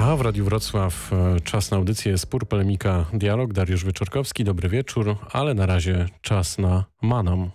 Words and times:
A 0.00 0.16
w 0.16 0.20
Radiu 0.20 0.44
Wrocław 0.44 1.12
e, 1.12 1.40
czas 1.40 1.70
na 1.70 1.76
audycję 1.76 2.18
Spór, 2.18 2.48
Polemika, 2.48 3.04
Dialog. 3.12 3.52
Dariusz 3.52 3.84
Wieczorkowski, 3.84 4.44
dobry 4.44 4.68
wieczór, 4.68 5.16
ale 5.32 5.54
na 5.54 5.66
razie 5.66 6.06
czas 6.22 6.58
na 6.58 6.84
Manam. 7.02 7.50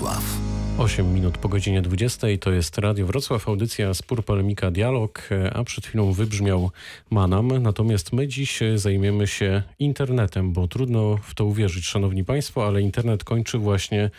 Wrocław. 0.00 0.39
8 0.80 1.14
minut 1.14 1.38
po 1.38 1.48
godzinie 1.48 1.82
20 1.82 2.26
to 2.40 2.52
jest 2.52 2.78
Radio 2.78 3.06
Wrocław, 3.06 3.48
audycja 3.48 3.94
Spór, 3.94 4.24
Polemika, 4.24 4.70
Dialog, 4.70 5.28
a 5.52 5.64
przed 5.64 5.86
chwilą 5.86 6.12
wybrzmiał 6.12 6.70
Manam. 7.10 7.62
Natomiast 7.62 8.12
my 8.12 8.28
dziś 8.28 8.60
zajmiemy 8.74 9.26
się 9.26 9.62
internetem, 9.78 10.52
bo 10.52 10.68
trudno 10.68 11.16
w 11.22 11.34
to 11.34 11.44
uwierzyć, 11.44 11.86
szanowni 11.86 12.24
państwo, 12.24 12.66
ale 12.66 12.82
internet 12.82 13.24
kończy 13.24 13.58
właśnie 13.58 14.10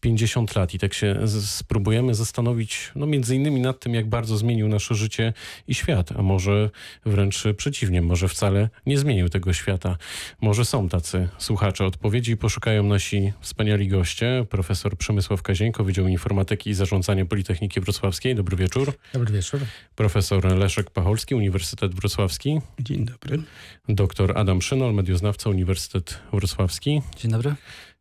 50 0.00 0.56
lat 0.56 0.74
i 0.74 0.78
tak 0.78 0.94
się 0.94 1.16
spróbujemy 1.28 2.14
zastanowić, 2.14 2.92
no 2.94 3.06
między 3.06 3.36
innymi 3.36 3.60
nad 3.60 3.80
tym, 3.80 3.94
jak 3.94 4.06
bardzo 4.06 4.36
zmienił 4.36 4.68
nasze 4.68 4.94
życie 4.94 5.32
i 5.68 5.74
świat, 5.74 6.12
a 6.16 6.22
może 6.22 6.70
wręcz 7.06 7.44
przeciwnie, 7.56 8.02
może 8.02 8.28
wcale 8.28 8.68
nie 8.86 8.98
zmienił 8.98 9.28
tego 9.28 9.52
świata. 9.52 9.96
Może 10.40 10.64
są 10.64 10.88
tacy 10.88 11.28
słuchacze. 11.38 11.86
Odpowiedzi 11.86 12.36
poszukają 12.36 12.82
nasi 12.82 13.32
wspaniali 13.40 13.88
goście. 13.88 14.46
Profesor 14.50 14.96
Przemysław 14.96 15.42
Kazieńko, 15.42 15.84
Wydział 15.84 16.07
Informatyki 16.08 16.70
i 16.70 16.74
Zarządzania 16.74 17.24
Politechniki 17.24 17.80
Wrocławskiej. 17.80 18.34
Dobry 18.34 18.56
wieczór. 18.56 18.92
Dobry 19.12 19.32
wieczór. 19.32 19.60
Profesor 19.94 20.44
Leszek 20.44 20.90
Pacholski, 20.90 21.34
Uniwersytet 21.34 21.94
Wrocławski. 21.94 22.60
Dzień 22.80 23.04
dobry. 23.04 23.42
Doktor 23.88 24.38
Adam 24.38 24.62
Szynol, 24.62 24.94
medioznawca, 24.94 25.50
Uniwersytet 25.50 26.20
Wrocławski. 26.32 27.02
Dzień 27.16 27.30
dobry. 27.30 27.54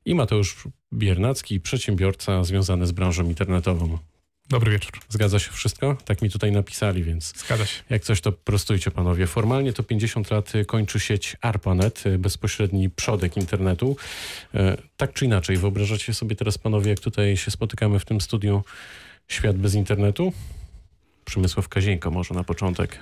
I 0.06 0.16
Mateusz 0.16 0.68
Biernacki, 0.94 1.60
przedsiębiorca 1.60 2.44
związany 2.44 2.88
z 2.88 2.92
branżą 2.92 3.24
internetową. 3.24 3.98
Dobry 4.50 4.72
wieczór. 4.72 4.92
Zgadza 5.10 5.40
się 5.40 5.52
wszystko? 5.52 5.98
Tak 6.06 6.22
mi 6.22 6.30
tutaj 6.30 6.52
napisali, 6.52 7.04
więc 7.04 7.34
Zgadza 7.46 7.66
się. 7.66 7.84
jak 7.90 8.04
coś 8.04 8.22
to 8.22 8.32
prostujcie 8.32 8.92
panowie. 8.92 9.28
Formalnie 9.28 9.74
to 9.74 9.84
50 9.84 10.32
lat 10.32 10.54
kończy 10.68 11.00
sieć 11.00 11.36
ARPANET, 11.42 12.06
y, 12.06 12.18
bezpośredni 12.20 12.90
przodek 12.90 13.38
internetu. 13.38 13.96
E, 14.54 14.78
Tak 14.98 15.14
czy 15.14 15.26
inaczej, 15.26 15.58
wyobrażacie 15.58 16.14
sobie 16.14 16.36
teraz 16.36 16.58
panowie, 16.58 16.90
jak 16.90 17.00
tutaj 17.00 17.38
się 17.38 17.52
spotykamy 17.52 18.00
w 18.00 18.06
tym 18.06 18.22
studiu, 18.22 18.64
świat 19.28 19.58
bez 19.58 19.74
internetu? 19.74 20.34
Przemysław 21.26 21.70
Kazieńko 21.70 22.12
może 22.12 22.34
na 22.34 22.44
początek. 22.44 23.00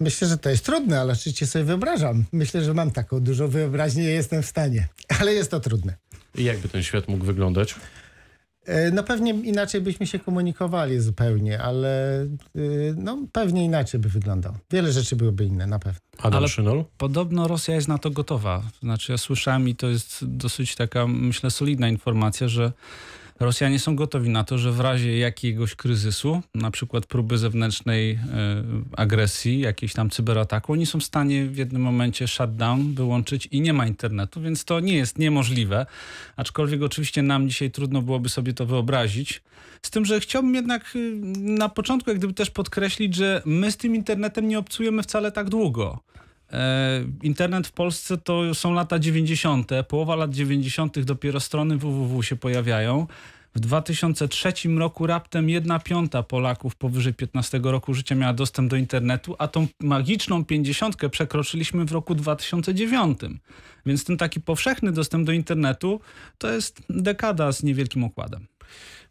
Myślę, 0.00 0.28
że 0.28 0.38
to 0.38 0.50
jest 0.50 0.64
trudne, 0.64 1.00
ale 1.00 1.12
oczywiście 1.12 1.46
sobie 1.46 1.64
wyobrażam. 1.64 2.24
Myślę, 2.32 2.64
że 2.64 2.74
mam 2.74 2.90
taką 2.90 3.20
dużą 3.20 3.48
wyobraźnię, 3.48 4.02
jestem 4.04 4.42
w 4.42 4.46
stanie, 4.46 4.88
ale 5.20 5.32
jest 5.34 5.50
to 5.50 5.60
trudne. 5.60 5.94
I 6.34 6.44
jakby 6.44 6.68
ten 6.68 6.82
świat 6.82 7.08
mógł 7.08 7.24
wyglądać? 7.24 7.74
E, 8.64 8.90
No 8.90 9.02
pewnie 9.02 9.30
inaczej 9.30 9.80
byśmy 9.80 10.06
się 10.06 10.18
komunikowali 10.18 11.00
zupełnie, 11.00 11.62
ale 11.62 12.22
y, 12.56 12.94
no, 12.98 13.18
pewnie 13.32 13.64
inaczej 13.64 14.00
by 14.00 14.08
wyglądał. 14.08 14.54
Wiele 14.70 14.92
rzeczy 14.92 15.16
byłyby 15.16 15.44
inne, 15.44 15.66
na 15.66 15.78
pewno. 15.78 16.00
Adam 16.18 16.38
Ale- 16.38 16.48
Szynol? 16.48 16.84
Podobno 16.98 17.48
Rosja 17.48 17.74
jest 17.74 17.88
na 17.88 17.98
to 17.98 18.10
gotowa. 18.10 18.62
Znaczy 18.82 19.12
ja 19.12 19.18
słyszałem 19.18 19.68
i 19.68 19.74
to 19.74 19.86
jest 19.88 20.24
dosyć 20.24 20.74
taka, 20.76 21.06
myślę, 21.06 21.50
solidna 21.50 21.88
informacja, 21.88 22.48
że 22.48 22.72
Rosjanie 23.40 23.78
są 23.78 23.96
gotowi 23.96 24.30
na 24.30 24.44
to, 24.44 24.58
że 24.58 24.72
w 24.72 24.80
razie 24.80 25.18
jakiegoś 25.18 25.74
kryzysu, 25.74 26.42
na 26.54 26.70
przykład 26.70 27.06
próby 27.06 27.38
zewnętrznej 27.38 28.10
e, 28.10 28.18
agresji, 28.96 29.60
jakiejś 29.60 29.92
tam 29.92 30.10
cyberataku, 30.10 30.72
oni 30.72 30.86
są 30.86 31.00
w 31.00 31.04
stanie 31.04 31.46
w 31.46 31.56
jednym 31.56 31.82
momencie 31.82 32.28
shutdown 32.28 32.94
wyłączyć 32.94 33.46
i 33.46 33.60
nie 33.60 33.72
ma 33.72 33.86
internetu, 33.86 34.40
więc 34.40 34.64
to 34.64 34.80
nie 34.80 34.96
jest 34.96 35.18
niemożliwe. 35.18 35.86
Aczkolwiek 36.36 36.82
oczywiście 36.82 37.22
nam 37.22 37.48
dzisiaj 37.48 37.70
trudno 37.70 38.02
byłoby 38.02 38.28
sobie 38.28 38.52
to 38.52 38.66
wyobrazić. 38.66 39.42
Z 39.82 39.90
tym, 39.90 40.04
że 40.04 40.20
chciałbym 40.20 40.54
jednak 40.54 40.96
y, 40.96 41.12
na 41.36 41.68
początku 41.68 42.10
jak 42.10 42.18
gdyby 42.18 42.34
też 42.34 42.50
podkreślić, 42.50 43.14
że 43.14 43.42
my 43.44 43.72
z 43.72 43.76
tym 43.76 43.94
internetem 43.94 44.48
nie 44.48 44.58
obcujemy 44.58 45.02
wcale 45.02 45.32
tak 45.32 45.50
długo. 45.50 46.00
E, 46.52 47.04
Internet 47.22 47.66
w 47.66 47.72
Polsce 47.72 48.18
to 48.18 48.54
są 48.54 48.72
lata 48.72 48.98
90., 48.98 49.70
połowa 49.88 50.16
lat 50.16 50.34
90., 50.34 51.00
dopiero 51.00 51.40
strony 51.40 51.78
www 51.78 52.22
się 52.22 52.36
pojawiają. 52.36 53.06
W 53.54 53.60
2003 53.60 54.52
roku 54.78 55.06
raptem 55.06 55.48
1 55.48 55.80
piąta 55.80 56.22
Polaków 56.22 56.76
powyżej 56.76 57.14
15 57.14 57.60
roku 57.62 57.94
życia 57.94 58.14
miała 58.14 58.32
dostęp 58.32 58.70
do 58.70 58.76
internetu, 58.76 59.36
a 59.38 59.48
tą 59.48 59.66
magiczną 59.80 60.44
50 60.44 60.96
przekroczyliśmy 61.10 61.84
w 61.84 61.92
roku 61.92 62.14
2009. 62.14 63.18
Więc 63.86 64.04
ten 64.04 64.16
taki 64.16 64.40
powszechny 64.40 64.92
dostęp 64.92 65.26
do 65.26 65.32
internetu 65.32 66.00
to 66.38 66.50
jest 66.50 66.82
dekada 66.88 67.52
z 67.52 67.62
niewielkim 67.62 68.04
okładem. 68.04 68.46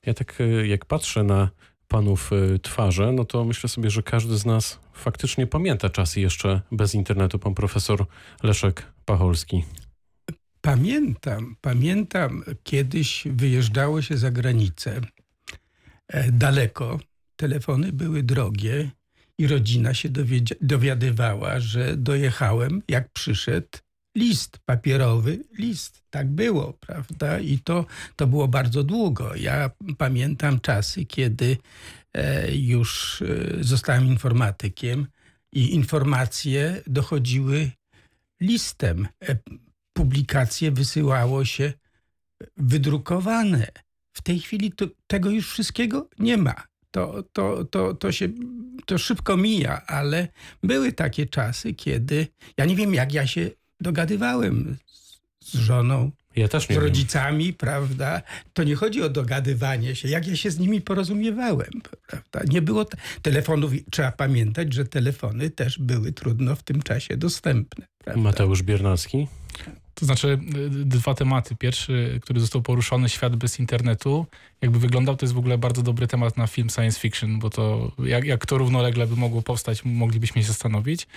Ja 0.05 0.13
tak 0.13 0.41
y, 0.41 0.67
jak 0.67 0.85
patrzę 0.85 1.23
na 1.23 1.49
panów 1.93 2.31
y, 2.33 2.59
twarze, 2.59 3.11
no 3.11 3.25
to 3.25 3.45
myślę 3.45 3.69
sobie, 3.69 3.89
że 3.89 4.03
każdy 4.03 4.37
z 4.37 4.45
nas 4.45 4.79
faktycznie 4.93 5.47
pamięta 5.47 5.89
czasy 5.89 6.21
jeszcze 6.21 6.61
bez 6.71 6.95
internetu. 6.95 7.39
Pan 7.39 7.53
profesor 7.53 8.05
Leszek 8.43 8.93
Pacholski. 9.05 9.63
Pamiętam, 10.61 11.55
pamiętam, 11.61 12.43
kiedyś 12.63 13.23
wyjeżdżało 13.25 14.01
się 14.01 14.17
za 14.17 14.31
granicę 14.31 15.01
e, 16.07 16.31
daleko. 16.31 16.99
Telefony 17.35 17.91
były 17.91 18.23
drogie 18.23 18.91
i 19.37 19.47
rodzina 19.47 19.93
się 19.93 20.09
dowiadywała, 20.61 21.59
że 21.59 21.97
dojechałem, 21.97 22.81
jak 22.87 23.09
przyszedł 23.09 23.77
list 24.15 24.59
papierowy, 24.65 25.43
list. 25.57 26.03
Tak 26.09 26.29
było, 26.31 26.73
prawda? 26.73 27.39
I 27.39 27.59
to, 27.59 27.85
to 28.15 28.27
było 28.27 28.47
bardzo 28.47 28.83
długo. 28.83 29.35
Ja 29.35 29.71
pamiętam 29.97 30.59
czasy, 30.59 31.05
kiedy 31.05 31.57
e, 32.13 32.55
już 32.55 33.21
e, 33.21 33.63
zostałem 33.63 34.05
informatykiem 34.05 35.07
i 35.51 35.75
informacje 35.75 36.81
dochodziły 36.87 37.71
listem. 38.41 39.07
E, 39.29 39.37
publikacje 39.93 40.71
wysyłało 40.71 41.45
się 41.45 41.73
wydrukowane. 42.57 43.67
W 44.13 44.21
tej 44.21 44.39
chwili 44.39 44.71
to, 44.71 44.85
tego 45.07 45.29
już 45.29 45.51
wszystkiego 45.51 46.09
nie 46.19 46.37
ma. 46.37 46.55
To, 46.91 47.23
to, 47.23 47.65
to, 47.65 47.93
to 47.93 48.11
się 48.11 48.29
to 48.85 48.97
szybko 48.97 49.37
mija, 49.37 49.85
ale 49.85 50.27
były 50.63 50.93
takie 50.93 51.25
czasy, 51.25 51.73
kiedy 51.73 52.27
ja 52.57 52.65
nie 52.65 52.75
wiem, 52.75 52.93
jak 52.93 53.13
ja 53.13 53.27
się 53.27 53.49
dogadywałem 53.83 54.77
z, 54.87 55.19
z 55.49 55.53
żoną, 55.55 56.11
Ja 56.35 56.47
też 56.47 56.69
nie 56.69 56.75
z 56.75 56.77
wiem. 56.77 56.83
rodzicami, 56.87 57.53
prawda? 57.53 58.21
To 58.53 58.63
nie 58.63 58.75
chodzi 58.75 59.01
o 59.03 59.09
dogadywanie 59.09 59.95
się, 59.95 60.07
jak 60.09 60.27
ja 60.27 60.35
się 60.35 60.51
z 60.51 60.59
nimi 60.59 60.81
porozumiewałem, 60.81 61.71
prawda? 62.07 62.41
Nie 62.53 62.61
było 62.61 62.85
te- 62.85 62.97
telefonów, 63.21 63.71
trzeba 63.91 64.11
pamiętać, 64.11 64.73
że 64.73 64.85
telefony 64.85 65.49
też 65.49 65.79
były 65.79 66.11
trudno 66.11 66.55
w 66.55 66.63
tym 66.63 66.81
czasie 66.81 67.17
dostępne, 67.17 67.85
prawda? 67.97 68.21
Mateusz 68.21 68.63
Biernacki. 68.63 69.27
To 69.95 70.05
znaczy 70.05 70.27
y, 70.55 70.69
dwa 70.85 71.13
tematy. 71.13 71.55
Pierwszy, 71.55 72.19
który 72.23 72.39
został 72.39 72.61
poruszony, 72.61 73.09
świat 73.09 73.35
bez 73.35 73.59
internetu. 73.59 74.25
Jakby 74.63 74.79
wyglądał, 74.79 75.15
to 75.15 75.25
jest 75.25 75.33
w 75.33 75.37
ogóle 75.37 75.57
bardzo 75.57 75.81
dobry 75.81 76.07
temat 76.07 76.37
na 76.37 76.47
film 76.47 76.69
science 76.69 76.99
fiction, 76.99 77.39
bo 77.39 77.49
to 77.49 77.91
jak, 78.05 78.25
jak 78.25 78.45
to 78.45 78.57
równolegle 78.57 79.07
by 79.07 79.15
mogło 79.15 79.41
powstać, 79.41 79.85
moglibyśmy 79.85 80.41
się 80.41 80.47
zastanowić. 80.47 81.07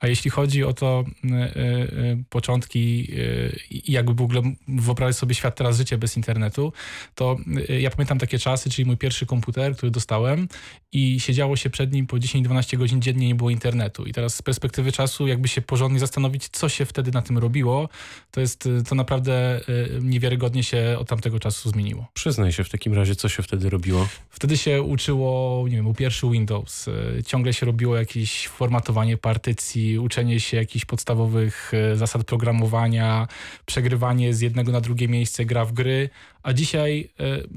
A 0.00 0.06
jeśli 0.06 0.30
chodzi 0.30 0.64
o 0.64 0.72
to 0.72 1.04
y, 1.24 1.28
y, 1.28 1.60
y, 1.60 2.24
początki 2.30 3.08
y, 3.12 3.60
i 3.70 3.92
jakby 3.92 4.14
w 4.14 4.22
ogóle 4.22 4.42
wyobrazić 4.68 5.18
sobie 5.18 5.34
świat 5.34 5.56
teraz 5.56 5.76
życie 5.76 5.98
bez 5.98 6.16
internetu, 6.16 6.72
to 7.14 7.36
y, 7.70 7.80
ja 7.80 7.90
pamiętam 7.90 8.18
takie 8.18 8.38
czasy, 8.38 8.70
czyli 8.70 8.86
mój 8.86 8.96
pierwszy 8.96 9.26
komputer, 9.26 9.76
który 9.76 9.90
dostałem 9.90 10.48
i 10.92 11.20
siedziało 11.20 11.56
się 11.56 11.70
przed 11.70 11.92
nim 11.92 12.06
po 12.06 12.16
10-12 12.16 12.76
godzin 12.76 13.02
dziennie, 13.02 13.26
nie 13.26 13.34
było 13.34 13.50
internetu. 13.50 14.04
I 14.04 14.12
teraz 14.12 14.34
z 14.34 14.42
perspektywy 14.42 14.92
czasu 14.92 15.26
jakby 15.26 15.48
się 15.48 15.62
porządnie 15.62 16.00
zastanowić, 16.00 16.48
co 16.48 16.68
się 16.68 16.84
wtedy 16.84 17.10
na 17.10 17.22
tym 17.22 17.38
robiło, 17.38 17.88
to 18.30 18.40
jest, 18.40 18.66
y, 18.66 18.82
to 18.88 18.94
naprawdę 18.94 19.60
y, 19.68 20.00
niewiarygodnie 20.02 20.62
się 20.62 20.96
od 20.98 21.08
tamtego 21.08 21.40
czasu 21.40 21.70
zmieniło. 21.70 22.06
Przyznaj 22.14 22.52
się 22.52 22.64
w 22.64 22.68
takim 22.68 22.91
razie, 22.94 23.16
co 23.16 23.28
się 23.28 23.42
wtedy 23.42 23.70
robiło. 23.70 24.08
Wtedy 24.30 24.56
się 24.56 24.82
uczyło, 24.82 25.64
nie 25.68 25.76
wiem, 25.76 25.84
był 25.84 25.94
pierwszy 25.94 26.30
Windows, 26.30 26.88
y, 26.88 27.22
ciągle 27.26 27.52
się 27.52 27.66
robiło 27.66 27.96
jakieś 27.96 28.48
formatowanie 28.48 29.16
partycji, 29.16 29.98
uczenie 29.98 30.40
się 30.40 30.56
jakichś 30.56 30.84
podstawowych 30.84 31.72
y, 31.92 31.96
zasad 31.96 32.24
programowania, 32.24 33.28
przegrywanie 33.66 34.34
z 34.34 34.40
jednego 34.40 34.72
na 34.72 34.80
drugie 34.80 35.08
miejsce, 35.08 35.44
gra 35.44 35.64
w 35.64 35.72
gry, 35.72 36.10
a 36.42 36.52
dzisiaj 36.52 37.10
y, 37.20 37.48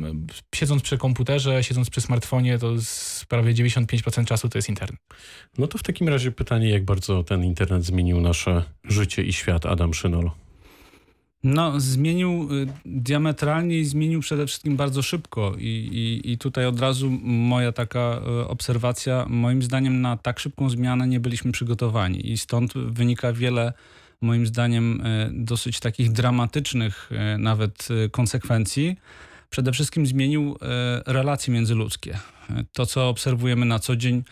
siedząc 0.56 0.82
przy 0.82 0.98
komputerze, 0.98 1.64
siedząc 1.64 1.90
przy 1.90 2.02
smartfonie, 2.02 2.58
to 2.58 2.74
prawie 3.28 3.54
95% 3.54 4.26
czasu 4.26 4.50
to 4.50 4.58
jest 4.58 4.70
internet. 4.70 5.00
No 5.58 5.68
to 5.68 5.78
w 5.78 5.84
takim 5.84 6.10
razie 6.10 6.32
pytanie, 6.32 6.70
jak 6.70 6.86
bardzo 6.86 7.24
ten 7.24 7.44
internet 7.44 7.86
zmienił 7.86 8.22
nasze 8.22 8.64
życie 8.84 9.24
i 9.24 9.34
świat, 9.34 9.66
Adam 9.66 9.94
Szynol. 9.94 10.32
No, 11.46 11.80
zmienił 11.80 12.48
y, 12.54 12.68
diametralnie 12.86 13.80
i 13.80 13.86
zmienił 13.86 14.22
przede 14.22 14.48
wszystkim 14.48 14.78
bardzo 14.78 15.02
szybko. 15.02 15.56
I, 15.58 15.68
i, 16.24 16.32
I 16.32 16.38
tutaj 16.38 16.66
od 16.66 16.80
razu 16.80 17.10
moja 17.24 17.72
taka 17.72 18.22
y, 18.44 18.48
obserwacja, 18.48 19.26
moim 19.30 19.64
zdaniem 19.64 20.02
na 20.02 20.18
tak 20.18 20.40
szybką 20.40 20.70
zmianę 20.70 21.08
nie 21.08 21.20
byliśmy 21.20 21.52
przygotowani. 21.52 22.32
I 22.32 22.38
stąd 22.38 22.74
wynika 22.74 23.34
wiele, 23.34 23.74
moim 24.22 24.48
zdaniem, 24.48 25.02
y, 25.02 25.30
dosyć 25.34 25.80
takich 25.80 26.12
dramatycznych 26.12 27.10
nawet 27.38 27.88
konsekwencji. 28.12 28.96
Przede 29.50 29.72
wszystkim 29.72 30.08
zmienił 30.08 30.58
relacje 31.06 31.54
międzyludzkie. 31.54 32.18
To, 32.74 32.86
co 32.86 33.10
obserwujemy 33.10 33.66
na 33.66 33.80
co 33.80 33.96
dzień, 33.96 34.24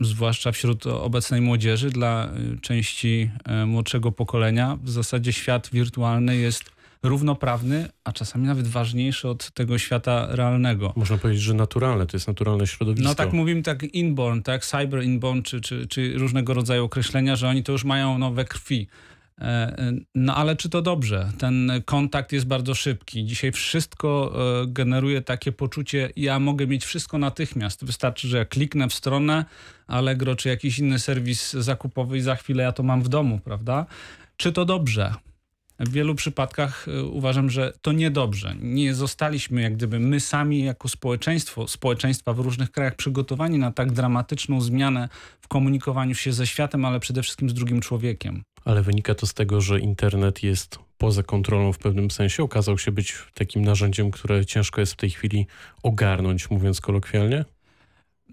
zwłaszcza 0.00 0.52
wśród 0.52 0.86
obecnej 0.86 1.40
młodzieży, 1.40 1.90
dla 1.90 2.28
y, 2.56 2.60
części 2.60 3.30
y, 3.62 3.66
młodszego 3.66 4.12
pokolenia, 4.12 4.78
w 4.82 4.90
zasadzie 4.90 5.32
świat 5.32 5.70
wirtualny 5.72 6.36
jest 6.36 6.74
równoprawny, 7.02 7.88
a 8.04 8.12
czasami 8.12 8.46
nawet 8.46 8.68
ważniejszy 8.68 9.28
od 9.28 9.50
tego 9.50 9.78
świata 9.78 10.26
realnego. 10.30 10.92
Można 10.96 11.18
powiedzieć, 11.18 11.42
że 11.42 11.54
naturalne, 11.54 12.06
to 12.06 12.16
jest 12.16 12.28
naturalne 12.28 12.66
środowisko. 12.66 13.08
No 13.08 13.14
tak 13.14 13.32
mówimy, 13.32 13.62
tak 13.62 13.82
inborn, 13.82 14.42
tak 14.42 14.64
cyber 14.64 15.04
inborn, 15.04 15.42
czy, 15.42 15.60
czy, 15.60 15.86
czy 15.86 16.18
różnego 16.18 16.54
rodzaju 16.54 16.84
określenia, 16.84 17.36
że 17.36 17.48
oni 17.48 17.62
to 17.62 17.72
już 17.72 17.84
mają 17.84 18.18
no, 18.18 18.30
we 18.32 18.44
krwi. 18.44 18.86
E, 19.40 19.44
e, 19.78 19.92
No 20.14 20.34
ale 20.36 20.56
czy 20.56 20.68
to 20.68 20.82
dobrze? 20.82 21.32
Ten 21.38 21.72
kontakt 21.84 22.32
jest 22.32 22.46
bardzo 22.46 22.74
szybki. 22.74 23.24
Dzisiaj 23.24 23.52
wszystko 23.52 24.34
e, 24.62 24.66
generuje 24.66 25.22
takie 25.22 25.52
poczucie, 25.52 26.10
ja 26.16 26.38
mogę 26.38 26.66
mieć 26.66 26.84
wszystko 26.84 27.18
natychmiast. 27.18 27.84
Wystarczy, 27.84 28.28
że 28.28 28.38
ja 28.38 28.44
kliknę 28.44 28.88
w 28.88 28.94
stronę 28.94 29.44
Allegro 29.86 30.36
czy 30.36 30.48
jakiś 30.48 30.78
inny 30.78 30.98
serwis 30.98 31.52
zakupowy 31.52 32.18
i 32.18 32.20
za 32.20 32.34
chwilę 32.34 32.62
ja 32.62 32.72
to 32.72 32.82
mam 32.82 33.02
w 33.02 33.08
domu, 33.08 33.40
prawda? 33.44 33.86
Czy 34.36 34.52
to 34.52 34.64
dobrze? 34.64 35.14
W 35.80 35.92
wielu 35.92 36.14
przypadkach 36.14 36.86
uważam, 37.10 37.50
że 37.50 37.72
to 37.82 37.92
niedobrze. 37.92 38.54
Nie 38.60 38.94
zostaliśmy 38.94 39.62
jak 39.62 39.76
gdyby 39.76 40.00
my 40.00 40.20
sami 40.20 40.64
jako 40.64 40.88
społeczeństwo, 40.88 41.68
społeczeństwa 41.68 42.32
w 42.32 42.38
różnych 42.38 42.70
krajach 42.70 42.96
przygotowani 42.96 43.58
na 43.58 43.72
tak 43.72 43.92
dramatyczną 43.92 44.60
zmianę 44.60 45.08
w 45.40 45.48
komunikowaniu 45.48 46.14
się 46.14 46.32
ze 46.32 46.46
światem, 46.46 46.84
ale 46.84 47.00
przede 47.00 47.22
wszystkim 47.22 47.50
z 47.50 47.54
drugim 47.54 47.80
człowiekiem. 47.80 48.44
Ale 48.64 48.82
wynika 48.82 49.14
to 49.14 49.26
z 49.26 49.34
tego, 49.34 49.60
że 49.60 49.80
internet 49.80 50.42
jest 50.42 50.78
poza 50.98 51.22
kontrolą 51.22 51.72
w 51.72 51.78
pewnym 51.78 52.10
sensie. 52.10 52.42
Okazał 52.42 52.78
się 52.78 52.92
być 52.92 53.14
takim 53.34 53.64
narzędziem, 53.64 54.10
które 54.10 54.46
ciężko 54.46 54.80
jest 54.80 54.92
w 54.92 54.96
tej 54.96 55.10
chwili 55.10 55.46
ogarnąć, 55.82 56.50
mówiąc 56.50 56.80
kolokwialnie. 56.80 57.44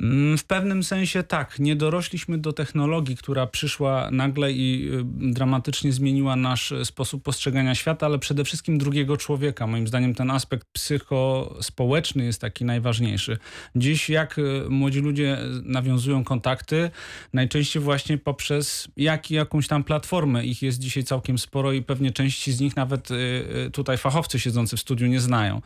Mm, 0.02 0.38
W 0.38 0.44
pewnym 0.44 0.84
sensie 0.84 1.24
tak. 1.24 1.60
Nie 1.60 1.76
dorośliśmy 1.76 2.38
do 2.38 2.54
technologii, 2.54 3.16
która 3.18 3.48
przyszła 3.48 4.10
nagle 4.12 4.52
i 4.52 4.90
y, 4.94 5.04
dramatycznie 5.34 5.92
zmieniła 5.92 6.36
nasz 6.36 6.72
y, 6.72 6.86
sposób 6.86 7.24
postrzegania 7.24 7.76
świata, 7.76 8.06
ale 8.06 8.20
przede 8.20 8.44
wszystkim 8.44 8.78
drugiego 8.78 9.18
człowieka. 9.18 9.68
Moim 9.68 9.88
zdaniem 9.88 10.16
ten 10.16 10.32
aspekt 10.32 10.68
psychospołeczny 10.74 12.24
jest 12.26 12.42
taki 12.42 12.66
najważniejszy. 12.66 13.38
Dziś 13.76 14.10
jak 14.10 14.38
y, 14.40 14.44
młodzi 14.70 15.00
ludzie 15.00 15.38
nawiązują 15.64 16.24
kontakty, 16.24 16.92
najczęściej 17.34 17.82
właśnie 17.82 18.18
poprzez 18.18 18.88
jak, 18.98 19.32
jakąś 19.32 19.68
tam 19.68 19.84
platformę. 19.84 20.46
Ich 20.46 20.62
jest 20.62 20.80
dzisiaj 20.80 21.04
całkiem 21.04 21.38
sporo 21.38 21.72
i 21.72 21.82
pewnie 21.82 22.12
części 22.12 22.52
z 22.52 22.60
nich 22.60 22.76
nawet 22.76 23.10
tutaj 23.74 23.98
fachowcy 23.98 24.40
siedzący 24.40 24.78
w 24.78 24.80
studiu 24.80 25.08
nie 25.08 25.20
znają. 25.20 25.62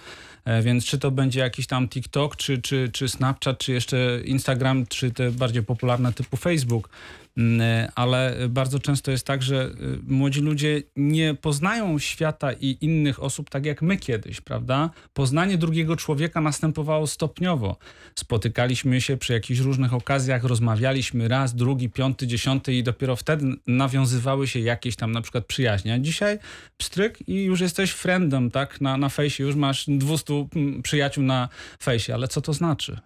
E, 0.46 0.62
Więc 0.62 0.86
czy 0.86 1.00
to 1.00 1.12
będzie 1.12 1.39
jakiś 1.39 1.68
tam 1.68 1.89
TikTok, 1.89 2.36
czy, 2.36 2.62
czy, 2.62 2.89
czy 2.94 3.10
Snapchat, 3.10 3.58
czy 3.58 3.72
jeszcze 3.74 4.22
Instagram, 4.25 4.86
czy 4.88 5.12
te 5.12 5.32
bardziej 5.32 5.63
popularne 5.63 6.13
typu 6.13 6.38
Facebook. 6.38 6.89
Mm, 7.38 7.91
Ale 7.96 8.36
bardzo 8.50 8.79
często 8.79 9.12
jest 9.12 9.25
tak, 9.27 9.44
że 9.44 9.65
y, 9.65 10.00
młodzi 10.08 10.41
ludzie 10.41 10.84
nie 10.96 11.34
poznają 11.34 12.00
świata 12.00 12.53
i 12.53 12.77
innych 12.82 13.24
osób 13.24 13.50
tak 13.50 13.65
jak 13.65 13.82
my 13.82 13.98
kiedyś, 13.98 14.41
prawda? 14.41 14.89
Poznanie 15.13 15.58
drugiego 15.58 15.96
człowieka 15.96 16.41
następowało 16.41 17.08
stopniowo. 17.08 17.77
Spotykaliśmy 18.15 19.01
się 19.01 19.17
przy 19.17 19.34
jakichś 19.34 19.60
różnych 19.60 19.94
okazjach, 19.94 20.44
rozmawialiśmy 20.44 21.27
raz, 21.27 21.55
drugi, 21.55 21.89
piąty, 21.89 22.27
dziesiąty 22.27 22.74
i 22.74 22.84
dopiero 22.84 23.15
wtedy 23.15 23.46
nawiązywały 23.67 24.48
się 24.48 24.60
jakieś 24.60 24.96
tam 24.96 25.12
na 25.12 25.22
przykład 25.22 25.46
przyjaźnie. 25.46 25.94
A 25.94 26.00
dzisiaj 26.00 26.39
pstryk 26.77 27.29
i 27.29 27.44
już 27.44 27.60
jesteś 27.62 27.91
friendem, 27.91 28.51
tak? 28.51 28.82
Na, 28.82 28.98
na 28.98 29.10
fejsie 29.10 29.44
już 29.44 29.55
masz 29.55 29.86
200 29.88 30.34
mm, 30.55 30.82
przyjaciół 30.82 31.24
na 31.24 31.50
fejsie, 31.84 32.13
ale 32.13 32.27
co 32.27 32.41
to 32.41 32.53
znaczy? 32.53 33.00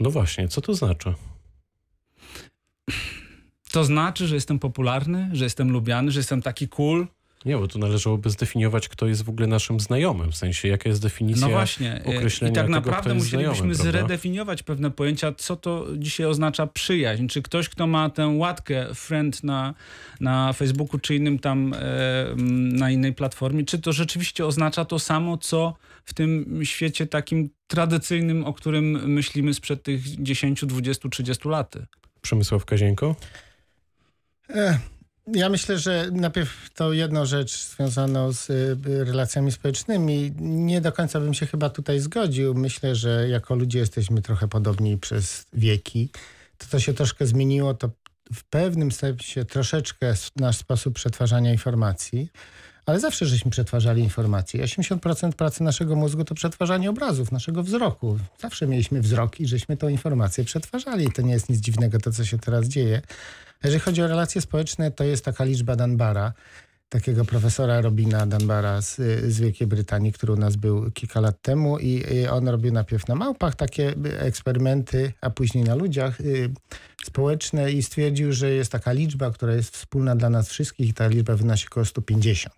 No 0.00 0.10
właśnie, 0.10 0.48
co 0.48 0.60
to 0.60 0.74
znaczy? 0.74 1.14
To 3.72 3.84
znaczy, 3.84 4.26
że 4.26 4.34
jestem 4.34 4.58
popularny, 4.58 5.30
że 5.32 5.44
jestem 5.44 5.70
lubiany, 5.70 6.10
że 6.10 6.20
jestem 6.20 6.42
taki 6.42 6.68
cool. 6.68 7.06
Nie, 7.44 7.56
bo 7.56 7.68
tu 7.68 7.78
należałoby 7.78 8.30
zdefiniować, 8.30 8.88
kto 8.88 9.06
jest 9.06 9.22
w 9.22 9.28
ogóle 9.28 9.46
naszym 9.46 9.80
znajomym. 9.80 10.32
W 10.32 10.36
sensie, 10.36 10.68
jaka 10.68 10.88
jest 10.88 11.02
definicja 11.02 11.46
No 11.46 11.52
właśnie. 11.52 12.02
y, 12.08 12.16
określenia 12.16 12.52
I 12.52 12.54
tak 12.54 12.64
tego, 12.66 12.74
naprawdę 12.74 13.00
kto 13.00 13.14
jest 13.14 13.26
musielibyśmy 13.26 13.74
znajomym, 13.74 13.92
zredefiniować 13.92 14.62
pewne 14.62 14.90
pojęcia, 14.90 15.32
co 15.36 15.56
to 15.56 15.86
dzisiaj 15.96 16.26
oznacza 16.26 16.66
przyjaźń. 16.66 17.26
Czy 17.26 17.42
ktoś, 17.42 17.68
kto 17.68 17.86
ma 17.86 18.10
tę 18.10 18.26
łatkę 18.26 18.94
friend 18.94 19.44
na, 19.44 19.74
na 20.20 20.52
Facebooku, 20.52 21.00
czy 21.00 21.14
innym 21.14 21.38
tam, 21.38 21.74
e, 21.74 21.78
na 22.76 22.90
innej 22.90 23.14
platformie, 23.14 23.64
czy 23.64 23.78
to 23.78 23.92
rzeczywiście 23.92 24.46
oznacza 24.46 24.84
to 24.84 24.98
samo, 24.98 25.38
co 25.38 25.74
w 26.04 26.14
tym 26.14 26.60
świecie 26.64 27.06
takim 27.06 27.50
tradycyjnym, 27.66 28.44
o 28.44 28.52
którym 28.52 29.12
myślimy 29.12 29.54
sprzed 29.54 29.82
tych 29.82 30.22
10, 30.22 30.64
20, 30.66 31.08
30 31.08 31.48
lat. 31.48 31.74
Przemysław 32.22 32.64
Kazienko? 32.64 33.16
E, 34.50 34.78
Ja 35.32 35.48
myślę, 35.48 35.78
że 35.78 36.08
najpierw 36.12 36.70
to 36.74 36.92
jedną 36.92 37.26
rzecz 37.26 37.66
związaną 37.66 38.32
z 38.32 38.50
y, 38.50 39.04
relacjami 39.04 39.52
społecznymi. 39.52 40.32
Nie 40.40 40.80
do 40.80 40.92
końca 40.92 41.20
bym 41.20 41.34
się 41.34 41.46
chyba 41.46 41.70
tutaj 41.70 42.00
zgodził. 42.00 42.54
Myślę, 42.54 42.94
że 42.94 43.28
jako 43.28 43.54
ludzie 43.54 43.78
jesteśmy 43.78 44.22
trochę 44.22 44.48
podobni 44.48 44.98
przez 44.98 45.46
wieki. 45.52 46.08
To, 46.58 46.66
co 46.66 46.80
się 46.80 46.94
troszkę 46.94 47.26
zmieniło, 47.26 47.74
to 47.74 47.90
w 48.34 48.44
pewnym 48.44 48.92
sensie 48.92 49.44
troszeczkę 49.44 50.14
nasz 50.36 50.56
sposób 50.56 50.94
przetwarzania 50.94 51.52
informacji. 51.52 52.30
Ale 52.86 53.00
zawsze 53.00 53.26
żeśmy 53.26 53.50
przetwarzali 53.50 54.02
informacje. 54.02 54.64
80% 54.64 55.32
pracy 55.32 55.62
naszego 55.62 55.96
mózgu 55.96 56.24
to 56.24 56.34
przetwarzanie 56.34 56.90
obrazów, 56.90 57.32
naszego 57.32 57.62
wzroku. 57.62 58.18
Zawsze 58.38 58.66
mieliśmy 58.66 59.00
wzrok 59.00 59.40
i 59.40 59.46
żeśmy 59.46 59.76
tą 59.76 59.88
informację 59.88 60.44
przetwarzali. 60.44 61.12
To 61.12 61.22
nie 61.22 61.32
jest 61.32 61.48
nic 61.48 61.60
dziwnego, 61.60 61.98
to 61.98 62.12
co 62.12 62.24
się 62.24 62.38
teraz 62.38 62.68
dzieje. 62.68 63.02
Jeżeli 63.64 63.80
chodzi 63.80 64.02
o 64.02 64.06
relacje 64.06 64.40
społeczne, 64.40 64.90
to 64.90 65.04
jest 65.04 65.24
taka 65.24 65.44
liczba 65.44 65.76
Dunbara, 65.76 66.32
takiego 66.88 67.24
profesora 67.24 67.80
Robina 67.80 68.26
Dunbara 68.26 68.82
z, 68.82 68.96
z 69.32 69.40
Wielkiej 69.40 69.66
Brytanii, 69.66 70.12
który 70.12 70.32
u 70.32 70.36
nas 70.36 70.56
był 70.56 70.90
kilka 70.90 71.20
lat 71.20 71.42
temu 71.42 71.78
i 71.78 72.04
y, 72.24 72.30
on 72.30 72.48
robił 72.48 72.72
najpierw 72.72 73.08
na 73.08 73.14
małpach 73.14 73.54
takie 73.54 73.94
y, 74.06 74.20
eksperymenty, 74.20 75.12
a 75.20 75.30
później 75.30 75.64
na 75.64 75.74
ludziach 75.74 76.20
y, 76.20 76.50
społeczne 77.04 77.72
i 77.72 77.82
stwierdził, 77.82 78.32
że 78.32 78.50
jest 78.50 78.72
taka 78.72 78.92
liczba, 78.92 79.30
która 79.30 79.54
jest 79.54 79.76
wspólna 79.76 80.16
dla 80.16 80.30
nas 80.30 80.48
wszystkich 80.48 80.88
i 80.88 80.94
ta 80.94 81.06
liczba 81.06 81.36
wynosi 81.36 81.66
około 81.66 81.86
150. 81.86 82.54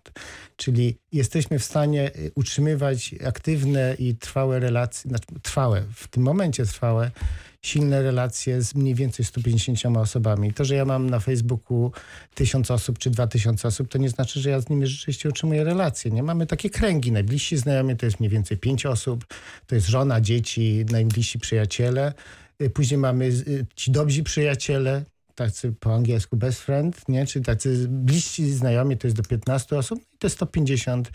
Czyli 0.55 0.97
jesteśmy 1.11 1.59
w 1.59 1.63
stanie 1.63 2.11
y, 2.15 2.31
utrzymywać 2.35 3.15
aktywne 3.25 3.95
i 3.99 4.15
trwałe 4.15 4.59
relacje, 4.59 5.09
znaczy 5.09 5.25
trwałe, 5.41 5.83
w 5.93 6.07
tym 6.07 6.23
momencie 6.23 6.65
trwałe, 6.65 7.11
silne 7.61 8.01
relacje 8.01 8.61
z 8.61 8.75
mniej 8.75 8.95
więcej 8.95 9.25
150 9.25 9.97
osobami. 9.97 10.53
To, 10.53 10.65
że 10.65 10.75
ja 10.75 10.85
mam 10.85 11.09
na 11.09 11.19
Facebooku 11.19 11.91
tysiąc 12.35 12.71
osób 12.71 12.99
czy 12.99 13.09
dwa 13.09 13.27
tysiące 13.27 13.67
osób, 13.67 13.87
to 13.87 13.97
nie 13.97 14.09
znaczy, 14.09 14.39
że 14.39 14.49
ja 14.49 14.61
z 14.61 14.69
nimi 14.69 14.87
rzeczywiście 14.87 15.29
utrzymuję 15.29 15.63
relacje. 15.63 16.11
Nie 16.11 16.23
mamy 16.23 16.45
takie 16.45 16.69
kręgi. 16.69 17.11
Najbliżsi 17.11 17.57
znajomi 17.57 17.97
to 17.97 18.05
jest 18.05 18.19
mniej 18.19 18.29
więcej 18.29 18.57
pięć 18.57 18.85
osób, 18.85 19.25
to 19.67 19.75
jest 19.75 19.87
żona, 19.87 20.21
dzieci, 20.21 20.85
najbliżsi 20.91 21.39
przyjaciele. 21.39 22.13
Y, 22.61 22.69
Później 22.69 22.97
mamy 22.97 23.25
y, 23.25 23.65
ci 23.75 23.91
dobrzy 23.91 24.23
przyjaciele, 24.23 25.03
tacy 25.35 25.73
po 25.79 25.95
angielsku 25.95 26.37
best 26.37 26.61
friend, 26.61 27.09
nie? 27.09 27.25
czy 27.25 27.41
tacy 27.41 27.87
bliżsi 27.89 28.51
znajomi, 28.51 28.97
to 28.97 29.07
jest 29.07 29.17
do 29.17 29.23
15 29.23 29.77
osób 29.77 29.99
i 30.13 30.17
to 30.17 30.27
jest 30.27 30.35
150. 30.35 31.11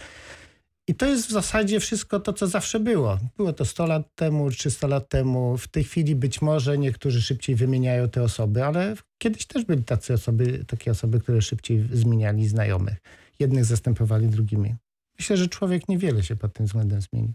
I 0.88 0.94
to 0.94 1.06
jest 1.06 1.26
w 1.26 1.30
zasadzie 1.30 1.80
wszystko 1.80 2.20
to, 2.20 2.32
co 2.32 2.46
zawsze 2.46 2.80
było. 2.80 3.18
Było 3.36 3.52
to 3.52 3.64
100 3.64 3.86
lat 3.86 4.14
temu, 4.14 4.50
300 4.50 4.86
lat 4.86 5.08
temu. 5.08 5.58
W 5.58 5.68
tej 5.68 5.84
chwili 5.84 6.14
być 6.14 6.42
może 6.42 6.78
niektórzy 6.78 7.22
szybciej 7.22 7.56
wymieniają 7.56 8.08
te 8.08 8.22
osoby, 8.22 8.64
ale 8.64 8.96
kiedyś 9.18 9.46
też 9.46 9.64
byli 9.64 9.84
tacy 9.84 10.14
osoby, 10.14 10.64
takie 10.66 10.90
osoby, 10.90 11.20
które 11.20 11.42
szybciej 11.42 11.88
zmieniali 11.92 12.48
znajomych. 12.48 12.96
Jednych 13.38 13.64
zastępowali 13.64 14.26
drugimi. 14.26 14.74
Myślę, 15.18 15.36
że 15.36 15.48
człowiek 15.48 15.88
niewiele 15.88 16.22
się 16.22 16.36
pod 16.36 16.52
tym 16.52 16.66
względem 16.66 17.00
zmienił. 17.00 17.32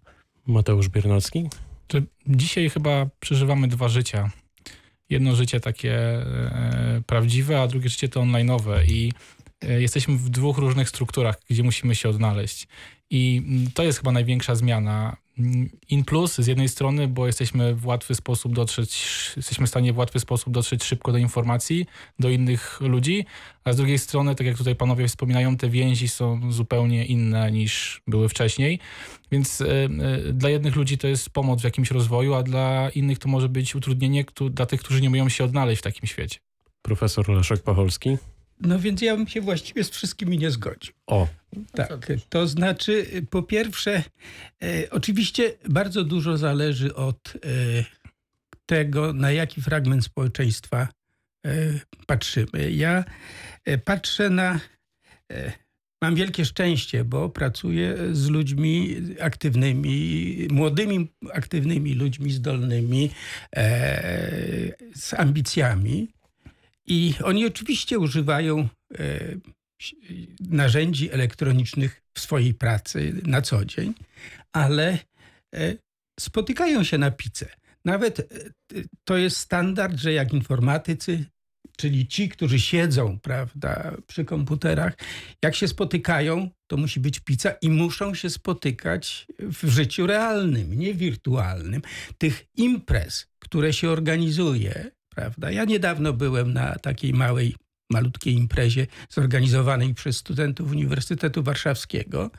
Mateusz 0.47 0.89
Biernacki? 0.89 1.49
Dzisiaj 2.27 2.69
chyba 2.69 3.09
przeżywamy 3.19 3.67
dwa 3.67 3.89
życia. 3.89 4.31
Jedno 5.09 5.35
życie 5.35 5.59
takie 5.59 5.93
e, 5.93 7.01
prawdziwe, 7.05 7.61
a 7.61 7.67
drugie 7.67 7.89
życie 7.89 8.09
to 8.09 8.21
online'owe 8.21 8.85
i 8.87 9.11
e, 9.11 9.38
jesteśmy 9.61 10.17
w 10.17 10.29
dwóch 10.29 10.57
różnych 10.57 10.89
strukturach, 10.89 11.35
gdzie 11.49 11.63
musimy 11.63 11.95
się 11.95 12.09
odnaleźć. 12.09 12.67
I 13.09 13.41
mm, 13.45 13.71
to 13.73 13.83
jest 13.83 13.97
chyba 13.97 14.11
największa 14.11 14.55
zmiana. 14.55 15.17
Mm, 15.39 15.69
In 15.89 16.03
plus 16.03 16.35
z 16.35 16.47
jednej 16.47 16.69
strony, 16.69 17.07
bo 17.07 17.27
jesteśmy 17.27 17.75
w 17.75 17.85
łatwy 17.85 18.15
sposób 18.15 18.53
dotrzeć, 18.53 19.05
jesteśmy 19.37 19.65
w 19.65 19.69
stanie 19.69 19.93
w 19.93 19.97
łatwy 19.97 20.19
sposób 20.19 20.53
dotrzeć 20.53 20.83
szybko 20.83 21.11
do 21.11 21.17
informacji, 21.17 21.85
do 22.19 22.29
innych 22.29 22.81
ludzi, 22.81 23.25
a 23.63 23.73
z 23.73 23.77
drugiej 23.77 23.99
strony, 23.99 24.35
tak 24.35 24.47
jak 24.47 24.57
tutaj 24.57 24.75
panowie 24.75 25.07
wspominają, 25.07 25.57
te 25.57 25.69
więzi 25.69 26.07
są 26.07 26.51
zupełnie 26.51 27.05
inne 27.05 27.51
niż 27.51 28.01
były 28.07 28.29
wcześniej. 28.29 28.79
Więc 29.31 29.61
e, 29.61 29.65
e, 29.67 29.89
dla 30.33 30.49
jednych 30.49 30.75
ludzi 30.75 30.97
to 30.97 31.07
jest 31.07 31.29
pomoc 31.29 31.61
w 31.61 31.63
jakimś 31.63 31.91
rozwoju, 31.91 32.33
a 32.33 32.43
dla 32.43 32.89
innych 32.89 33.19
to 33.19 33.29
może 33.29 33.49
być 33.49 33.75
utrudnienie 33.75 34.25
dla 34.51 34.65
tych, 34.65 34.79
którzy 34.79 35.01
nie 35.01 35.07
umieją 35.07 35.29
się 35.29 35.43
odnaleźć 35.43 35.79
w 35.79 35.83
takim 35.83 36.07
świecie. 36.07 36.39
Profesor 36.81 37.29
Leszek 37.29 37.63
Pacholski? 37.63 38.17
No 38.59 38.79
więc 38.79 39.01
ja 39.01 39.17
bym 39.17 39.27
się 39.27 39.41
właściwie 39.41 39.83
z 39.83 39.89
wszystkimi 39.89 40.37
nie 40.37 40.51
zgodził. 40.51 40.93
O, 41.07 41.27
Tak, 41.73 41.89
to 42.29 42.47
znaczy, 42.47 43.05
y, 43.13 43.21
po 43.29 43.43
pierwsze, 43.43 44.03
e, 44.63 44.89
oczywiście 44.91 45.53
bardzo 45.69 46.03
dużo 46.03 46.37
zależy 46.37 46.95
od 46.95 47.33
e, 47.35 47.39
tego, 48.65 49.13
na 49.13 49.31
jaki 49.31 49.61
fragment 49.61 50.05
społeczeństwa 50.05 50.87
e, 51.45 51.79
patrzymy. 52.07 52.71
Ja 52.71 53.05
e, 53.65 53.77
patrzę 53.77 54.29
na. 54.29 54.59
E, 55.31 55.51
mam 56.01 56.15
wielkie 56.15 56.45
szczęście, 56.45 57.03
bo 57.03 57.29
pracuję 57.29 57.97
z 58.11 58.29
ludźmi 58.29 58.95
aktywnymi, 59.21 60.47
młodymi, 60.51 61.07
aktywnymi 61.33 61.93
ludźmi 61.95 62.31
zdolnymi, 62.31 63.11
e, 63.55 64.73
z 64.95 65.13
ambicjami. 65.13 66.07
I 66.89 67.13
oni 67.23 67.45
oczywiście 67.45 67.99
używają 67.99 68.69
e, 68.99 69.19
narzędzi 70.39 71.11
elektronicznych 71.11 72.01
w 72.13 72.19
swojej 72.19 72.53
pracy 72.53 73.21
na 73.23 73.41
co 73.41 73.65
dzień, 73.65 73.93
ale 74.53 74.99
e, 75.55 75.75
spotykają 76.19 76.83
się 76.83 76.97
na 76.97 77.11
pizzę. 77.11 77.45
Nawet 77.85 78.19
e, 78.19 78.25
to 79.03 79.17
jest 79.17 79.37
standard, 79.37 79.99
że 79.99 80.13
jak 80.13 80.33
informatycy, 80.33 81.25
czyli 81.77 82.07
ci, 82.07 82.29
którzy 82.29 82.59
siedzą 82.59 83.19
prawda, 83.19 83.95
przy 84.07 84.25
komputerach, 84.25 84.93
jak 85.43 85.55
się 85.55 85.67
spotykają, 85.67 86.49
to 86.67 86.77
musi 86.77 86.99
być 86.99 87.19
pizza 87.19 87.51
i 87.61 87.69
muszą 87.69 88.13
się 88.13 88.29
spotykać 88.29 89.27
w 89.39 89.69
życiu 89.69 90.07
realnym, 90.07 90.73
nie 90.73 90.93
wirtualnym. 90.93 91.81
Tych 92.17 92.45
imprez, 92.55 93.27
które 93.39 93.73
się 93.73 93.89
organizuje, 93.89 94.91
prawda? 95.19 95.51
Ja 95.51 95.65
niedawno 95.65 96.13
byłem 96.13 96.53
na 96.53 96.75
takiej 96.75 97.13
małej 97.13 97.55
malutkiej 97.91 98.33
imprezie 98.33 98.87
zorganizowanej 99.09 99.93
przez 99.93 100.17
studentów 100.17 100.71
Uniwersytetu 100.71 101.43
Warszawskiego. 101.43 102.31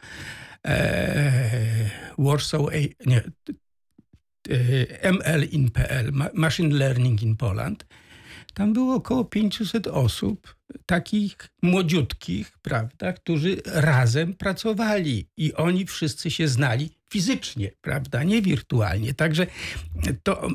E, 0.67 1.91
Warsaw, 2.19 2.61
nie, 3.07 3.23
e, 4.51 5.13
ML 5.13 5.45
in 5.45 5.71
PL, 5.71 6.13
Ma- 6.13 6.31
Machine 6.35 6.75
Learning 6.75 7.23
in 7.23 7.37
Poland, 7.37 7.87
tam 8.55 8.73
było 8.73 8.95
około 8.95 9.25
500 9.25 9.87
osób, 9.87 10.57
takich 10.87 11.37
młodziutkich, 11.63 12.59
prawda, 12.63 13.13
którzy 13.13 13.57
razem 13.67 14.35
pracowali 14.35 15.29
i 15.37 15.55
oni 15.55 15.87
wszyscy 15.87 16.31
się 16.31 16.49
znali 16.49 16.91
fizycznie, 17.13 17.71
prawda, 17.81 18.23
nie 18.23 18.43
wirtualnie. 18.43 19.15
Także 19.15 19.47
to 20.23 20.49
e, 20.49 20.51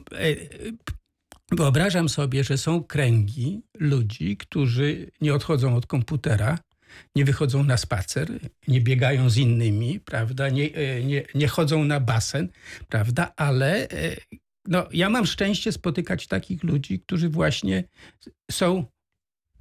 wyobrażam 1.51 2.09
sobie, 2.09 2.43
że 2.43 2.57
są 2.57 2.83
kręgi 2.83 3.61
ludzi, 3.79 4.37
którzy 4.37 5.11
nie 5.21 5.33
odchodzą 5.33 5.75
od 5.75 5.85
komputera, 5.85 6.59
nie 7.15 7.25
wychodzą 7.25 7.63
na 7.63 7.77
spacer, 7.77 8.39
nie 8.67 8.81
biegają 8.81 9.29
z 9.29 9.37
innymi, 9.37 9.99
prawda, 9.99 10.49
nie, 10.49 10.73
e, 10.73 11.03
nie, 11.03 11.23
nie 11.35 11.47
chodzą 11.47 11.83
na 11.83 11.99
basen, 11.99 12.49
prawda, 12.87 13.33
ale 13.35 13.89
e, 13.89 14.15
no, 14.67 14.87
ja 14.91 15.09
mam 15.09 15.25
szczęście 15.25 15.71
spotykać 15.71 16.27
takich 16.27 16.63
ludzi, 16.63 16.99
którzy 16.99 17.29
właśnie 17.29 17.83
są, 18.51 18.85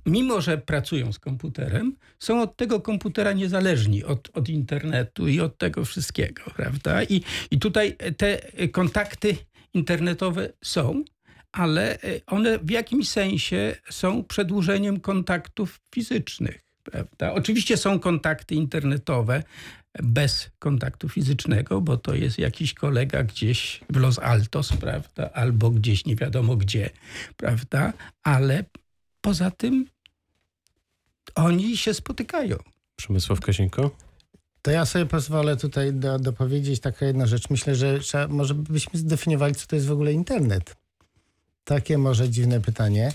mimo 0.07 0.41
że 0.41 0.59
pracują 0.59 1.13
z 1.13 1.19
komputerem, 1.19 1.97
są 2.19 2.43
od 2.43 2.57
tego 2.57 2.81
komputera 2.81 3.33
niezależni, 3.33 4.05
od, 4.05 4.31
od 4.33 4.49
internetu 4.49 5.29
i 5.29 5.41
od 5.41 5.59
tego 5.59 5.85
wszystkiego, 5.85 6.43
prawda? 6.57 7.03
I, 7.03 7.23
I 7.51 7.59
tutaj 7.59 7.97
te 8.17 8.39
kontakty 8.69 9.37
internetowe 9.75 10.53
są, 10.65 11.05
ale 11.55 11.99
one 12.27 12.59
w 12.59 12.71
jakimś 12.71 13.09
sensie 13.09 13.77
są 13.91 14.25
przedłużeniem 14.25 15.01
kontaktów 15.01 15.81
fizycznych. 15.95 16.65
Prawda? 16.83 17.33
Oczywiście 17.33 17.77
są 17.77 18.01
kontakty 18.01 18.55
internetowe 18.55 19.43
bez 20.03 20.51
kontaktu 20.59 21.09
fizycznego, 21.09 21.81
bo 21.81 21.97
to 21.97 22.15
jest 22.15 22.39
jakiś 22.39 22.75
kolega 22.75 23.23
gdzieś 23.23 23.81
w 23.91 23.97
Los 23.97 24.19
Altos, 24.19 24.73
prawda? 24.73 25.31
albo 25.33 25.71
gdzieś 25.71 26.07
nie 26.07 26.17
wiadomo 26.17 26.57
gdzie, 26.57 26.91
prawda? 27.37 27.93
ale 28.23 28.65
poza 29.21 29.51
tym 29.51 29.87
oni 31.35 31.77
się 31.77 31.95
spotykają. 31.95 32.57
Przemysław 32.97 33.41
Kasienko? 33.41 33.91
To 34.63 34.71
ja 34.71 34.87
sobie 34.87 35.07
pozwolę 35.07 35.57
tutaj 35.57 35.93
do, 35.93 36.19
dopowiedzieć 36.19 36.81
taką 36.81 37.07
jedną 37.07 37.27
rzecz. 37.27 37.51
Myślę, 37.51 37.75
że 37.75 37.99
trzeba, 37.99 38.29
może 38.29 38.55
byśmy 38.55 38.99
zdefiniowali, 38.99 39.55
co 39.55 39.67
to 39.67 39.77
jest 39.77 39.89
w 39.89 39.93
ogóle 39.93 40.13
internet. 40.13 40.84
Takie 41.65 41.99
może 41.99 42.29
dziwne 42.29 42.61
pytanie. 42.61 43.13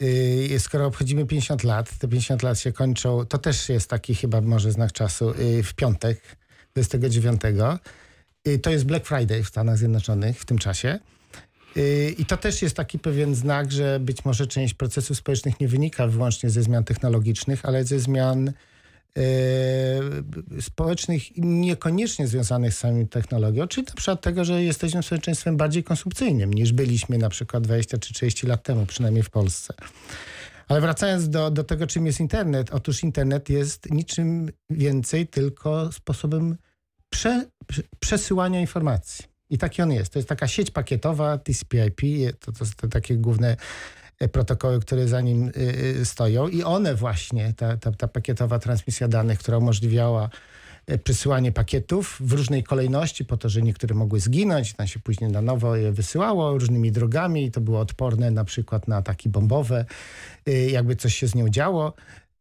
Yy, 0.00 0.60
skoro 0.60 0.86
obchodzimy 0.86 1.26
50 1.26 1.64
lat, 1.64 1.98
te 1.98 2.08
50 2.08 2.42
lat 2.42 2.58
się 2.58 2.72
kończą, 2.72 3.26
to 3.26 3.38
też 3.38 3.68
jest 3.68 3.90
taki 3.90 4.14
chyba 4.14 4.40
może 4.40 4.72
znak 4.72 4.92
czasu, 4.92 5.34
yy, 5.38 5.62
w 5.62 5.74
piątek 5.74 6.20
29. 6.74 7.40
Yy, 8.44 8.58
to 8.58 8.70
jest 8.70 8.84
Black 8.84 9.06
Friday 9.06 9.42
w 9.42 9.48
Stanach 9.48 9.78
Zjednoczonych 9.78 10.40
w 10.40 10.44
tym 10.44 10.58
czasie. 10.58 10.98
I 12.18 12.26
to 12.26 12.36
też 12.36 12.62
jest 12.62 12.76
taki 12.76 12.98
pewien 12.98 13.34
znak, 13.34 13.72
że 13.72 14.00
być 14.00 14.24
może 14.24 14.46
część 14.46 14.74
procesów 14.74 15.16
społecznych 15.16 15.60
nie 15.60 15.68
wynika 15.68 16.06
wyłącznie 16.06 16.50
ze 16.50 16.62
zmian 16.62 16.84
technologicznych, 16.84 17.64
ale 17.64 17.84
ze 17.84 18.00
zmian 18.00 18.52
społecznych 20.60 21.22
niekoniecznie 21.36 22.26
związanych 22.26 22.74
z 22.74 22.78
samą 22.78 23.06
technologią, 23.06 23.66
czyli 23.66 23.86
na 23.86 23.94
przykład 23.94 24.20
tego, 24.20 24.44
że 24.44 24.62
jesteśmy 24.62 25.02
społeczeństwem 25.02 25.56
bardziej 25.56 25.84
konsumpcyjnym 25.84 26.54
niż 26.54 26.72
byliśmy 26.72 27.18
na 27.18 27.28
przykład 27.28 27.64
20 27.64 27.98
czy 27.98 28.14
30 28.14 28.46
lat 28.46 28.62
temu, 28.62 28.86
przynajmniej 28.86 29.22
w 29.22 29.30
Polsce. 29.30 29.74
Ale 30.68 30.80
wracając 30.80 31.28
do, 31.28 31.50
do 31.50 31.64
tego, 31.64 31.86
czym 31.86 32.06
jest 32.06 32.20
internet, 32.20 32.70
otóż 32.70 33.02
internet 33.02 33.48
jest 33.48 33.90
niczym 33.90 34.50
więcej, 34.70 35.26
tylko 35.26 35.92
sposobem 35.92 36.56
prze, 37.08 37.46
prze, 37.66 37.82
przesyłania 38.00 38.60
informacji. 38.60 39.24
I 39.50 39.58
taki 39.58 39.82
on 39.82 39.92
jest. 39.92 40.12
To 40.12 40.18
jest 40.18 40.28
taka 40.28 40.48
sieć 40.48 40.70
pakietowa 40.70 41.38
TCP/IP, 41.38 42.32
to, 42.40 42.52
to 42.52 42.64
te 42.76 42.88
takie 42.88 43.16
główne 43.16 43.56
protokoły, 44.32 44.80
które 44.80 45.08
za 45.08 45.20
nim 45.20 45.50
y, 46.00 46.04
stoją 46.04 46.48
i 46.48 46.62
one 46.62 46.94
właśnie, 46.94 47.52
ta, 47.56 47.76
ta, 47.76 47.92
ta 47.92 48.08
pakietowa 48.08 48.58
transmisja 48.58 49.08
danych, 49.08 49.38
która 49.38 49.58
umożliwiała 49.58 50.30
przesyłanie 51.04 51.52
pakietów 51.52 52.16
w 52.20 52.32
różnej 52.32 52.62
kolejności 52.62 53.24
po 53.24 53.36
to, 53.36 53.48
że 53.48 53.62
niektóre 53.62 53.94
mogły 53.94 54.20
zginąć, 54.20 54.74
tam 54.74 54.86
się 54.86 55.00
później 55.00 55.30
na 55.30 55.42
nowo 55.42 55.76
je 55.76 55.92
wysyłało 55.92 56.58
różnymi 56.58 56.92
drogami 56.92 57.44
i 57.44 57.50
to 57.50 57.60
było 57.60 57.80
odporne 57.80 58.30
na 58.30 58.44
przykład 58.44 58.88
na 58.88 58.96
ataki 58.96 59.28
bombowe, 59.28 59.84
y, 60.48 60.70
jakby 60.70 60.96
coś 60.96 61.14
się 61.14 61.28
z 61.28 61.34
nią 61.34 61.48
działo. 61.48 61.92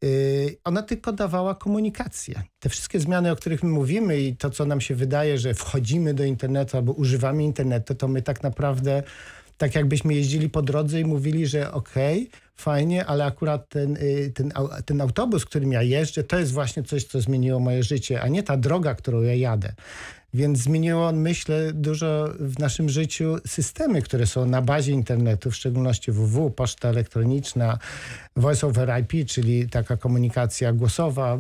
Y, 0.04 0.58
Ona 0.64 0.82
tylko 0.82 1.14
dawała 1.14 1.56
komunikację. 1.56 2.44
Te 2.60 2.70
wszystkie 2.70 3.00
zmiany, 3.00 3.32
o 3.32 3.36
których 3.36 3.64
my 3.64 3.70
mówimy 3.70 4.20
i 4.20 4.36
to, 4.36 4.50
co 4.50 4.66
nam 4.66 4.82
się 4.82 4.96
wydaje, 4.96 5.38
że 5.38 5.54
wchodzimy 5.54 6.14
do 6.14 6.24
internetu 6.24 6.78
albo 6.78 6.92
używamy 6.92 7.44
internetu, 7.44 7.96
to 7.96 8.08
my 8.08 8.22
tak 8.22 8.44
naprawdę 8.44 9.04
tak 9.58 9.76
jakbyśmy 9.76 10.14
jeździli 10.14 10.50
po 10.50 10.62
drodze 10.62 11.00
i 11.00 11.06
mówili, 11.06 11.48
że 11.48 11.72
okej, 11.72 12.28
okay, 12.28 12.40
fajnie, 12.56 13.06
ale 13.06 13.26
akurat 13.26 13.70
ten, 13.70 13.98
ten, 14.34 14.52
ten 14.86 15.02
autobus, 15.02 15.46
którym 15.46 15.72
ja 15.72 15.82
jeżdżę, 15.82 16.24
to 16.24 16.40
jest 16.40 16.52
właśnie 16.52 16.84
coś, 16.84 17.04
co 17.04 17.22
zmieniło 17.22 17.60
moje 17.60 17.84
życie, 17.84 18.22
a 18.22 18.28
nie 18.28 18.44
ta 18.44 18.58
droga, 18.58 18.96
którą 18.96 19.22
ja 19.22 19.34
jadę. 19.34 19.74
Więc 20.36 20.60
zmieniło, 20.60 21.12
myślę, 21.12 21.74
dużo 21.74 22.30
w 22.40 22.60
naszym 22.60 22.90
życiu 22.90 23.38
systemy, 23.48 24.02
które 24.02 24.28
są 24.28 24.46
na 24.46 24.62
bazie 24.62 24.92
internetu, 24.92 25.52
w 25.52 25.56
szczególności 25.56 26.12
WW, 26.12 26.52
poczta 26.52 26.90
elektroniczna, 26.90 27.78
voice 28.36 28.68
over 28.68 28.92
IP, 29.02 29.30
czyli 29.30 29.70
taka 29.70 29.98
komunikacja 29.98 30.74
głosowa 30.74 31.38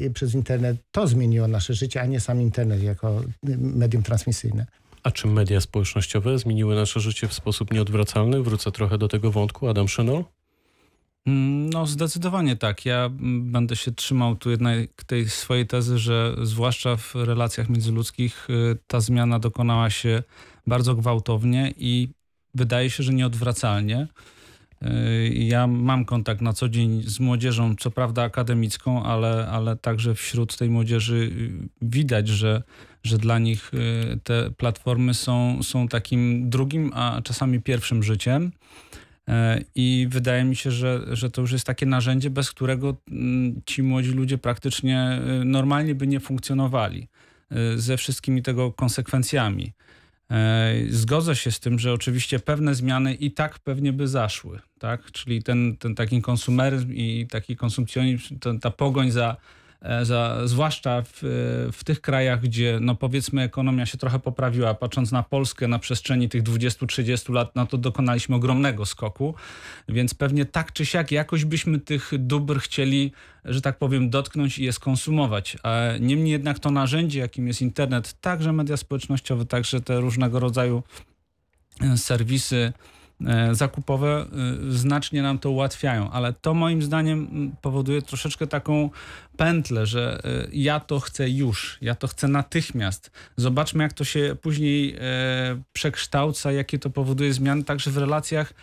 yy, 0.00 0.10
przez 0.10 0.34
internet. 0.34 0.76
To 0.90 1.06
zmieniło 1.06 1.48
nasze 1.48 1.74
życie, 1.74 2.00
a 2.00 2.06
nie 2.06 2.20
sam 2.20 2.40
internet 2.40 2.82
jako 2.82 3.22
medium 3.58 4.02
transmisyjne. 4.02 4.66
A 5.08 5.10
czy 5.10 5.26
media 5.26 5.60
społecznościowe 5.60 6.38
zmieniły 6.38 6.74
nasze 6.74 7.00
życie 7.00 7.28
w 7.28 7.32
sposób 7.32 7.72
nieodwracalny? 7.72 8.42
Wrócę 8.42 8.72
trochę 8.72 8.98
do 8.98 9.08
tego 9.08 9.30
wątku. 9.30 9.68
Adam 9.68 9.88
Szynol? 9.88 10.24
No, 11.72 11.86
zdecydowanie 11.86 12.56
tak. 12.56 12.86
Ja 12.86 13.08
będę 13.40 13.76
się 13.76 13.92
trzymał 13.92 14.36
tu 14.36 14.50
jednak 14.50 15.04
tej 15.06 15.28
swojej 15.28 15.66
tezy, 15.66 15.98
że 15.98 16.36
zwłaszcza 16.42 16.96
w 16.96 17.14
relacjach 17.14 17.68
międzyludzkich 17.68 18.48
ta 18.86 19.00
zmiana 19.00 19.38
dokonała 19.38 19.90
się 19.90 20.22
bardzo 20.66 20.94
gwałtownie 20.94 21.74
i 21.76 22.08
wydaje 22.54 22.90
się, 22.90 23.02
że 23.02 23.14
nieodwracalnie. 23.14 24.06
Ja 25.32 25.66
mam 25.66 26.04
kontakt 26.04 26.40
na 26.40 26.52
co 26.52 26.68
dzień 26.68 27.02
z 27.02 27.20
młodzieżą, 27.20 27.76
co 27.76 27.90
prawda 27.90 28.22
akademicką, 28.22 29.02
ale, 29.02 29.48
ale 29.48 29.76
także 29.76 30.14
wśród 30.14 30.56
tej 30.56 30.70
młodzieży 30.70 31.30
widać, 31.82 32.28
że, 32.28 32.62
że 33.02 33.18
dla 33.18 33.38
nich 33.38 33.70
te 34.24 34.50
platformy 34.50 35.14
są, 35.14 35.62
są 35.62 35.88
takim 35.88 36.50
drugim, 36.50 36.90
a 36.94 37.20
czasami 37.24 37.60
pierwszym 37.60 38.02
życiem. 38.02 38.52
I 39.74 40.06
wydaje 40.10 40.44
mi 40.44 40.56
się, 40.56 40.70
że, 40.70 41.00
że 41.12 41.30
to 41.30 41.40
już 41.40 41.52
jest 41.52 41.66
takie 41.66 41.86
narzędzie, 41.86 42.30
bez 42.30 42.50
którego 42.50 42.96
ci 43.66 43.82
młodzi 43.82 44.10
ludzie 44.10 44.38
praktycznie 44.38 45.20
normalnie 45.44 45.94
by 45.94 46.06
nie 46.06 46.20
funkcjonowali 46.20 47.08
ze 47.76 47.96
wszystkimi 47.96 48.42
tego 48.42 48.72
konsekwencjami. 48.72 49.72
Zgodzę 50.88 51.36
się 51.36 51.50
z 51.52 51.60
tym, 51.60 51.78
że 51.78 51.92
oczywiście 51.92 52.38
pewne 52.38 52.74
zmiany 52.74 53.14
i 53.14 53.30
tak 53.30 53.58
pewnie 53.58 53.92
by 53.92 54.08
zaszły, 54.08 54.58
tak? 54.78 55.12
Czyli 55.12 55.42
ten, 55.42 55.76
ten 55.76 55.94
taki 55.94 56.22
konsumeryzm 56.22 56.92
i 56.92 57.26
taki 57.30 57.56
konsumpcjonizm, 57.56 58.38
ta 58.60 58.70
pogoń 58.70 59.10
za, 59.10 59.36
za, 60.02 60.40
zwłaszcza 60.44 61.02
w, 61.02 61.20
w 61.72 61.84
tych 61.84 62.00
krajach, 62.00 62.40
gdzie 62.40 62.78
no 62.80 62.94
powiedzmy 62.94 63.42
ekonomia 63.42 63.86
się 63.86 63.98
trochę 63.98 64.18
poprawiła, 64.18 64.74
patrząc 64.74 65.12
na 65.12 65.22
Polskę 65.22 65.68
na 65.68 65.78
przestrzeni 65.78 66.28
tych 66.28 66.42
20-30 66.42 67.32
lat, 67.32 67.56
no 67.56 67.66
to 67.66 67.78
dokonaliśmy 67.78 68.36
ogromnego 68.36 68.86
skoku, 68.86 69.34
więc 69.88 70.14
pewnie 70.14 70.44
tak 70.44 70.72
czy 70.72 70.86
siak 70.86 71.12
jakoś 71.12 71.44
byśmy 71.44 71.78
tych 71.78 72.10
dóbr 72.18 72.60
chcieli, 72.60 73.12
że 73.44 73.60
tak 73.60 73.78
powiem, 73.78 74.10
dotknąć 74.10 74.58
i 74.58 74.64
je 74.64 74.72
skonsumować. 74.72 75.56
Niemniej 76.00 76.32
jednak 76.32 76.58
to 76.58 76.70
narzędzie, 76.70 77.20
jakim 77.20 77.46
jest 77.46 77.62
internet, 77.62 78.20
także 78.20 78.52
media 78.52 78.76
społecznościowe, 78.76 79.46
także 79.46 79.80
te 79.80 80.00
różnego 80.00 80.40
rodzaju 80.40 80.82
serwisy, 81.96 82.72
zakupowe 83.52 84.26
znacznie 84.68 85.22
nam 85.22 85.38
to 85.38 85.50
ułatwiają, 85.50 86.10
ale 86.10 86.32
to 86.32 86.54
moim 86.54 86.82
zdaniem 86.82 87.52
powoduje 87.60 88.02
troszeczkę 88.02 88.46
taką 88.46 88.90
pętlę, 89.36 89.86
że 89.86 90.20
ja 90.52 90.80
to 90.80 91.00
chcę 91.00 91.30
już, 91.30 91.78
ja 91.80 91.94
to 91.94 92.08
chcę 92.08 92.28
natychmiast. 92.28 93.10
Zobaczmy, 93.36 93.82
jak 93.82 93.92
to 93.92 94.04
się 94.04 94.36
później 94.42 94.96
przekształca, 95.72 96.52
jakie 96.52 96.78
to 96.78 96.90
powoduje 96.90 97.32
zmiany 97.32 97.64
także 97.64 97.90
w 97.90 97.96
relacjach 97.96 98.54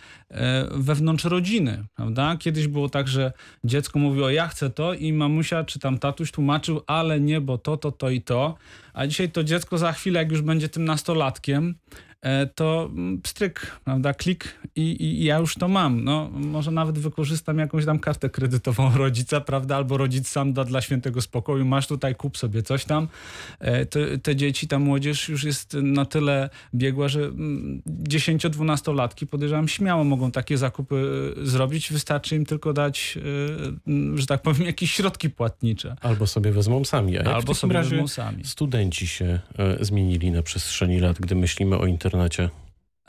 wewnątrz 0.70 1.24
rodziny, 1.24 1.84
prawda? 1.96 2.36
Kiedyś 2.38 2.68
było 2.68 2.88
tak, 2.88 3.08
że 3.08 3.32
dziecko 3.64 3.98
mówiło, 3.98 4.30
ja 4.30 4.48
chcę 4.48 4.70
to 4.70 4.94
i 4.94 5.12
mamusia 5.12 5.64
czy 5.64 5.78
tam 5.78 5.98
tatuś 5.98 6.32
tłumaczył, 6.32 6.80
ale 6.86 7.20
nie, 7.20 7.40
bo 7.40 7.58
to, 7.58 7.76
to, 7.76 7.92
to 7.92 8.10
i 8.10 8.22
to. 8.22 8.54
A 8.94 9.06
dzisiaj 9.06 9.30
to 9.30 9.44
dziecko 9.44 9.78
za 9.78 9.92
chwilę, 9.92 10.20
jak 10.20 10.30
już 10.32 10.42
będzie 10.42 10.68
tym 10.68 10.84
nastolatkiem, 10.84 11.74
e, 11.90 12.05
to 12.54 12.90
mm, 12.92 13.22
pstryk, 13.22 13.80
prawda, 13.84 14.14
klik 14.14 14.58
i, 14.76 15.04
i, 15.04 15.24
ja 15.24 15.38
już 15.38 15.54
to 15.54 15.68
mam. 15.68 16.04
No, 16.04 16.30
może 16.32 16.70
nawet 16.70 16.98
wykorzystam 16.98 17.58
jakąś 17.58 17.84
tam 17.84 17.98
kartę 17.98 18.30
kredytową 18.30 18.90
rodzica, 18.98 19.40
prawda, 19.40 19.76
albo 19.76 19.96
rodzic 19.96 20.28
sam 20.28 20.52
da 20.52 20.64
dla 20.64 20.80
świętego 20.80 21.20
spokoju, 21.20 21.64
masz 21.64 21.86
tutaj, 21.86 22.14
kup 22.14 22.38
sobie 22.38 22.62
coś 22.62 22.84
tam. 22.84 23.08
E, 23.60 23.86
te, 23.86 24.18
te 24.18 24.36
dzieci, 24.36 24.68
ta 24.68 24.78
młodzież 24.78 25.28
już 25.28 25.44
jest 25.44 25.74
na 25.74 26.04
tyle 26.04 26.50
biegła, 26.74 27.08
że 27.08 27.20
mm, 27.20 27.82
10-12-latki 28.08 29.26
podejrzewam 29.26 29.68
śmiało 29.68 30.04
mogą 30.04 30.30
takie 30.30 30.58
zakupy 30.58 31.32
e, 31.42 31.46
zrobić. 31.46 31.92
Wystarczy 31.92 32.36
im 32.36 32.46
tylko 32.46 32.72
dać, 32.72 33.18
e, 33.86 34.18
że 34.18 34.26
tak 34.26 34.42
powiem, 34.42 34.66
jakieś 34.66 34.92
środki 34.92 35.30
płatnicze. 35.30 35.96
Albo 36.00 36.26
sobie 36.26 36.52
wezmą 36.52 36.84
sami. 36.84 37.12
A 37.12 37.16
jak 37.16 37.24
w 37.24 37.28
Albo 37.28 37.40
takim 37.40 37.54
sobie 37.54 37.74
razie 37.74 37.90
wezmą 37.90 38.08
sami. 38.08 38.44
studenci 38.44 39.06
się 39.06 39.40
e, 39.58 39.84
zmienili 39.84 40.30
na 40.30 40.42
przestrzeni 40.42 41.00
lat, 41.00 41.20
gdy 41.20 41.34
myślimy 41.34 41.78
o 41.78 41.86
internecie? 41.86 42.15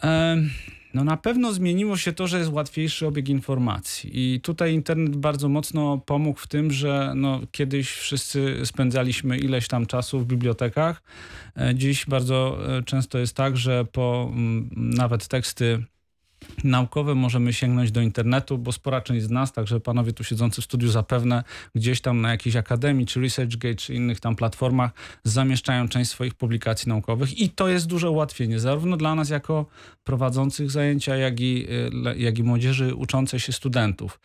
Em, 0.01 0.49
No 0.93 1.03
na 1.03 1.17
pewno 1.17 1.53
zmieniło 1.53 1.97
się 1.97 2.13
to, 2.13 2.27
że 2.27 2.39
jest 2.39 2.51
łatwiejszy 2.51 3.07
obieg 3.07 3.29
informacji 3.29 4.09
i 4.13 4.41
tutaj 4.41 4.73
internet 4.73 5.15
bardzo 5.15 5.49
mocno 5.49 5.97
pomógł 5.97 6.39
w 6.39 6.47
tym, 6.47 6.71
że 6.71 7.13
no, 7.15 7.41
kiedyś 7.51 7.91
wszyscy 7.91 8.65
spędzaliśmy 8.65 9.37
ileś 9.37 9.67
tam 9.67 9.85
czasu 9.85 10.19
w 10.19 10.25
bibliotekach. 10.25 11.01
E, 11.57 11.75
Dziś 11.75 12.05
bardzo 12.05 12.57
e, 12.77 12.83
często 12.83 13.17
jest 13.17 13.35
tak, 13.35 13.57
że 13.57 13.85
po 13.85 14.31
nawet 14.75 15.27
teksty 15.27 15.83
naukowe 16.63 17.15
możemy 17.15 17.53
sięgnąć 17.53 17.91
do 17.91 18.01
internetu, 18.01 18.57
bo 18.57 18.71
spora 18.71 19.01
część 19.01 19.25
z 19.25 19.29
nas, 19.29 19.53
także 19.53 19.79
panowie 19.79 20.13
tu 20.13 20.23
siedzący 20.23 20.61
w 20.61 20.65
studiu 20.65 20.89
zapewne 20.89 21.43
gdzieś 21.75 22.01
tam 22.01 22.21
na 22.21 22.31
jakiejś 22.31 22.55
akademii, 22.55 23.05
czy 23.05 23.19
ResearchGate, 23.19 23.75
czy 23.75 23.93
innych 23.93 24.19
tam 24.19 24.35
platformach 24.35 24.91
zamieszczają 25.23 25.87
część 25.87 26.11
swoich 26.11 26.33
publikacji 26.33 26.89
naukowych 26.89 27.39
i 27.39 27.49
to 27.49 27.67
jest 27.67 27.87
duże 27.87 28.09
ułatwienie, 28.09 28.59
zarówno 28.59 28.97
dla 28.97 29.15
nas 29.15 29.29
jako 29.29 29.65
prowadzących 30.03 30.71
zajęcia, 30.71 31.15
jak 31.15 31.39
i, 31.39 31.67
jak 32.17 32.39
i 32.39 32.43
młodzieży 32.43 32.95
uczącej 32.95 33.39
się 33.39 33.53
studentów. 33.53 34.19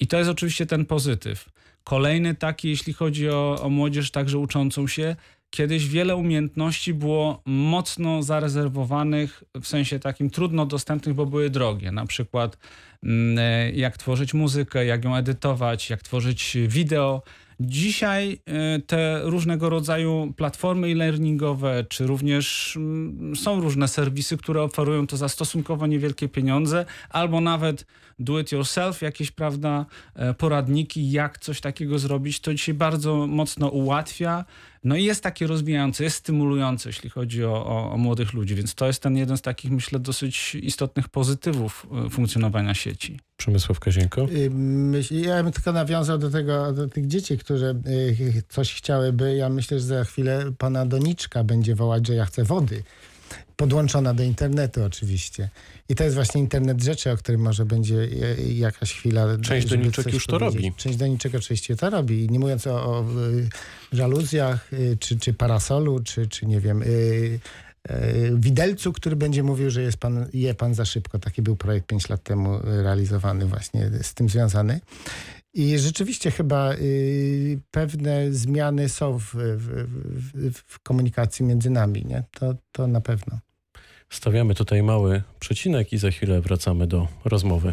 I 0.00 0.06
to 0.06 0.18
jest 0.18 0.30
oczywiście 0.30 0.66
ten 0.66 0.84
pozytyw. 0.84 1.48
Kolejny 1.84 2.34
taki, 2.34 2.68
jeśli 2.68 2.92
chodzi 2.92 3.28
o, 3.28 3.62
o 3.62 3.68
młodzież 3.68 4.10
także 4.10 4.38
uczącą 4.38 4.86
się, 4.86 5.16
Kiedyś 5.50 5.88
wiele 5.88 6.16
umiejętności 6.16 6.94
było 6.94 7.42
mocno 7.46 8.22
zarezerwowanych, 8.22 9.44
w 9.62 9.66
sensie 9.66 9.98
takim 9.98 10.30
trudno 10.30 10.66
dostępnych, 10.66 11.14
bo 11.14 11.26
były 11.26 11.50
drogie. 11.50 11.92
Na 11.92 12.06
przykład 12.06 12.58
mm, 13.02 13.38
e, 13.38 13.70
jak 13.70 13.98
tworzyć 13.98 14.34
muzykę, 14.34 14.86
jak 14.86 15.04
ją 15.04 15.16
edytować, 15.16 15.90
jak 15.90 16.02
tworzyć 16.02 16.56
wideo. 16.68 17.22
Dzisiaj 17.60 18.40
e, 18.46 18.78
te 18.78 19.20
różnego 19.22 19.70
rodzaju 19.70 20.34
platformy 20.36 20.86
e-learningowe, 20.88 21.84
czy 21.88 22.06
również 22.06 22.76
mm, 22.76 23.36
są 23.36 23.60
różne 23.60 23.88
serwisy, 23.88 24.36
które 24.36 24.62
oferują 24.62 25.06
to 25.06 25.16
za 25.16 25.28
stosunkowo 25.28 25.86
niewielkie 25.86 26.28
pieniądze, 26.28 26.86
albo 27.10 27.40
nawet 27.40 27.86
do 28.18 28.40
it 28.40 28.52
yourself, 28.52 29.02
jakieś, 29.02 29.30
prawda, 29.30 29.86
e, 30.14 30.34
poradniki, 30.34 31.10
jak 31.10 31.38
coś 31.38 31.60
takiego 31.60 31.98
zrobić. 31.98 32.40
To 32.40 32.54
dzisiaj 32.54 32.74
bardzo 32.74 33.26
mocno 33.26 33.68
ułatwia. 33.68 34.44
No 34.84 34.96
i 34.96 35.04
jest 35.04 35.22
takie 35.22 35.46
rozwijające, 35.46 36.04
jest 36.04 36.16
stymulujące, 36.16 36.88
jeśli 36.88 37.10
chodzi 37.10 37.44
o, 37.44 37.66
o, 37.66 37.92
o 37.92 37.96
młodych 37.96 38.32
ludzi, 38.32 38.54
więc 38.54 38.74
to 38.74 38.86
jest 38.86 39.02
ten 39.02 39.16
jeden 39.16 39.36
z 39.36 39.42
takich, 39.42 39.70
myślę, 39.70 39.98
dosyć 39.98 40.54
istotnych 40.54 41.08
pozytywów 41.08 41.86
e, 42.06 42.10
funkcjonowania 42.10 42.74
sieci. 42.74 43.27
Przemysław 43.38 43.80
Kazienko? 43.80 44.26
Y, 44.30 44.50
Ja 45.10 45.42
bym 45.42 45.52
tylko 45.52 45.72
nawiązał 45.72 46.18
do 46.18 46.30
tego, 46.30 46.72
do 46.72 46.88
tych 46.88 47.06
dzieci, 47.06 47.38
które 47.38 47.70
y, 47.70 48.42
coś 48.48 48.74
chciałyby. 48.74 49.36
Ja 49.36 49.48
myślę, 49.48 49.78
że 49.78 49.84
za 49.84 50.04
chwilę 50.04 50.52
pana 50.58 50.86
doniczka 50.86 51.44
będzie 51.44 51.74
wołać, 51.74 52.06
że 52.06 52.14
ja 52.14 52.24
chcę 52.24 52.44
wody. 52.44 52.82
Podłączona 53.56 54.14
do 54.14 54.22
internetu 54.22 54.84
oczywiście. 54.84 55.48
I 55.88 55.94
to 55.94 56.04
jest 56.04 56.14
właśnie 56.16 56.40
internet 56.40 56.82
rzeczy, 56.82 57.10
o 57.10 57.16
którym 57.16 57.40
może 57.40 57.64
będzie 57.64 57.96
y, 57.96 58.52
jakaś 58.54 58.92
chwila. 58.92 59.26
Część 59.42 59.66
doniczek 59.66 60.12
już 60.12 60.26
to 60.26 60.38
robi. 60.38 60.72
Część 60.76 60.96
doniczek 60.98 61.34
oczywiście 61.34 61.76
to 61.76 61.90
robi. 61.90 62.28
Nie 62.30 62.38
mówiąc 62.38 62.66
o, 62.66 62.70
o 62.86 63.04
żaluzjach, 63.92 64.70
czy, 65.00 65.18
czy 65.18 65.34
parasolu, 65.34 66.00
czy, 66.00 66.26
czy 66.26 66.46
nie 66.46 66.60
wiem, 66.60 66.82
widelcu, 68.34 68.92
który 68.92 69.16
będzie 69.16 69.42
mówił, 69.42 69.70
że 69.70 69.82
jest 69.82 69.98
pan, 69.98 70.26
je 70.32 70.54
pan 70.54 70.74
za 70.74 70.84
szybko. 70.84 71.18
Taki 71.18 71.42
był 71.42 71.56
projekt 71.56 71.86
5 71.86 72.08
lat 72.08 72.22
temu 72.22 72.54
y, 72.54 72.82
realizowany 72.82 73.46
właśnie 73.46 73.90
z 74.02 74.14
tym 74.14 74.28
związany. 74.28 74.80
I 75.54 75.78
rzeczywiście 75.78 76.30
chyba 76.30 76.74
y, 76.74 77.60
pewne 77.70 78.32
zmiany 78.32 78.88
są 78.88 79.18
w, 79.18 79.34
w, 79.34 79.86
w, 80.34 80.58
w 80.66 80.78
komunikacji 80.78 81.44
między 81.44 81.70
nami. 81.70 82.04
Nie? 82.06 82.22
To, 82.30 82.54
to 82.72 82.86
na 82.86 83.00
pewno. 83.00 83.38
Stawiamy 84.10 84.54
tutaj 84.54 84.82
mały 84.82 85.22
przecinek 85.40 85.92
i 85.92 85.98
za 85.98 86.10
chwilę 86.10 86.40
wracamy 86.40 86.86
do 86.86 87.08
rozmowy. 87.24 87.72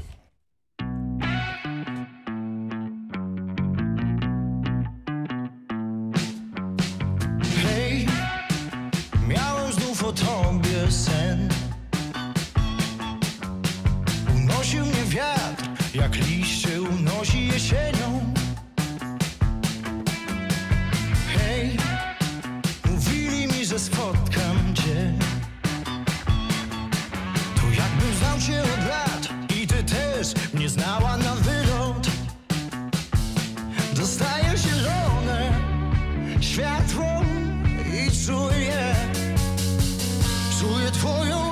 For 40.97 41.25
you. 41.25 41.44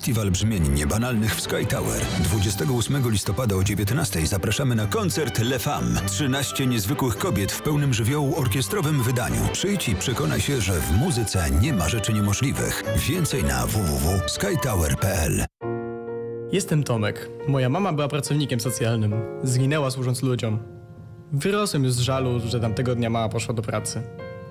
Festiwal 0.00 0.30
brzmień 0.30 0.68
niebanalnych 0.68 1.36
w 1.36 1.40
Sky 1.40 1.66
Tower. 1.68 2.00
28 2.20 3.10
listopada 3.10 3.56
o 3.56 3.64
19 3.64 4.26
zapraszamy 4.26 4.74
na 4.74 4.86
koncert 4.86 5.38
Le 5.38 5.58
Femme. 5.58 6.00
13 6.06 6.66
niezwykłych 6.66 7.18
kobiet 7.18 7.52
w 7.52 7.62
pełnym 7.62 7.94
żywiołu 7.94 8.38
orkiestrowym 8.38 9.02
wydaniu. 9.02 9.40
Przyjdź 9.52 9.88
i 9.88 9.94
przekonaj 9.96 10.40
się, 10.40 10.60
że 10.60 10.80
w 10.80 10.92
muzyce 10.92 11.50
nie 11.62 11.72
ma 11.72 11.88
rzeczy 11.88 12.12
niemożliwych. 12.12 12.84
Więcej 13.08 13.44
na 13.44 13.66
www.skytower.pl 13.66 15.44
Jestem 16.52 16.84
Tomek. 16.84 17.30
Moja 17.48 17.68
mama 17.68 17.92
była 17.92 18.08
pracownikiem 18.08 18.60
socjalnym. 18.60 19.14
Zginęła 19.42 19.90
służąc 19.90 20.22
ludziom. 20.22 20.58
Wyrosłem 21.32 21.84
już 21.84 21.92
z 21.92 21.98
żalu, 21.98 22.40
że 22.40 22.60
tamtego 22.60 22.94
dnia 22.94 23.10
mama 23.10 23.28
poszła 23.28 23.54
do 23.54 23.62
pracy. 23.62 24.02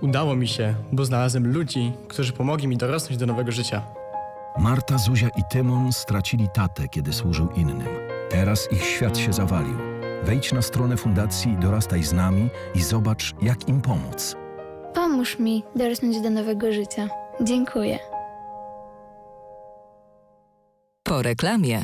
Udało 0.02 0.36
mi 0.36 0.48
się, 0.48 0.76
bo 0.92 1.06
znalazłem 1.06 1.54
ludzi, 1.54 1.92
którzy 2.08 2.34
pomogli 2.34 2.68
mi 2.68 2.78
dorosnąć 2.78 3.18
do 3.18 3.26
nowego 3.26 3.52
życia. 3.52 3.99
Marta, 4.58 4.98
Zuzia 4.98 5.30
i 5.38 5.44
Tymon 5.50 5.92
stracili 5.94 6.48
tatę, 6.54 6.88
kiedy 6.88 7.14
służył 7.14 7.50
innym. 7.56 7.88
Teraz 8.30 8.72
ich 8.72 8.86
świat 8.86 9.18
się 9.18 9.34
zawalił. 9.34 9.78
Wejdź 10.24 10.54
na 10.54 10.62
stronę 10.62 10.98
fundacji 10.98 11.58
Dorastaj 11.58 12.04
z 12.04 12.14
nami 12.14 12.50
i 12.76 12.82
zobacz, 12.82 13.34
jak 13.42 13.70
im 13.70 13.82
pomóc. 13.82 14.36
Pomóż 14.94 15.40
mi 15.40 15.64
dorosnąć 15.76 16.22
do 16.22 16.30
nowego 16.30 16.72
życia. 16.72 17.08
Dziękuję. 17.42 18.00
Po 21.04 21.22
reklamie. 21.22 21.82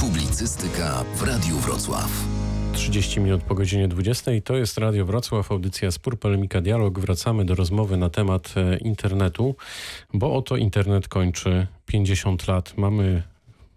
Publicystyka 0.00 1.04
w 1.14 1.22
Radiu 1.22 1.56
Wrocław. 1.56 2.10
30 2.78 3.20
minut 3.20 3.42
po 3.42 3.54
godzinie 3.54 3.88
20. 3.88 4.30
To 4.44 4.56
jest 4.56 4.78
Radio 4.78 5.06
Wrocław, 5.06 5.52
audycja 5.52 5.90
Spór, 5.90 6.18
Polemika, 6.18 6.60
Dialog. 6.60 6.98
Wracamy 6.98 7.44
do 7.44 7.54
rozmowy 7.54 7.96
na 7.96 8.10
temat 8.10 8.54
e, 8.56 8.76
internetu, 8.76 9.54
bo 10.14 10.34
oto 10.34 10.56
internet 10.56 11.08
kończy 11.08 11.66
50 11.86 12.48
lat. 12.48 12.76
Mamy 12.76 13.22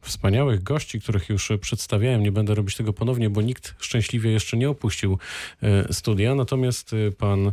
wspaniałych 0.02 0.64
gości, 0.64 1.02
których 1.02 1.30
już 1.30 1.52
przedstawiałem. 1.62 2.24
Nie 2.24 2.32
będę 2.32 2.56
robić 2.56 2.76
tego 2.76 2.94
ponownie, 2.94 3.30
bo 3.30 3.42
nikt 3.42 3.76
szczęśliwie 3.80 4.32
jeszcze 4.32 4.58
nie 4.58 4.70
opuścił 4.70 5.18
e, 5.64 5.94
studia. 5.94 6.36
Natomiast 6.36 6.92
e, 6.94 7.12
pan 7.12 7.52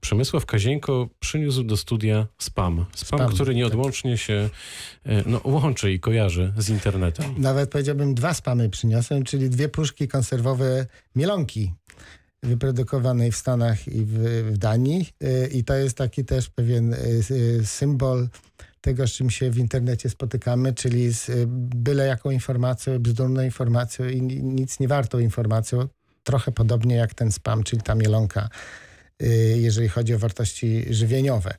Przemysław 0.00 0.46
Kazieńko 0.46 1.08
przyniósł 1.20 1.62
do 1.62 1.76
studia 1.76 2.26
spam. 2.38 2.86
Spam, 2.94 3.18
Spam, 3.18 3.34
który 3.34 3.54
nieodłącznie 3.54 4.18
się 4.18 4.50
e, 5.06 5.22
no, 5.26 5.40
łączy 5.44 5.92
i 5.92 6.00
kojarzy 6.00 6.52
z 6.56 6.68
internetem. 6.68 7.34
Nawet 7.38 7.70
powiedziałbym 7.70 8.14
dwa 8.14 8.34
spamy 8.34 8.70
przyniosłem, 8.70 9.24
czyli 9.24 9.50
dwie 9.50 9.68
puszki 9.68 10.08
konserwowe 10.08 10.86
mielonki 11.16 11.72
wyprodukowanej 12.42 13.32
w 13.32 13.36
Stanach 13.36 13.88
i 13.88 14.04
w, 14.04 14.18
w 14.52 14.58
Danii. 14.58 15.08
I 15.52 15.64
to 15.64 15.74
jest 15.74 15.96
taki 15.96 16.24
też 16.24 16.48
pewien 16.48 16.96
symbol 17.64 18.28
tego, 18.80 19.06
z 19.06 19.12
czym 19.12 19.30
się 19.30 19.50
w 19.50 19.58
internecie 19.58 20.10
spotykamy, 20.10 20.74
czyli 20.74 21.14
z 21.14 21.28
y, 21.28 21.44
byle 21.76 22.06
jaką 22.06 22.30
informacją, 22.30 22.98
bzdurną 22.98 23.42
informacją 23.42 24.08
i 24.08 24.22
ni- 24.22 24.42
nic 24.42 24.80
nie 24.80 24.88
wartą 24.88 25.18
informacją. 25.18 25.88
Trochę 26.22 26.52
podobnie 26.52 26.94
jak 26.96 27.14
ten 27.14 27.32
spam, 27.32 27.62
czyli 27.62 27.82
ta 27.82 27.94
mielonka, 27.94 28.48
y, 29.22 29.26
jeżeli 29.60 29.88
chodzi 29.88 30.14
o 30.14 30.18
wartości 30.18 30.84
żywieniowe. 30.90 31.54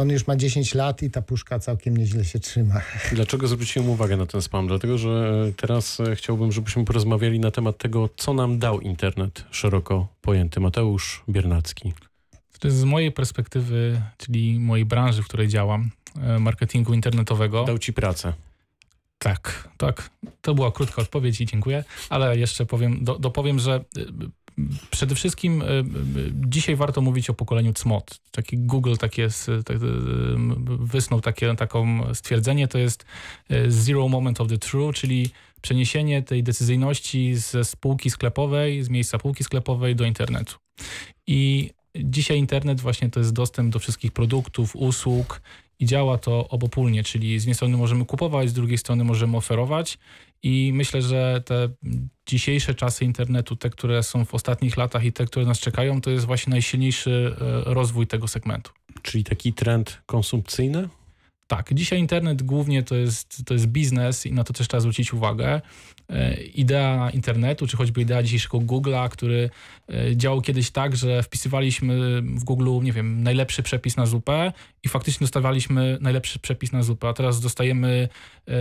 On 0.00 0.10
już 0.10 0.26
ma 0.26 0.36
10 0.36 0.74
lat 0.74 1.02
i 1.02 1.10
ta 1.10 1.22
puszka 1.22 1.58
całkiem 1.58 1.96
nieźle 1.96 2.24
się 2.24 2.38
trzyma. 2.40 2.80
Dlaczego 3.12 3.48
zwróciłem 3.48 3.88
uwagę 3.90 4.16
na 4.16 4.26
ten 4.26 4.42
spam? 4.42 4.66
Dlatego, 4.68 4.98
że 4.98 5.42
teraz 5.56 6.00
e, 6.00 6.16
chciałbym, 6.16 6.52
żebyśmy 6.52 6.84
porozmawiali 6.84 7.40
na 7.40 7.50
temat 7.50 7.78
tego, 7.78 8.08
co 8.16 8.34
nam 8.34 8.58
dał 8.58 8.80
internet 8.80 9.44
szeroko 9.50 10.08
pojęty. 10.20 10.60
Mateusz 10.60 11.24
Biernacki. 11.28 11.92
To 12.60 12.68
jest 12.68 12.78
z 12.78 12.84
mojej 12.84 13.12
perspektywy, 13.12 14.02
czyli 14.16 14.60
mojej 14.60 14.84
branży, 14.84 15.22
w 15.22 15.28
której 15.28 15.48
działam, 15.48 15.82
e, 15.82 15.99
marketingu 16.38 16.94
internetowego. 16.94 17.64
Dał 17.64 17.78
ci 17.78 17.92
pracę. 17.92 18.32
Tak, 19.22 19.68
tak. 19.76 20.10
To 20.40 20.54
była 20.54 20.72
krótka 20.72 21.02
odpowiedź 21.02 21.40
i 21.40 21.46
dziękuję, 21.46 21.84
ale 22.08 22.38
jeszcze 22.38 22.66
powiem, 22.66 23.04
do, 23.04 23.18
dopowiem, 23.18 23.58
że 23.58 23.84
y, 23.96 24.06
przede 24.90 25.14
wszystkim 25.14 25.62
y, 25.62 25.84
dzisiaj 26.34 26.76
warto 26.76 27.00
mówić 27.00 27.30
o 27.30 27.34
pokoleniu 27.34 27.72
CMOT. 27.72 28.20
Taki 28.30 28.58
Google 28.58 28.94
takie 28.96 29.28
tak, 29.64 29.78
wysnuł 30.78 31.20
takie, 31.20 31.54
taką 31.54 32.14
stwierdzenie, 32.14 32.68
to 32.68 32.78
jest 32.78 33.04
zero 33.68 34.08
moment 34.08 34.40
of 34.40 34.48
the 34.48 34.58
true, 34.58 34.92
czyli 34.92 35.30
przeniesienie 35.60 36.22
tej 36.22 36.42
decyzyjności 36.42 37.36
ze 37.36 37.64
spółki 37.64 38.10
sklepowej, 38.10 38.82
z 38.82 38.88
miejsca 38.88 39.18
półki 39.18 39.44
sklepowej 39.44 39.96
do 39.96 40.04
internetu. 40.04 40.54
I 41.26 41.70
dzisiaj 41.96 42.38
internet 42.38 42.80
właśnie 42.80 43.10
to 43.10 43.20
jest 43.20 43.32
dostęp 43.32 43.72
do 43.72 43.78
wszystkich 43.78 44.12
produktów, 44.12 44.76
usług 44.76 45.40
i 45.80 45.86
działa 45.86 46.18
to 46.18 46.48
obopólnie, 46.48 47.04
czyli 47.04 47.40
z 47.40 47.42
jednej 47.42 47.54
strony 47.54 47.76
możemy 47.76 48.04
kupować, 48.04 48.48
z 48.48 48.52
drugiej 48.52 48.78
strony 48.78 49.04
możemy 49.04 49.36
oferować 49.36 49.98
i 50.42 50.72
myślę, 50.74 51.02
że 51.02 51.42
te 51.46 51.68
dzisiejsze 52.26 52.74
czasy 52.74 53.04
internetu, 53.04 53.56
te, 53.56 53.70
które 53.70 54.02
są 54.02 54.24
w 54.24 54.34
ostatnich 54.34 54.76
latach 54.76 55.04
i 55.04 55.12
te, 55.12 55.24
które 55.24 55.46
nas 55.46 55.60
czekają, 55.60 56.00
to 56.00 56.10
jest 56.10 56.26
właśnie 56.26 56.50
najsilniejszy 56.50 57.36
e, 57.40 57.74
rozwój 57.74 58.06
tego 58.06 58.28
segmentu. 58.28 58.72
Czyli 59.02 59.24
taki 59.24 59.52
trend 59.52 60.02
konsumpcyjny? 60.06 60.88
Tak, 61.50 61.74
dzisiaj 61.74 61.98
internet 61.98 62.42
głównie 62.42 62.82
to 62.82 62.94
jest, 62.94 63.42
to 63.44 63.54
jest 63.54 63.66
biznes 63.66 64.26
i 64.26 64.32
na 64.32 64.44
to 64.44 64.52
też 64.52 64.68
trzeba 64.68 64.80
zwrócić 64.80 65.12
uwagę. 65.12 65.60
E, 66.08 66.42
Idea 66.42 67.10
internetu, 67.10 67.66
czy 67.66 67.76
choćby 67.76 68.00
idea 68.00 68.22
dzisiejszego 68.22 68.58
Google'a, 68.58 69.08
który 69.08 69.50
e, 69.88 70.16
działał 70.16 70.40
kiedyś 70.40 70.70
tak, 70.70 70.96
że 70.96 71.22
wpisywaliśmy 71.22 72.22
w 72.22 72.44
Google, 72.44 72.80
nie 72.82 72.92
wiem, 72.92 73.22
najlepszy 73.22 73.62
przepis 73.62 73.96
na 73.96 74.06
zupę 74.06 74.52
i 74.82 74.88
faktycznie 74.88 75.24
dostawaliśmy 75.24 75.98
najlepszy 76.00 76.38
przepis 76.38 76.72
na 76.72 76.82
zupę, 76.82 77.08
a 77.08 77.12
teraz 77.12 77.40
dostajemy 77.40 78.08
e, 78.48 78.52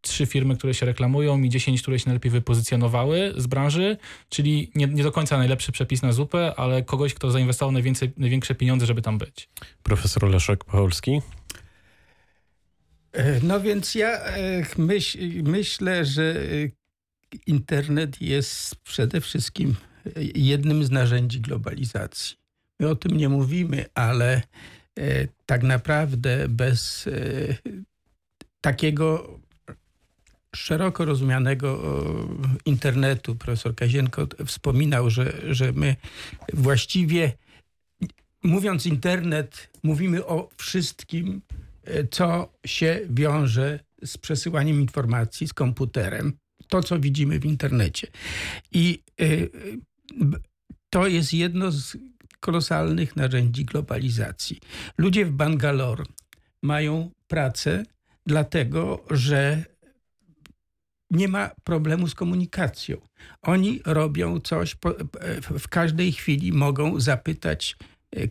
trzy 0.00 0.26
firmy, 0.26 0.56
które 0.56 0.74
się 0.74 0.86
reklamują 0.86 1.42
i 1.42 1.48
10, 1.48 1.82
które 1.82 1.98
się 1.98 2.06
najlepiej 2.06 2.30
wypozycjonowały 2.30 3.34
z 3.36 3.46
branży, 3.46 3.96
czyli 4.28 4.70
nie, 4.74 4.86
nie 4.86 5.02
do 5.02 5.12
końca 5.12 5.38
najlepszy 5.38 5.72
przepis 5.72 6.02
na 6.02 6.12
zupę, 6.12 6.54
ale 6.56 6.82
kogoś, 6.82 7.14
kto 7.14 7.30
zainwestował 7.30 7.72
największe 8.16 8.54
pieniądze, 8.54 8.86
żeby 8.86 9.02
tam 9.02 9.18
być. 9.18 9.48
Profesor 9.82 10.30
Leszek 10.30 10.64
Pacholski. 10.64 11.20
E, 13.16 13.40
No 13.42 13.60
więc 13.60 13.94
ja 13.94 14.10
e, 14.10 14.62
myśl, 14.78 15.18
myślę, 15.42 16.04
że 16.04 16.22
e, 16.22 16.68
internet 17.46 18.20
jest 18.20 18.76
przede 18.76 19.20
wszystkim 19.20 19.74
jednym 20.34 20.84
z 20.84 20.90
narzędzi 20.90 21.40
globalizacji. 21.40 22.36
My 22.80 22.88
o 22.88 22.94
tym 22.96 23.16
nie 23.16 23.28
mówimy, 23.28 23.84
ale 23.94 24.42
tak 25.46 25.62
naprawdę 25.62 26.48
bez 26.48 27.08
takiego 28.60 29.38
szeroko 30.56 31.04
rozumianego 31.04 31.82
internetu, 32.64 33.34
profesor 33.36 33.74
Kazienko 33.74 34.26
wspominał, 34.46 35.10
że, 35.10 35.54
że 35.54 35.72
my 35.72 35.96
właściwie 36.52 37.32
mówiąc 38.42 38.86
internet, 38.86 39.68
mówimy 39.82 40.26
o 40.26 40.48
wszystkim, 40.56 41.42
co 42.10 42.52
się 42.66 43.00
wiąże 43.10 43.80
z 44.04 44.18
przesyłaniem 44.18 44.80
informacji 44.80 45.48
z 45.48 45.52
komputerem. 45.52 46.32
To, 46.68 46.82
co 46.82 46.98
widzimy 47.00 47.38
w 47.40 47.44
internecie. 47.46 48.06
I 48.72 49.02
y, 49.20 49.50
b- 50.20 50.38
to 50.90 51.06
jest 51.06 51.32
jedno 51.34 51.70
z 51.70 51.96
kolosalnych 52.40 53.16
narzędzi 53.16 53.64
globalizacji. 53.64 54.60
Ludzie 54.98 55.26
w 55.26 55.30
Bangalore 55.32 56.04
mają 56.62 57.10
pracę, 57.28 57.82
dlatego 58.26 59.04
że 59.10 59.64
nie 61.10 61.28
ma 61.28 61.50
problemu 61.64 62.08
z 62.08 62.14
komunikacją. 62.14 62.96
Oni 63.42 63.80
robią 63.84 64.40
coś, 64.40 64.76
w- 65.42 65.68
każdej 65.68 66.12
chwili 66.12 66.52
mogą 66.52 67.00
zapytać 67.00 67.76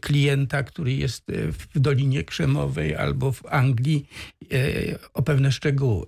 klienta, 0.01 0.63
który 0.63 0.93
jest 0.93 1.29
e, 1.29 1.51
w 1.51 1.79
Dolinie 1.79 2.23
Krzemowej 2.23 2.95
albo 2.95 3.31
w 3.31 3.45
Anglii 3.45 4.09
e, 4.53 4.57
o 5.13 5.21
pewne 5.21 5.51
szczegóły. 5.51 6.05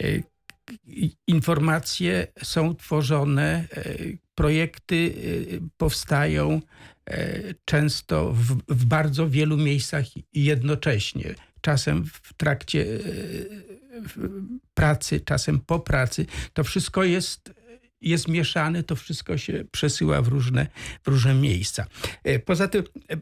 E, 0.00 0.32
Informacje 1.26 2.26
są 2.42 2.74
tworzone, 2.74 3.66
e, 3.76 3.94
projekty 4.34 5.14
e, 5.54 5.68
powstają 5.76 6.60
e, 7.06 7.40
często 7.64 8.32
w, 8.32 8.58
w 8.68 8.84
bardzo 8.84 9.28
wielu 9.28 9.56
miejscach 9.56 10.04
jednocześnie. 10.32 11.34
Czasem 11.60 12.04
w 12.04 12.34
trakcie 12.34 12.86
e, 12.86 12.98
pracy, 14.74 15.20
czasem 15.20 15.60
po 15.60 15.80
pracy. 15.80 16.26
To 16.52 16.64
wszystko 16.64 17.04
jest, 17.04 17.52
jest 18.02 18.28
mieszane, 18.28 18.82
to 18.82 18.96
wszystko 18.96 19.38
się 19.38 19.64
przesyła 19.70 20.22
w 20.22 20.28
różne, 20.28 20.66
w 21.02 21.08
różne 21.08 21.34
miejsca. 21.34 21.86
E, 22.24 22.38
Poza 22.38 22.68
tym 22.68 22.84
e, 23.10 23.16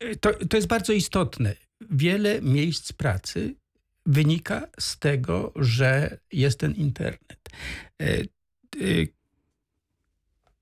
e, 0.00 0.16
to, 0.16 0.34
to 0.50 0.56
jest 0.56 0.68
bardzo 0.68 0.92
istotne. 0.92 1.54
Wiele 1.90 2.42
miejsc 2.42 2.92
pracy 2.92 3.54
wynika 4.06 4.68
z 4.80 4.98
tego, 4.98 5.52
że 5.56 6.18
jest 6.32 6.58
ten 6.58 6.72
internet. 6.72 7.48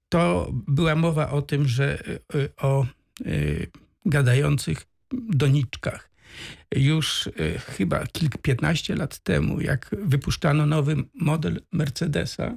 To 0.09 0.51
była 0.53 0.95
mowa 0.97 1.31
o 1.31 1.43
tym, 1.43 1.69
że 1.69 2.03
o 2.57 2.87
gadających 4.07 4.87
doniczkach. 5.29 6.11
Już 6.77 7.29
chyba 7.67 8.07
kilk, 8.07 8.39
15 8.39 8.97
lat 8.97 9.19
temu, 9.19 9.61
jak 9.61 9.91
wypuszczano 9.99 10.67
nowy 10.67 10.97
model 11.15 11.61
Mercedesa, 11.73 12.57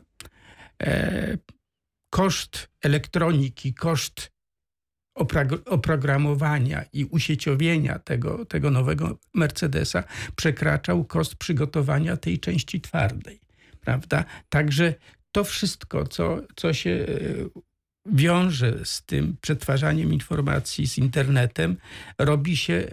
koszt 2.10 2.70
elektroniki, 2.82 3.74
koszt 3.74 4.32
oprogramowania 5.66 6.86
i 6.94 7.06
usieciowienia 7.06 8.00
tego, 8.00 8.46
tego 8.46 8.72
nowego 8.72 9.20
Mercedesa 9.34 10.04
przekraczał 10.36 11.06
koszt 11.06 11.36
przygotowania 11.36 12.18
tej 12.18 12.40
części 12.40 12.82
twardej. 12.82 13.40
Prawda? 13.82 14.26
Także 14.50 14.94
to 15.32 15.44
wszystko, 15.44 16.08
co, 16.08 16.42
co 16.56 16.74
się 16.74 16.90
e, 16.90 17.06
wiąże 18.06 18.86
z 18.86 19.06
tym 19.06 19.38
przetwarzaniem 19.42 20.14
informacji 20.14 20.88
z 20.88 20.98
internetem, 20.98 21.78
robi 22.20 22.58
się 22.58 22.74
e, 22.74 22.92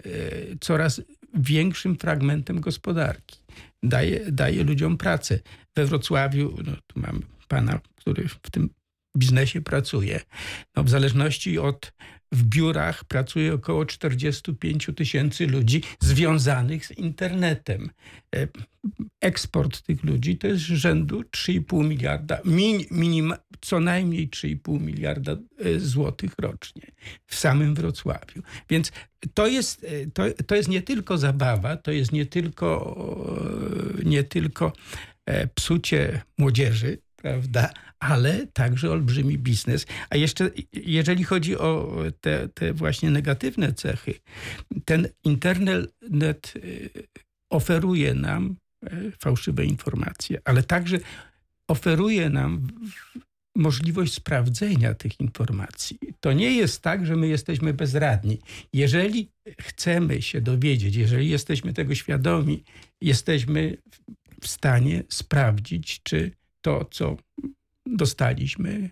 coraz 0.61 1.01
większym 1.33 1.95
fragmentem 1.97 2.61
gospodarki. 2.61 3.44
Daje, 3.85 4.31
daje 4.31 4.63
ludziom 4.63 4.97
pracę. 4.97 5.39
We 5.75 5.85
Wrocławiu, 5.85 6.57
no, 6.65 6.71
tu 6.87 6.99
mam 6.99 7.21
pana, 7.47 7.79
który 7.95 8.27
w 8.27 8.49
tym 8.51 8.69
biznesie 9.17 9.61
pracuje. 9.61 10.19
No, 10.75 10.83
w 10.83 10.89
zależności 10.89 11.59
od 11.59 11.93
w 12.31 12.43
biurach 12.43 13.03
pracuje 13.03 13.53
około 13.53 13.85
45 13.85 14.89
tysięcy 14.95 15.47
ludzi 15.47 15.81
związanych 15.99 16.85
z 16.85 16.91
internetem. 16.91 17.89
E, 18.35 18.47
Eksport 19.21 19.81
tych 19.81 20.03
ludzi 20.03 20.37
to 20.37 20.47
jest 20.47 20.63
rzędu 20.63 21.21
3,5 21.21 21.87
miliarda, 21.87 22.39
min, 22.45 22.83
minim, 22.91 23.33
co 23.61 23.79
najmniej 23.79 24.29
3,5 24.29 24.81
miliarda 24.81 25.31
e, 25.31 25.79
złotych 25.79 26.33
rocznie 26.37 26.91
w 27.25 27.35
samym 27.35 27.75
Wrocławiu. 27.75 28.41
Więc 28.69 28.91
to 29.33 29.47
jest, 29.47 29.83
e, 29.83 30.11
to, 30.11 30.23
to 30.47 30.55
jest 30.55 30.69
nie 30.69 30.81
tylko 30.81 31.17
zabawa, 31.17 31.77
to 31.77 31.91
jest 31.91 32.11
nie 32.11 32.25
tylko, 32.25 32.95
e, 34.01 34.05
nie 34.05 34.23
tylko 34.23 34.73
psucie 35.55 36.21
młodzieży, 36.37 36.97
prawda? 37.15 37.69
Ale 37.99 38.47
także 38.47 38.91
olbrzymi 38.91 39.37
biznes. 39.37 39.85
A 40.09 40.17
jeszcze, 40.17 40.51
jeżeli 40.73 41.23
chodzi 41.23 41.57
o 41.57 41.97
te, 42.21 42.49
te 42.49 42.73
właśnie 42.73 43.11
negatywne 43.11 43.73
cechy, 43.73 44.13
ten 44.85 45.07
internet 45.23 46.53
oferuje 47.49 48.13
nam 48.13 48.55
fałszywe 49.19 49.65
informacje, 49.65 50.41
ale 50.45 50.63
także 50.63 50.99
oferuje 51.67 52.29
nam 52.29 52.67
możliwość 53.55 54.13
sprawdzenia 54.13 54.93
tych 54.93 55.19
informacji. 55.19 55.99
To 56.19 56.33
nie 56.33 56.51
jest 56.51 56.81
tak, 56.81 57.05
że 57.05 57.15
my 57.15 57.27
jesteśmy 57.27 57.73
bezradni. 57.73 58.39
Jeżeli 58.73 59.31
chcemy 59.61 60.21
się 60.21 60.41
dowiedzieć, 60.41 60.95
jeżeli 60.95 61.29
jesteśmy 61.29 61.73
tego 61.73 61.95
świadomi, 61.95 62.63
jesteśmy 63.01 63.77
w- 64.41 64.47
stanie 64.47 65.03
sprawdzić, 65.09 65.99
czy 66.03 66.31
to, 66.61 66.85
co 66.91 67.17
dostaliśmy, 67.85 68.89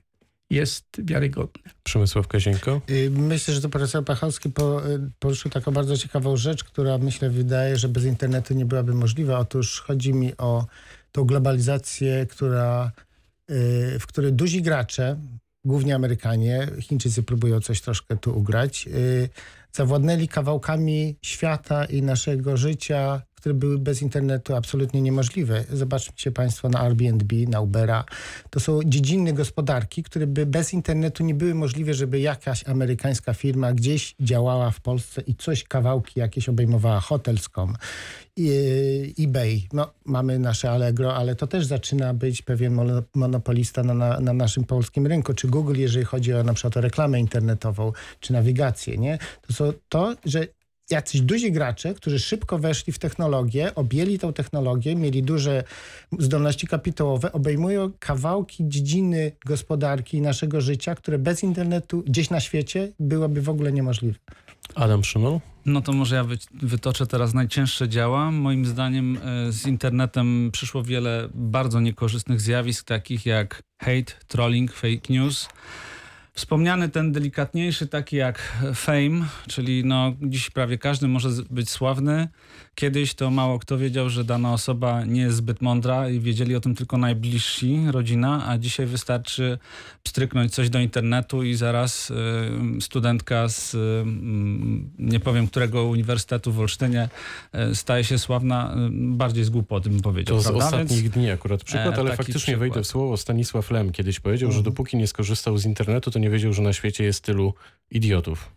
jest 0.49 0.86
wiarygodne. 0.97 1.71
Przemysław 1.84 2.28
Kazienko? 2.28 2.82
Y, 2.89 3.10
Myślę, 3.12 3.54
że 3.54 3.62
to 3.62 3.69
profesor 3.69 4.06
Pachowski 4.06 4.49
y, 4.49 4.52
poruszył 5.19 5.52
taką 5.52 5.71
bardzo 5.71 5.97
ciekawą 5.97 6.38
rzecz, 6.38 6.63
która 6.63 6.97
myślę 6.97 7.30
wydaje, 7.30 7.78
że 7.78 7.89
bez 7.89 8.06
internetu 8.06 8.54
nie 8.54 8.65
byłaby 8.65 8.93
możliwa. 8.93 9.39
Otóż 9.39 9.82
chodzi 9.82 10.13
mi 10.13 10.38
o 10.38 10.65
tą 11.12 11.23
globalizację, 11.23 12.26
która, 12.30 12.91
w 14.00 14.04
której 14.08 14.34
duzi 14.34 14.62
gracze, 14.62 15.20
głównie 15.66 15.96
Amerykanie, 15.96 16.68
Chińczycy 16.82 17.24
próbują 17.24 17.62
coś 17.62 17.82
troszkę 17.82 18.18
tu 18.18 18.38
ugrać, 18.38 18.88
y, 18.88 19.30
zawładnęli 19.72 20.28
kawałkami 20.28 21.18
świata 21.22 21.86
i 21.86 22.02
naszego 22.02 22.58
życia, 22.58 23.22
które 23.44 23.56
były 23.56 23.80
bez 23.80 24.02
internetu 24.02 24.56
absolutnie 24.56 25.02
niemożliwe. 25.02 25.64
Zobaczcie 25.74 26.32
Państwo 26.32 26.70
na 26.70 26.80
Airbnb, 26.80 27.36
na 27.48 27.62
Ubera. 27.62 28.06
To 28.50 28.60
są 28.60 28.80
dziedziny 28.86 29.34
gospodarki, 29.34 30.04
które 30.04 30.28
by 30.28 30.46
bez 30.46 30.74
internetu 30.74 31.24
nie 31.24 31.34
były 31.34 31.56
możliwe, 31.56 31.94
żeby 31.94 32.20
jakaś 32.20 32.68
amerykańska 32.68 33.34
firma 33.34 33.74
gdzieś 33.74 34.16
działała 34.20 34.72
w 34.72 34.82
Polsce 34.82 35.22
i 35.22 35.36
coś, 35.36 35.64
kawałki 35.64 36.20
jakieś 36.20 36.50
obejmowała, 36.50 37.00
hotelską, 37.00 37.74
i- 38.38 39.14
eBay. 39.20 39.62
No, 39.74 39.92
mamy 40.06 40.40
nasze 40.40 40.72
Allegro, 40.72 41.16
ale 41.16 41.36
to 41.36 41.48
też 41.48 41.66
zaczyna 41.66 42.14
być 42.14 42.42
pewien 42.42 42.74
mono- 42.74 43.04
monopolista 43.16 43.84
na, 43.84 43.94
na, 43.94 44.20
na 44.20 44.34
naszym 44.34 44.64
polskim 44.64 45.08
rynku. 45.08 45.34
Czy 45.34 45.48
Google, 45.48 45.76
jeżeli 45.78 46.06
chodzi 46.06 46.34
o 46.34 46.44
na 46.44 46.54
przykład 46.54 46.78
o 46.78 46.82
reklamę 46.82 47.20
internetową, 47.20 47.92
czy 48.20 48.34
nawigację, 48.34 48.98
nie? 48.98 49.18
To 49.58 49.74
to, 49.90 50.16
że 50.26 50.48
jacyś 50.91 51.22
duzi 51.22 51.52
gracze, 51.52 51.93
którzy 51.93 52.19
szybko 52.19 52.60
weszli 52.60 52.93
w 52.93 53.00
technologię, 53.00 53.76
objęli 53.76 54.19
tą 54.19 54.34
technologię, 54.34 54.96
mieli 54.96 55.24
duże 55.24 55.63
zdolności 56.19 56.67
kapitałowe, 56.67 57.32
obejmują 57.32 57.91
kawałki 58.00 58.63
dziedziny 58.67 59.32
gospodarki 59.46 60.17
i 60.17 60.22
naszego 60.22 60.62
życia, 60.62 60.96
które 60.96 61.19
bez 61.19 61.43
internetu 61.43 62.04
gdzieś 62.08 62.30
na 62.30 62.39
świecie 62.39 62.91
byłoby 63.00 63.41
w 63.41 63.50
ogóle 63.50 63.72
niemożliwe. 63.72 64.19
Adam 64.76 65.04
Szymon? 65.04 65.39
No 65.65 65.82
to 65.82 65.93
może 65.93 66.15
ja 66.15 66.24
wy, 66.24 66.38
wytoczę 66.54 67.08
teraz 67.08 67.34
najcięższe 67.34 67.89
działa. 67.89 68.32
Moim 68.32 68.65
zdaniem 68.65 69.17
e, 69.17 69.52
z 69.52 69.67
internetem 69.67 70.50
przyszło 70.52 70.84
wiele 70.84 71.30
bardzo 71.34 71.80
niekorzystnych 71.80 72.41
zjawisk, 72.41 72.86
takich 72.86 73.26
jak 73.26 73.63
hate, 73.80 74.13
trolling, 74.28 74.74
fake 74.74 75.13
news. 75.13 75.50
Wspomniany 76.34 76.89
ten 76.89 77.12
delikatniejszy, 77.12 77.88
taki 77.88 78.15
jak 78.15 78.54
fame, 78.76 79.26
czyli 79.48 79.86
no, 79.86 80.13
dziś 80.22 80.50
prawie 80.50 80.78
każdy 80.78 81.08
może 81.08 81.30
być 81.50 81.69
sławny. 81.69 82.28
Kiedyś 82.76 83.14
to 83.14 83.32
mało 83.32 83.60
kto 83.60 83.78
wiedział, 83.78 84.10
że 84.10 84.24
dana 84.24 84.54
osoba 84.54 85.06
nie 85.06 85.22
jest 85.22 85.38
zbyt 85.38 85.62
mądra 85.62 86.10
i 86.10 86.20
wiedzieli 86.20 86.56
o 86.56 86.60
tym 86.60 86.76
tylko 86.76 86.98
najbliżsi, 86.98 87.80
rodzina, 87.92 88.48
a 88.50 88.58
dzisiaj 88.58 88.86
wystarczy 88.86 89.58
pstryknąć 90.04 90.54
coś 90.54 90.70
do 90.70 90.80
internetu 90.80 91.44
i 91.44 91.56
zaraz 91.56 92.12
y, 92.12 92.16
studentka 92.82 93.50
z 93.50 93.74
y, 93.74 93.78
mm, 93.78 94.90
nie 95.00 95.20
powiem 95.20 95.48
którego 95.48 95.84
uniwersytetu 95.86 96.52
w 96.52 96.60
Olsztynie 96.60 97.10
y, 97.72 97.76
staje 97.76 98.04
się 98.04 98.20
sławna 98.20 98.74
y, 98.74 98.90
bardziej 98.92 99.44
z 99.44 99.50
głupoty 99.50 99.90
bym 99.90 100.02
powiedział. 100.02 100.36
To 100.38 100.42
z 100.42 100.46
prawda? 100.46 100.66
ostatnich 100.66 101.02
Więc- 101.02 101.14
dni 101.14 101.30
akurat 101.32 101.64
przykład, 101.64 101.96
E, 101.96 102.00
ale 102.00 102.10
faktycznie 102.16 102.40
przykład. 102.40 102.60
wejdę 102.60 102.82
w 102.84 102.88
słowo. 102.88 103.18
Stanisław 103.18 103.72
Lem 103.72 103.92
kiedyś 103.92 104.20
powiedział, 104.20 104.52
że 104.52 104.58
Mhm. 104.58 104.74
dopóki 104.74 104.98
nie 104.98 105.08
skorzystał 105.08 105.58
z 105.58 105.66
internetu, 105.66 106.12
to 106.12 106.20
nie 106.20 106.30
wiedział, 106.30 106.54
że 106.54 106.62
na 106.62 106.74
świecie 106.74 107.04
jest 107.04 107.24
tylu 107.24 107.54
idiotów. 107.92 108.52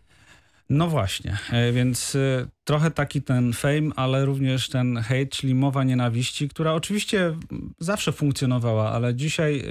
No 0.69 0.87
właśnie, 0.87 1.37
e, 1.51 1.71
więc 1.71 2.15
e, 2.15 2.47
trochę 2.63 2.91
taki 2.91 3.21
ten 3.21 3.53
fame, 3.53 3.89
ale 3.95 4.25
również 4.25 4.69
ten 4.69 4.97
hate, 4.97 5.25
czyli 5.25 5.55
mowa 5.55 5.83
nienawiści, 5.83 6.49
która 6.49 6.73
oczywiście 6.73 7.35
zawsze 7.79 8.11
funkcjonowała, 8.11 8.91
ale 8.91 9.15
dzisiaj 9.15 9.59
e, 9.59 9.63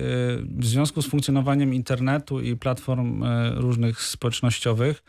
w 0.59 0.67
związku 0.67 1.03
z 1.03 1.07
funkcjonowaniem 1.07 1.75
internetu 1.75 2.41
i 2.41 2.57
platform 2.57 3.25
różnych 3.55 4.03
społecznościowych, 4.03 5.03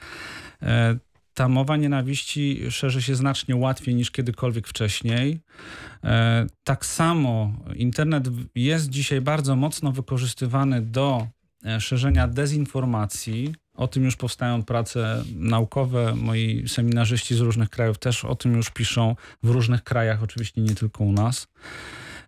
ta 1.33 1.47
mowa 1.47 1.77
nienawiści 1.77 2.71
szerzy 2.71 3.01
się 3.01 3.15
znacznie 3.15 3.55
łatwiej 3.55 3.95
niż 3.95 4.11
kiedykolwiek 4.11 4.67
wcześniej. 4.67 5.39
Tak 6.63 6.85
samo 6.85 7.53
internet 7.75 8.27
jest 8.55 8.89
dzisiaj 8.89 9.21
bardzo 9.21 9.55
mocno 9.55 9.91
wykorzystywany 9.91 10.81
do 10.81 11.27
szerzenia 11.79 12.27
dezinformacji. 12.27 13.55
O 13.77 13.87
tym 13.87 14.03
już 14.03 14.15
powstają 14.15 14.63
prace 14.63 15.23
naukowe. 15.35 16.15
Moi 16.15 16.63
seminarzyści 16.67 17.35
z 17.35 17.39
różnych 17.39 17.69
krajów 17.69 17.97
też 17.97 18.25
o 18.25 18.35
tym 18.35 18.55
już 18.55 18.69
piszą, 18.69 19.15
w 19.43 19.49
różnych 19.49 19.83
krajach, 19.83 20.23
oczywiście 20.23 20.61
nie 20.61 20.75
tylko 20.75 21.03
u 21.03 21.11
nas. 21.11 21.47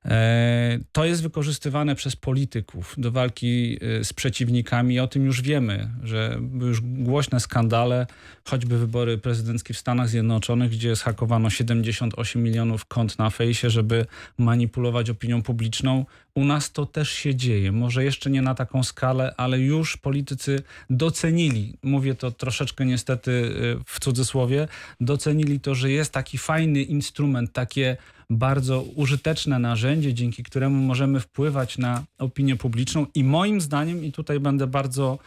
E, 0.05 0.79
To 0.91 1.05
jest 1.05 1.23
wykorzystywane 1.23 1.95
przez 1.95 2.15
polityków 2.15 2.95
do 2.97 3.11
walki 3.11 3.77
e, 3.81 4.03
z 4.03 4.13
przeciwnikami. 4.13 4.99
O 4.99 5.07
tym 5.07 5.25
już 5.25 5.41
wiemy, 5.41 5.89
że 6.03 6.37
były 6.41 6.69
już 6.69 6.81
głośne 6.81 7.39
skandale, 7.39 8.07
choćby 8.45 8.77
wybory 8.77 9.17
prezydenckie 9.17 9.73
w 9.73 9.77
Stanach 9.77 10.09
Zjednoczonych, 10.09 10.71
gdzie 10.71 10.95
zhakowano 10.95 11.49
78 11.49 12.43
milionów 12.43 12.85
kont 12.85 13.19
na 13.19 13.29
fejsie, 13.29 13.69
żeby 13.69 14.05
manipulować 14.37 15.09
opinią 15.09 15.41
publiczną. 15.41 16.05
U 16.35 16.45
nas 16.45 16.71
to 16.71 16.85
też 16.85 17.11
się 17.11 17.35
dzieje. 17.35 17.71
Może 17.71 18.03
jeszcze 18.03 18.29
nie 18.29 18.41
na 18.41 18.55
taką 18.55 18.83
skalę, 18.83 19.33
ale 19.37 19.59
już 19.59 19.97
politycy 19.97 20.63
docenili, 20.89 21.77
mówię 21.83 22.15
to 22.15 22.31
troszeczkę 22.31 22.85
niestety 22.85 23.31
y, 23.31 23.83
w 23.85 23.99
cudzysłowie, 23.99 24.67
docenili 25.01 25.59
to, 25.59 25.75
że 25.75 25.91
jest 25.91 26.13
taki 26.13 26.37
fajny 26.37 26.81
instrument, 26.81 27.53
takie 27.53 27.97
bardzo 28.29 28.81
użyteczne 28.81 29.59
narzędzie, 29.59 30.13
dzięki 30.13 30.43
któremu 30.43 30.75
możemy 30.83 31.19
wpływać 31.19 31.77
na 31.77 32.03
opinię 32.17 32.55
publiczną 32.55 33.05
i 33.15 33.23
moim 33.23 33.61
zdaniem, 33.61 34.05
i 34.05 34.11
tutaj 34.11 34.39
będę 34.39 34.67
bardzo 34.67 35.19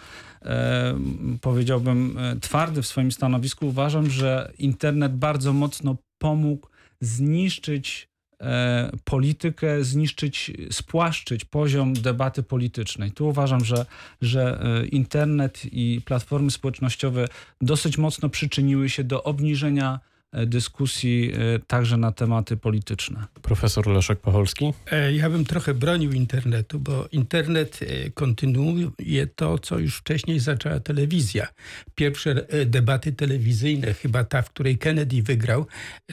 e, 0.42 0.94
powiedziałbym 1.40 2.18
e, 2.18 2.36
twardy 2.40 2.82
w 2.82 2.86
swoim 2.86 3.12
stanowisku, 3.12 3.66
uważam, 3.66 4.10
że 4.10 4.52
internet 4.58 5.16
bardzo 5.16 5.52
mocno 5.52 5.96
pomógł 6.18 6.68
zniszczyć 7.00 8.08
e, 8.40 8.90
politykę, 9.04 9.84
zniszczyć, 9.84 10.52
spłaszczyć 10.70 11.44
poziom 11.44 11.94
debaty 11.94 12.42
politycznej. 12.42 13.12
Tu 13.12 13.28
uważam, 13.28 13.64
że, 13.64 13.86
że 14.20 14.60
e, 14.62 14.86
internet 14.86 15.62
i 15.72 16.00
platformy 16.04 16.50
społecznościowe 16.50 17.28
dosyć 17.60 17.98
mocno 17.98 18.28
przyczyniły 18.28 18.88
się 18.88 19.04
do 19.04 19.22
obniżenia 19.22 20.00
dyskusji 20.32 21.32
e, 21.34 21.58
także 21.66 21.96
na 21.96 22.12
tematy 22.12 22.56
polityczne. 22.56 23.24
Profesor 23.42 23.86
Leszek 23.86 24.20
Pacholski. 24.20 24.72
E, 24.90 25.12
Ja 25.12 25.30
bym 25.30 25.44
trochę 25.44 25.74
bronił 25.74 26.12
internetu, 26.12 26.80
bo 26.80 27.08
internet 27.12 27.80
e, 27.82 28.10
kontynuuje 28.10 29.26
to, 29.36 29.58
co 29.58 29.78
już 29.78 29.96
wcześniej 29.96 30.40
zaczęła 30.40 30.80
telewizja. 30.80 31.48
Pierwsze 31.94 32.30
e, 32.48 32.66
debaty 32.66 33.12
telewizyjne, 33.12 33.94
chyba 33.94 34.24
ta, 34.24 34.42
w 34.42 34.50
której 34.50 34.78
Kennedy 34.78 35.22
wygrał, 35.22 35.66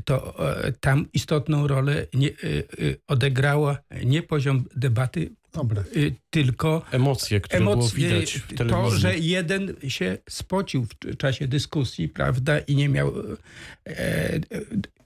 to 0.05 0.49
e, 0.63 0.71
tam 0.71 1.05
istotną 1.13 1.67
rolę 1.67 2.07
nie, 2.13 2.27
e, 2.29 2.31
e, 2.31 2.95
odegrała 3.07 3.77
nie 4.05 4.23
poziom 4.23 4.65
debaty, 4.75 5.29
Dobra. 5.53 5.81
e, 5.81 5.85
tylko 6.29 6.81
Emocje, 6.91 7.41
które 7.41 7.63
było 7.63 7.87
widać 7.87 8.33
w 8.33 8.55
to, 8.55 8.91
że 8.91 9.17
jeden 9.17 9.75
się 9.87 10.17
spocił 10.29 10.85
w 10.85 11.17
czasie 11.17 11.47
dyskusji, 11.47 12.09
prawda, 12.09 12.59
i 12.59 12.75
nie 12.75 12.89
miał 12.89 13.13
e, 13.19 13.93
e, 13.95 14.39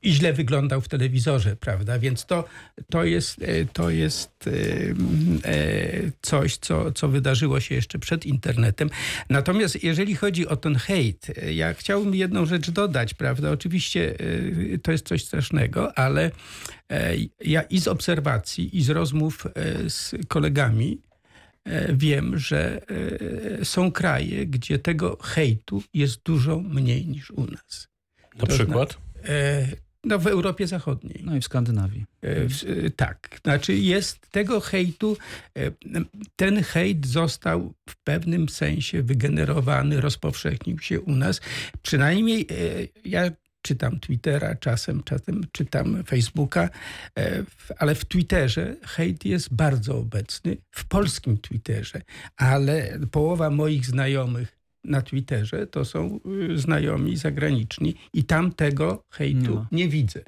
i 0.03 0.13
źle 0.13 0.33
wyglądał 0.33 0.81
w 0.81 0.87
telewizorze, 0.87 1.55
prawda, 1.55 1.99
więc 1.99 2.25
to, 2.25 2.45
to 2.89 3.03
jest, 3.03 3.41
e, 3.41 3.65
to 3.65 3.89
jest 3.89 4.47
e, 4.47 4.51
e, 5.49 6.11
coś, 6.21 6.57
co, 6.57 6.91
co 6.91 7.07
wydarzyło 7.07 7.59
się 7.59 7.75
jeszcze 7.75 7.99
przed 7.99 8.25
internetem. 8.25 8.89
Natomiast 9.29 9.83
jeżeli 9.83 10.15
chodzi 10.15 10.47
o 10.47 10.55
ten 10.55 10.75
hejt, 10.75 11.27
ja 11.51 11.73
chciałbym 11.73 12.15
jedną 12.15 12.45
rzecz 12.45 12.71
dodać, 12.71 13.13
prawda, 13.13 13.51
oczywiście 13.51 14.15
to 14.83 14.91
jest 14.91 15.07
coś 15.07 15.25
strasznego, 15.25 15.97
ale 15.97 16.31
ja 17.45 17.61
i 17.61 17.79
z 17.79 17.87
obserwacji, 17.87 18.77
i 18.77 18.83
z 18.83 18.89
rozmów 18.89 19.47
z 19.87 20.15
kolegami, 20.27 21.01
wiem, 21.93 22.37
że 22.39 22.81
są 23.63 23.91
kraje, 23.91 24.45
gdzie 24.45 24.79
tego 24.79 25.17
hejtu 25.21 25.83
jest 25.93 26.23
dużo 26.23 26.59
mniej 26.59 27.07
niż 27.07 27.31
u 27.31 27.45
nas. 27.45 27.87
Na 28.35 28.39
To 28.39 28.47
przykład? 28.47 28.91
Zna, 28.91 29.82
no 30.03 30.19
w 30.19 30.27
Europie 30.27 30.67
Zachodniej. 30.67 31.21
No 31.23 31.35
i 31.35 31.41
w 31.41 31.45
Skandynawii. 31.45 32.05
E, 32.21 32.49
w, 32.49 32.63
e, 32.63 32.89
tak, 32.89 33.39
znaczy 33.43 33.75
jest 33.75 34.31
tego 34.31 34.59
hejtu, 34.59 35.17
e, 35.57 35.71
ten 36.35 36.63
hejt 36.63 37.07
został 37.07 37.73
w 37.89 37.95
pewnym 38.03 38.49
sensie 38.49 39.03
wygenerowany, 39.03 40.01
rozpowszechnił 40.01 40.79
się 40.79 41.01
u 41.01 41.11
nas. 41.11 41.41
Przynajmniej 41.81 42.47
ja 43.05 43.31
czytam 43.61 43.99
Twittera 43.99 44.55
czasem, 44.55 45.03
czasem 45.03 45.43
czytam 45.51 46.03
Facebooka, 46.03 46.69
ale 47.77 47.95
w 47.95 48.05
Twitterze 48.05 48.75
hejt 48.83 49.25
jest 49.25 49.53
bardzo 49.53 49.97
obecny, 49.97 50.57
w 50.71 50.85
polskim 50.85 51.37
Twitterze, 51.37 52.01
ale 52.37 52.99
połowa 53.11 53.49
moich 53.49 53.85
znajomych 53.85 54.62
na 54.83 55.01
Twitterze 55.01 55.67
to 55.67 55.85
są 55.85 56.19
y, 56.51 56.57
znajomi 56.57 57.17
zagraniczni 57.17 57.95
i 58.13 58.23
tam 58.23 58.51
tego 58.51 59.03
hejtu 59.11 59.65
Nie 59.71 59.87
widzę. 59.87 60.21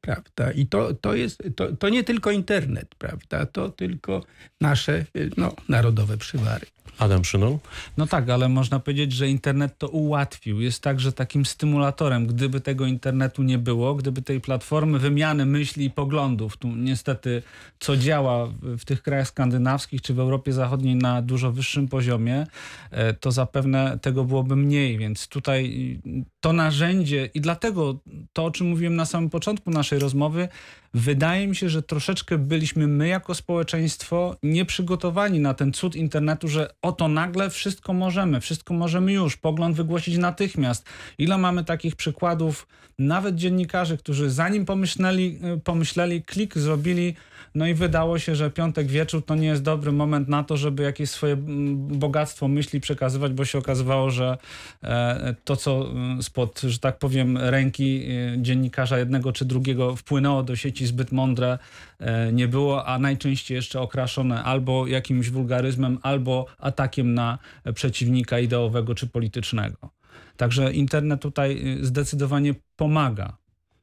Prawda? 0.00 0.52
I 0.52 0.66
to, 0.66 0.94
to 0.94 1.14
jest, 1.14 1.42
to, 1.56 1.76
to 1.76 1.88
nie 1.88 2.04
tylko 2.04 2.30
internet, 2.30 2.94
prawda? 2.94 3.46
To 3.46 3.70
tylko 3.70 4.24
nasze 4.60 5.06
y, 5.16 5.30
no, 5.36 5.54
narodowe 5.68 6.16
przywary. 6.16 6.66
Adam 6.98 7.24
Szynol. 7.24 7.58
No 7.96 8.06
tak, 8.06 8.30
ale 8.30 8.48
można 8.48 8.80
powiedzieć, 8.80 9.12
że 9.12 9.28
internet 9.28 9.78
to 9.78 9.88
ułatwił. 9.88 10.60
Jest 10.60 10.82
także 10.82 11.12
takim 11.12 11.46
stymulatorem. 11.46 12.26
Gdyby 12.26 12.60
tego 12.60 12.86
internetu 12.86 13.42
nie 13.42 13.58
było, 13.58 13.94
gdyby 13.94 14.22
tej 14.22 14.40
platformy 14.40 14.98
wymiany 14.98 15.46
myśli 15.46 15.84
i 15.84 15.90
poglądów, 15.90 16.56
tu 16.56 16.68
niestety 16.68 17.42
co 17.78 17.96
działa 17.96 18.46
w- 18.62 18.84
tych 18.84 19.02
krajach 19.02 19.28
skandynawskich 19.28 20.02
czy 20.02 20.14
w 20.14 20.18
Europie 20.20 20.52
Zachodniej 20.52 20.96
na 20.96 21.22
dużo 21.22 21.52
wyższym 21.52 21.88
poziomie, 21.88 22.46
e, 22.90 23.14
to 23.14 23.32
zapewne 23.32 23.98
tego 24.02 24.24
byłoby 24.24 24.56
mniej. 24.56 24.98
Więc 24.98 25.28
tutaj 25.28 25.66
y, 26.06 26.24
to 26.40 26.52
narzędzie 26.52 27.30
i 27.34 27.40
dlatego 27.40 27.98
to, 28.32 28.44
o 28.44 28.50
czym 28.50 28.66
mówiłem 28.68 28.96
na 28.96 29.04
samym 29.04 29.30
początku 29.30 29.70
naszej 29.70 29.98
rozmowy, 29.98 30.48
wydaje 30.96 31.46
mi 31.46 31.56
się, 31.56 31.68
że 31.68 31.82
troszeczkę 31.82 32.38
byliśmy 32.38 32.86
my 32.86 33.08
jako 33.08 33.34
społeczeństwo 33.34 34.36
nieprzygotowani 34.42 35.40
na 35.40 35.54
ten 35.54 35.72
cud 35.72 35.96
internetu, 35.96 36.48
że 36.48 36.74
oto 36.82 37.08
nagle 37.08 37.50
wszystko 37.50 37.92
możemy, 37.92 38.40
wszystko 38.40 38.74
możemy 38.74 39.12
już, 39.12 39.36
pogląd 39.36 39.76
wygłosić 39.76 40.18
natychmiast. 40.18 40.86
Ile 41.18 41.38
mamy 41.38 41.64
takich 41.64 41.96
przykładów, 41.96 42.66
nawet 42.98 43.36
dziennikarzy, 43.36 43.98
którzy 43.98 44.30
zanim 44.30 44.64
pomyśleli, 44.64 45.38
y, 45.56 45.60
pomyśleli 45.60 46.22
klik 46.22 46.58
zrobili, 46.58 47.14
no 47.56 47.66
i 47.66 47.74
wydało 47.74 48.18
się, 48.18 48.34
że 48.34 48.50
piątek 48.50 48.86
wieczór 48.86 49.24
to 49.24 49.34
nie 49.34 49.46
jest 49.46 49.62
dobry 49.62 49.92
moment 49.92 50.28
na 50.28 50.44
to, 50.44 50.56
żeby 50.56 50.82
jakieś 50.82 51.10
swoje 51.10 51.36
bogactwo 51.76 52.48
myśli 52.48 52.80
przekazywać, 52.80 53.32
bo 53.32 53.44
się 53.44 53.58
okazywało, 53.58 54.10
że 54.10 54.38
e, 54.82 55.34
to, 55.44 55.56
co 55.56 55.90
mm, 55.90 56.22
spod, 56.22 56.60
że 56.60 56.78
tak 56.78 56.98
powiem, 56.98 57.38
ręki 57.38 58.02
e, 58.04 58.42
dziennikarza 58.42 58.98
jednego 58.98 59.32
czy 59.32 59.44
drugiego 59.44 59.96
wpłynęło 59.96 60.42
do 60.42 60.56
sieci 60.56 60.85
zbyt 60.86 61.12
mądre, 61.12 61.58
e, 61.98 62.32
nie 62.32 62.48
było, 62.48 62.86
a 62.86 62.98
najczęściej 62.98 63.54
jeszcze 63.54 63.80
okraszone 63.80 64.44
albo 64.44 64.86
jakimś 64.86 65.30
wulgaryzmem, 65.30 65.98
albo 66.02 66.46
atakiem 66.58 67.14
na 67.14 67.38
e, 67.64 67.72
przeciwnika 67.72 68.38
ideowego 68.38 68.94
czy 68.94 69.06
politycznego. 69.06 69.90
Także 70.36 70.72
internet 70.72 71.20
tutaj 71.20 71.78
y, 71.80 71.86
zdecydowanie 71.86 72.54
pomaga. 72.76 73.36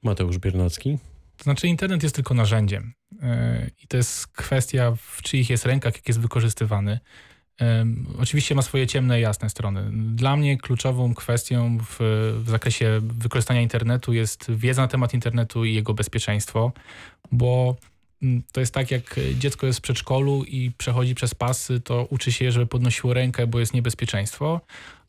Mateusz 0.04 0.38
Biernacki. 0.38 0.97
To 1.38 1.43
znaczy 1.43 1.68
internet 1.68 2.04
jest 2.04 2.16
tylko 2.16 2.34
narzędziem 2.34 2.93
Yy, 3.22 3.72
i 3.84 3.88
to 3.88 3.97
jest 3.97 4.28
kwestia 4.28 4.93
w 4.97 5.22
czyich 5.22 5.49
jest 5.49 5.66
rękach, 5.66 5.95
jak 5.95 6.08
jest 6.08 6.20
wykorzystywany. 6.20 6.99
Oczywiście 8.20 8.56
ma 8.56 8.62
swoje 8.62 8.88
ciemne 8.88 9.20
i 9.20 9.22
jasne 9.22 9.49
strony. 9.49 9.91
Dla 10.16 10.36
mnie 10.36 10.58
kluczową 10.58 11.14
kwestią 11.14 11.78
w, 11.78 11.97
w 12.43 12.49
zakresie 12.49 12.99
wykorzystania 13.01 13.62
internetu 13.62 14.14
jest 14.14 14.51
wiedza 14.51 14.82
na 14.82 14.88
temat 14.88 15.14
internetu 15.14 15.66
i 15.66 15.74
jego 15.74 15.93
bezpieczeństwo, 15.93 16.72
bo 17.32 17.76
mm, 18.22 18.43
to 18.51 18.60
jest 18.60 18.74
tak, 18.74 18.91
jak 18.91 19.20
dziecko 19.39 19.68
jest 19.68 19.80
w 19.80 19.82
przedszkolu 19.82 20.43
i 20.43 20.72
przechodzi 20.78 21.16
przez 21.16 21.36
pasy, 21.36 21.82
to 21.82 22.08
uczy 22.10 22.32
się, 22.32 22.51
żeby 22.51 22.66
podnosiło 22.66 23.14
rękę, 23.14 23.47
bo 23.47 23.60
jest 23.60 23.74
niebezpieczeństwo, 23.74 24.62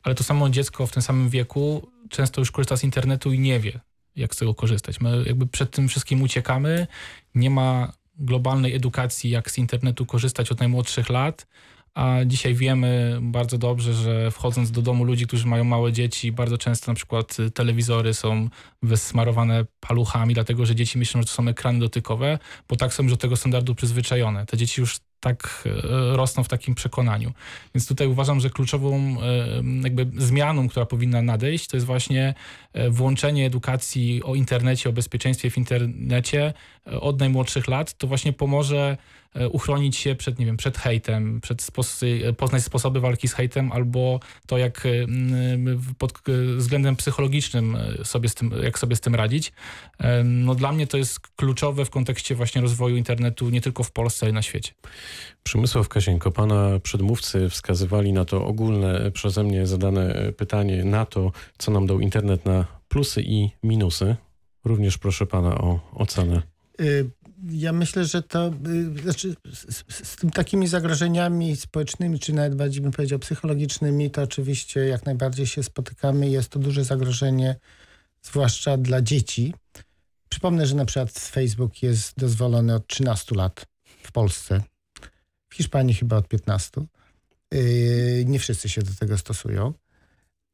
ale 0.03 0.15
to 0.15 0.23
samo 0.23 0.49
dziecko 0.49 0.87
w 0.87 0.91
tym 0.91 1.01
samym 1.01 1.29
wieku 1.29 1.87
często 2.09 2.41
już 2.41 2.51
korzysta 2.51 2.77
z 2.77 2.83
internetu 2.83 3.33
i 3.33 3.39
nie 3.39 3.59
wie, 3.59 3.79
jak 4.15 4.35
z 4.35 4.37
tego 4.37 4.53
korzystać. 4.53 5.01
My 5.01 5.23
jakby 5.25 5.47
przed 5.47 5.71
tym 5.71 5.87
wszystkim 5.87 6.21
uciekamy, 6.21 6.87
nie 7.35 7.49
ma 7.49 7.93
globalnej 8.19 8.75
edukacji, 8.75 9.29
jak 9.29 9.51
z 9.51 9.57
internetu 9.57 10.05
korzystać 10.05 10.51
od 10.51 10.59
najmłodszych 10.59 11.09
lat, 11.09 11.47
a 11.95 12.17
dzisiaj 12.25 12.53
wiemy 12.53 13.19
bardzo 13.21 13.57
dobrze, 13.57 13.93
że 13.93 14.31
wchodząc 14.31 14.71
do 14.71 14.81
domu 14.81 15.03
ludzi, 15.03 15.27
którzy 15.27 15.47
mają 15.47 15.63
małe 15.63 15.91
dzieci, 15.91 16.31
bardzo 16.31 16.57
często 16.57 16.91
na 16.91 16.95
przykład 16.95 17.37
telewizory 17.53 18.13
są 18.13 18.49
wysmarowane 18.83 19.65
paluchami, 19.79 20.33
dlatego 20.33 20.65
że 20.65 20.75
dzieci 20.75 20.97
myślą, 20.97 21.21
że 21.21 21.27
to 21.27 21.33
są 21.33 21.47
ekrany 21.47 21.79
dotykowe, 21.79 22.39
bo 22.69 22.75
tak 22.75 22.93
są 22.93 23.03
już 23.03 23.11
do 23.11 23.17
tego 23.17 23.35
standardu 23.35 23.75
przyzwyczajone. 23.75 24.45
Te 24.45 24.57
dzieci 24.57 24.81
już 24.81 24.99
tak 25.19 25.63
e, 25.65 26.15
rosną 26.15 26.43
w 26.43 26.47
takim 26.47 26.75
przekonaniu. 26.75 27.31
Więc 27.75 27.87
tutaj 27.87 28.07
uważam, 28.07 28.39
że 28.39 28.49
kluczową 28.49 28.97
e, 28.97 29.15
jakby 29.83 30.07
zmianą, 30.17 30.67
która 30.67 30.85
powinna 30.85 31.21
nadejść, 31.21 31.67
to 31.67 31.77
jest 31.77 31.85
właśnie 31.85 32.33
e, 32.73 32.89
włączenie 32.89 33.45
edukacji 33.45 34.23
o 34.23 34.35
internecie, 34.35 34.89
o 34.89 34.93
bezpieczeństwie 34.93 35.49
w 35.49 35.57
internecie 35.57 36.53
od 36.85 37.19
najmłodszych 37.19 37.67
lat. 37.67 37.93
To 37.93 38.07
właśnie 38.07 38.33
pomoże 38.33 38.97
uchronić 39.51 39.97
się 39.97 40.15
przed, 40.15 40.39
nie 40.39 40.45
wiem, 40.45 40.57
przed 40.57 40.77
hejtem, 40.77 41.41
przed 41.41 41.61
spos- 41.61 42.33
poznać 42.33 42.63
sposoby 42.63 42.99
walki 42.99 43.27
z 43.27 43.33
hejtem, 43.33 43.71
albo 43.71 44.19
to, 44.47 44.57
jak 44.57 44.85
e, 44.85 44.89
pod 45.97 46.13
względem 46.57 46.95
psychologicznym 46.95 47.75
e, 47.75 48.05
sobie 48.05 48.29
z 48.29 48.35
tym, 48.35 48.51
jak 48.63 48.79
sobie 48.79 48.95
z 48.95 49.01
tym 49.01 49.15
radzić. 49.15 49.51
E, 49.99 50.23
No 50.23 50.55
dla 50.55 50.71
mnie 50.71 50.87
to 50.87 50.97
jest 50.97 51.19
kluczowe 51.19 51.85
w 51.85 51.89
kontekście 51.89 52.35
właśnie 52.35 52.61
rozwoju 52.61 52.95
internetu 52.97 53.49
nie 53.49 53.61
tylko 53.61 53.83
w 53.83 53.91
Polsce, 53.91 54.25
ale 54.25 54.31
i 54.31 54.33
na 54.33 54.41
świecie. 54.41 54.71
Przemysław 55.43 55.89
Kasienko, 55.89 56.31
pana 56.31 56.79
przedmówcy 56.83 57.49
wskazywali 57.49 58.13
na 58.13 58.25
to 58.25 58.45
ogólne 58.45 59.11
przeze 59.11 59.43
mnie 59.43 59.67
zadane 59.67 60.31
pytanie 60.37 60.83
na 60.85 61.05
to, 61.05 61.31
co 61.57 61.71
nam 61.71 61.87
dał 61.87 61.99
internet 61.99 62.45
na 62.45 62.65
plusy 62.87 63.21
i 63.25 63.49
minusy. 63.63 64.15
Również 64.65 64.97
proszę 64.97 65.25
pana 65.25 65.57
o 65.57 65.79
ocenę. 65.93 66.41
Ja 67.49 67.73
myślę, 67.73 68.05
że 68.05 68.21
to 68.21 68.51
y, 68.67 69.01
znaczy, 69.01 69.35
z, 69.53 69.75
z, 69.75 70.07
z 70.07 70.17
takimi 70.33 70.67
zagrożeniami 70.67 71.55
społecznymi, 71.55 72.19
czy 72.19 72.33
nawet 72.33 72.55
bardziej 72.55 72.81
bym 72.81 72.91
powiedział 72.91 73.19
psychologicznymi, 73.19 74.11
to 74.11 74.21
oczywiście 74.21 74.79
jak 74.79 75.05
najbardziej 75.05 75.47
się 75.47 75.63
spotykamy. 75.63 76.29
Jest 76.29 76.49
to 76.49 76.59
duże 76.59 76.83
zagrożenie, 76.83 77.55
zwłaszcza 78.21 78.77
dla 78.77 79.01
dzieci. 79.01 79.53
Przypomnę, 80.29 80.65
że 80.65 80.75
na 80.75 80.85
przykład 80.85 81.11
Facebook 81.11 81.83
jest 81.83 82.13
dozwolony 82.17 82.75
od 82.75 82.87
13 82.87 83.35
lat 83.35 83.65
w 84.03 84.11
Polsce. 84.11 84.61
W 85.49 85.55
Hiszpanii 85.55 85.93
chyba 85.93 86.17
od 86.17 86.27
15. 86.27 86.81
Yy, 87.51 88.25
Nie 88.25 88.39
wszyscy 88.39 88.69
się 88.69 88.81
do 88.81 88.91
tego 88.99 89.17
stosują. 89.17 89.73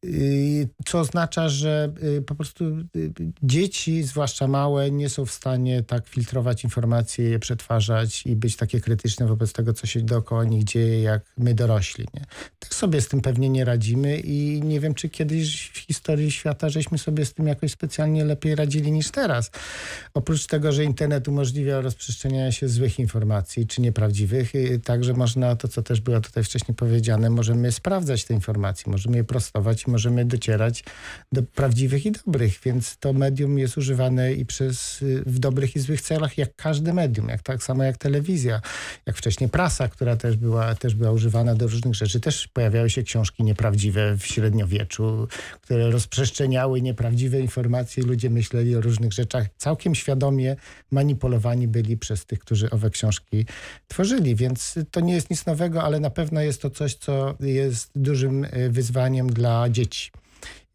Y, 0.06 0.70
Co 0.86 0.99
oznacza, 0.99 1.49
że 1.49 1.93
y, 2.04 2.22
po 2.22 2.36
prostu 2.36 2.66
y, 2.95 3.14
dzieci, 3.43 4.04
zwłaszcza 4.04 4.47
małe, 4.47 4.91
nie 4.91 5.10
są 5.10 5.26
w 5.26 5.32
stanie 5.32 5.84
tak 5.84 6.08
filtrować 6.08 6.64
informacje, 6.64 7.30
je 7.30 7.39
przetwarzać 7.39 8.26
i 8.26 8.36
być 8.36 8.56
takie 8.56 8.82
krytyczne 8.82 9.28
wobec 9.28 9.54
tego, 9.54 9.74
co 9.74 9.88
się 9.88 10.02
dookoła 10.02 10.43
nich 10.43 10.64
dzieje, 10.64 11.02
jak 11.02 11.24
my 11.38 11.54
dorośli. 11.54 12.06
Nie? 12.14 12.22
Tak 12.60 12.74
sobie 12.74 13.02
z 13.02 13.08
tym 13.08 13.22
pewnie 13.22 13.49
nie 13.49 13.66
radzimy 13.66 14.20
i 14.20 14.62
nie 14.62 14.80
wiem, 14.80 14.93
czy 14.93 15.10
kiedyś 15.10 15.70
w 15.70 15.78
historii 15.78 16.32
świata 16.32 16.70
żeśmy 16.70 16.97
sobie 16.97 17.26
z 17.26 17.34
tym 17.34 17.47
jakoś 17.47 17.72
specjalnie 17.72 18.26
lepiej 18.26 18.56
radzili 18.56 18.91
niż 18.91 19.12
teraz. 19.12 19.52
Oprócz 20.14 20.47
tego, 20.47 20.72
że 20.72 20.84
internet 20.84 21.28
umożliwia 21.28 21.82
rozprzestrzenianie 21.82 22.52
się 22.52 22.68
złych 22.68 22.99
informacji, 22.99 23.68
czy 23.68 23.82
nieprawdziwych, 23.82 24.54
także 24.84 25.14
można, 25.14 25.56
to 25.56 25.68
co 25.68 25.82
też 25.84 26.02
było 26.02 26.22
tutaj 26.22 26.43
wcześniej 26.43 26.76
powiedziane, 26.76 27.30
możemy 27.30 27.72
sprawdzać 27.72 28.26
te 28.26 28.34
informacje, 28.34 28.91
możemy 28.91 29.18
je 29.18 29.24
prostować 29.24 29.88
możemy 29.92 30.26
docierać 30.26 30.84
do 31.32 31.44
prawdziwych 31.44 32.06
i 32.06 32.12
dobrych, 32.12 32.60
więc 32.66 32.98
to 32.98 33.14
medium 33.14 33.60
jest 33.60 33.78
używane 33.78 34.34
i 34.34 34.46
przez, 34.46 35.02
y, 35.02 35.24
w 35.26 35.39
dobrych 35.39 35.76
i 35.76 35.80
złych 35.80 36.02
celach, 36.02 36.38
jak 36.38 36.56
każde 36.56 36.94
medium, 36.94 37.30
jak 37.30 37.42
tak 37.42 37.64
samo 37.64 37.84
jak 37.84 37.98
telewizja, 37.98 38.62
jak 39.06 39.18
wcześniej 39.18 39.50
prasa, 39.50 39.88
która 39.88 40.16
też 40.16 40.38
była, 40.38 40.76
też 40.76 40.96
była 40.96 41.12
używana 41.12 41.56
do 41.56 41.68
różnych 41.68 41.96
rzeczy. 41.96 42.20
Też 42.20 42.48
pojawiały 42.48 42.89
się 42.89 43.04
książki 43.04 43.44
nieprawdziwe 43.44 44.18
w 44.18 44.26
średniowieczu, 44.26 45.28
które 45.62 45.92
rozprzestrzeniały 45.92 46.82
nieprawdziwe 46.82 47.39
informacje 47.39 48.04
ludzie 48.04 48.30
myśleli 48.30 48.76
o 48.76 48.82
różnych 48.82 49.14
rzeczach. 49.14 49.48
Całkiem 49.58 49.96
świadomie 49.96 50.56
manipulowani 50.92 51.68
byli 51.68 51.98
przez 51.98 52.26
tych, 52.26 52.39
którzy 52.39 52.70
owe 52.70 52.89
książki 52.89 53.46
tworzyli, 53.88 54.36
więc 54.36 54.76
to 54.92 55.00
nie 55.00 55.14
jest 55.14 55.30
nic 55.30 55.46
nowego, 55.46 55.84
ale 55.84 56.00
na 56.00 56.10
pewno 56.10 56.42
jest 56.42 56.62
to 56.62 56.70
coś, 56.70 56.96
co 56.96 57.36
jest 57.39 57.92
dużym 57.96 58.44
y, 58.44 58.70
wyzwaniem 58.70 59.28
dla 59.28 59.70
dzieci. 59.70 59.80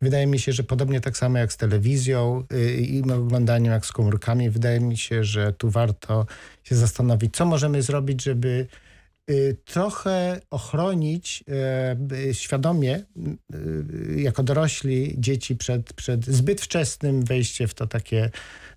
Wydaje 0.00 0.26
mi 0.26 0.38
się, 0.38 0.52
że 0.52 0.62
podobnie 0.62 1.00
tak 1.00 1.16
samo 1.16 1.38
jak 1.38 1.52
z 1.52 1.56
telewizją 1.56 2.44
y, 2.52 2.80
i 2.80 3.02
oglądaniem, 3.02 3.72
jak 3.72 3.86
z 3.86 3.92
komórkami, 3.92 4.50
wydaje 4.50 4.80
mi 4.80 4.96
się, 4.96 5.24
że 5.24 5.52
tu 5.52 5.70
warto 5.70 6.26
się 6.64 6.74
zastanowić, 6.74 7.36
co 7.36 7.44
możemy 7.46 7.82
zrobić, 7.82 8.22
żeby 8.22 8.66
y, 9.30 9.56
trochę 9.64 10.40
ochronić 10.50 11.44
e, 11.48 12.34
świadomie 12.34 12.96
y, 12.96 14.20
jako 14.20 14.42
dorośli 14.42 15.14
dzieci 15.18 15.56
przed, 15.56 15.92
przed 15.92 16.26
zbyt 16.26 16.60
wczesnym 16.60 17.24
wejściem 17.24 17.68
w 17.68 17.74
to 17.74 17.86
takie 17.86 18.30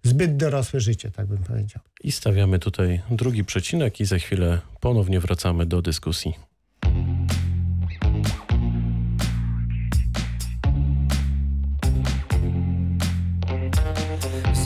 zbyt 0.04 0.38
dorosłe 0.38 0.80
życie, 0.80 1.12
tak 1.12 1.28
bym 1.28 1.38
powiedział. 1.38 1.82
I 2.04 2.12
stawiamy 2.12 2.60
tutaj 2.60 3.02
drugi 3.12 3.44
przecinek 3.44 4.00
i 4.00 4.06
za 4.06 4.18
chwilę 4.18 4.62
ponownie 4.80 5.20
wracamy 5.20 5.66
do 5.66 5.82
dyskusji. 5.82 6.34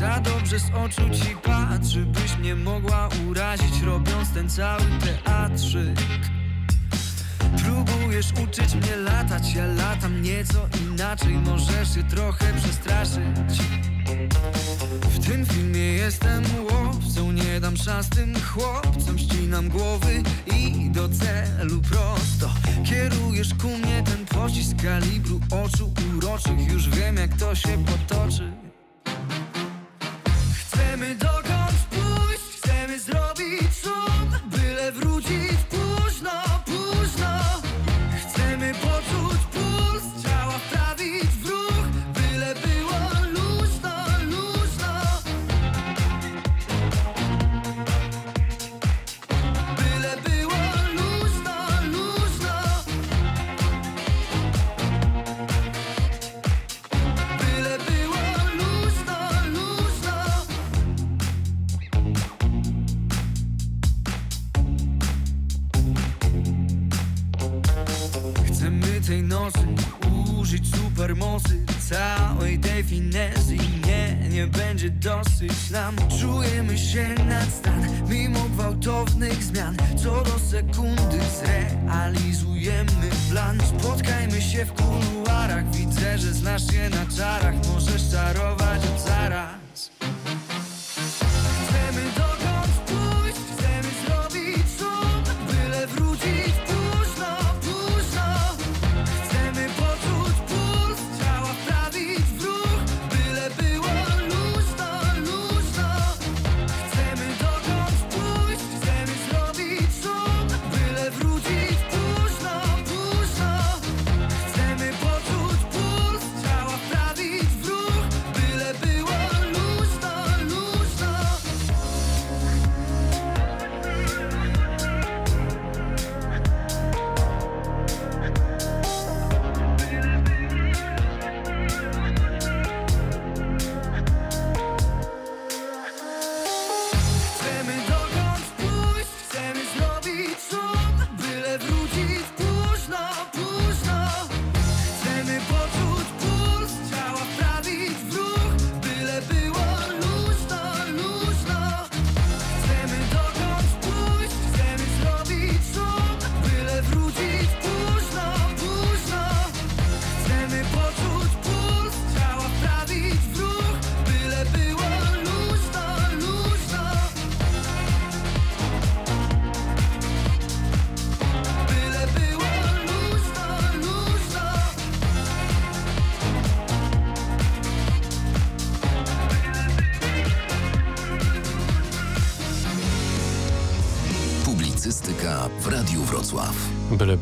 Za 0.04 0.20
dobrze 0.20 0.60
z 0.60 0.70
oczu 0.86 1.02
ci 1.10 1.36
patrzy, 1.44 2.06
byś 2.06 2.38
mnie 2.38 2.56
mogła 2.56 3.10
urazić, 3.30 3.82
robiąc 3.82 4.34
ten 4.34 4.50
cały 4.50 4.84
teatrzyk. 5.04 5.98
Próbujesz 7.64 8.32
uczyć 8.44 8.76
mnie 8.76 8.96
latać, 8.96 9.54
ja 9.54 9.66
latam 9.66 10.22
nieco 10.22 10.68
inaczej, 10.82 11.34
możesz 11.34 11.96
się 11.96 12.04
trochę 12.04 12.54
przestraszyć. 12.54 13.60
W 15.02 15.28
tym 15.28 15.46
filmie 15.46 15.94
jestem 15.94 16.44
łowcą, 16.72 17.32
nie 17.32 17.60
dam 17.60 17.78
szans 17.78 18.10
tym 18.10 18.34
chłopcom, 18.42 19.18
ścinam 19.18 19.70
głowy 19.70 20.24
i 20.56 20.90
do 20.90 21.10
celu 21.10 21.82
prosto. 21.82 22.50
Kierujesz 22.86 23.54
ku 23.54 23.68
mnie 23.68 24.04
ten 24.04 24.26
pocisk 24.26 24.82
kalibru 24.84 25.40
oczu 25.52 25.94
uroczych, 26.18 26.72
już 26.72 26.90
wiem 26.90 27.18
jak 27.18 27.38
to 27.38 27.56
się 27.56 27.86
potoczy. 27.86 28.63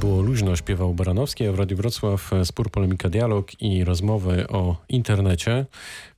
Było 0.01 0.21
luźno, 0.21 0.55
śpiewał 0.55 0.93
Baranowski, 0.93 1.47
a 1.47 1.51
w 1.51 1.59
Radiu 1.59 1.77
Wrocław 1.77 2.33
e, 2.33 2.45
spór, 2.45 2.71
polemika, 2.71 3.09
dialog 3.09 3.61
i 3.61 3.83
rozmowy 3.83 4.47
o 4.47 4.77
internecie. 4.89 5.65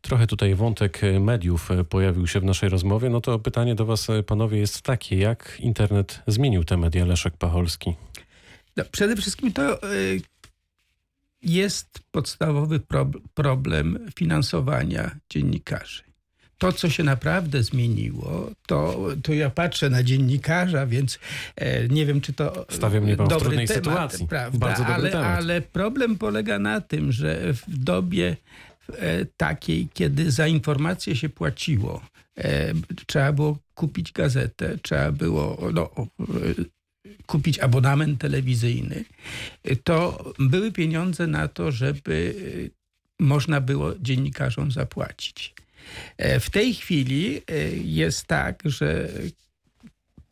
Trochę 0.01 0.27
tutaj 0.27 0.55
wątek 0.55 1.03
e, 1.03 1.19
mediów 1.19 1.71
e, 1.71 1.83
pojawił 1.83 2.27
się 2.27 2.39
w 2.39 2.43
naszej 2.43 2.69
rozmowie. 2.69 3.09
No 3.09 3.21
to 3.21 3.39
pytanie 3.39 3.75
do 3.75 3.85
was, 3.85 4.07
panowie, 4.27 4.57
jest 4.57 4.81
takie. 4.81 5.17
Jak 5.17 5.57
internet 5.59 6.21
zmienił 6.27 6.63
te 6.63 6.77
media, 6.77 7.05
Leszek 7.05 7.37
Pacholski? 7.37 7.93
No, 8.77 8.83
przede 8.91 9.15
wszystkim 9.15 9.53
to 9.53 9.79
jest 11.41 11.99
podstawowy 12.11 12.79
prob- 12.79 13.21
problem 13.33 13.99
finansowania 14.15 15.15
dziennikarzy. 15.29 16.03
To, 16.63 16.73
co 16.73 16.89
się 16.89 17.03
naprawdę 17.03 17.63
zmieniło, 17.63 18.51
to, 18.67 19.07
to 19.23 19.33
ja 19.33 19.49
patrzę 19.49 19.89
na 19.89 20.03
dziennikarza, 20.03 20.85
więc 20.85 21.19
e, 21.55 21.87
nie 21.87 22.05
wiem, 22.05 22.21
czy 22.21 22.33
to 22.33 22.65
Stawia 22.69 23.01
mnie 23.01 23.17
pan 23.17 23.25
w 23.25 23.29
dobry 23.29 23.45
trudnej 23.45 23.67
temat, 23.67 23.83
sytuacji. 23.83 24.27
Prawda? 24.27 24.59
Bardzo 24.59 24.83
dobry 24.83 24.93
ale, 24.93 25.09
temat. 25.09 25.37
ale 25.37 25.61
problem 25.61 26.17
polega 26.17 26.59
na 26.59 26.81
tym, 26.81 27.11
że 27.11 27.53
w 27.53 27.77
dobie 27.83 28.37
e, 28.89 29.25
takiej, 29.25 29.87
kiedy 29.93 30.31
za 30.31 30.47
informację 30.47 31.15
się 31.15 31.29
płaciło, 31.29 32.01
e, 32.37 32.73
trzeba 33.05 33.33
było 33.33 33.57
kupić 33.75 34.11
gazetę, 34.11 34.77
trzeba 34.81 35.11
było 35.11 35.57
no, 35.73 35.89
kupić 37.25 37.59
abonament 37.59 38.21
telewizyjny, 38.21 39.05
to 39.83 40.23
były 40.39 40.71
pieniądze 40.71 41.27
na 41.27 41.47
to, 41.47 41.71
żeby 41.71 42.35
można 43.19 43.61
było 43.61 43.91
dziennikarzom 44.01 44.71
zapłacić. 44.71 45.53
E, 46.17 46.39
W 46.39 46.49
tej 46.49 46.73
chwili 46.73 47.41
e, 47.47 47.67
jest 47.75 48.25
tak, 48.25 48.61
że 48.65 49.09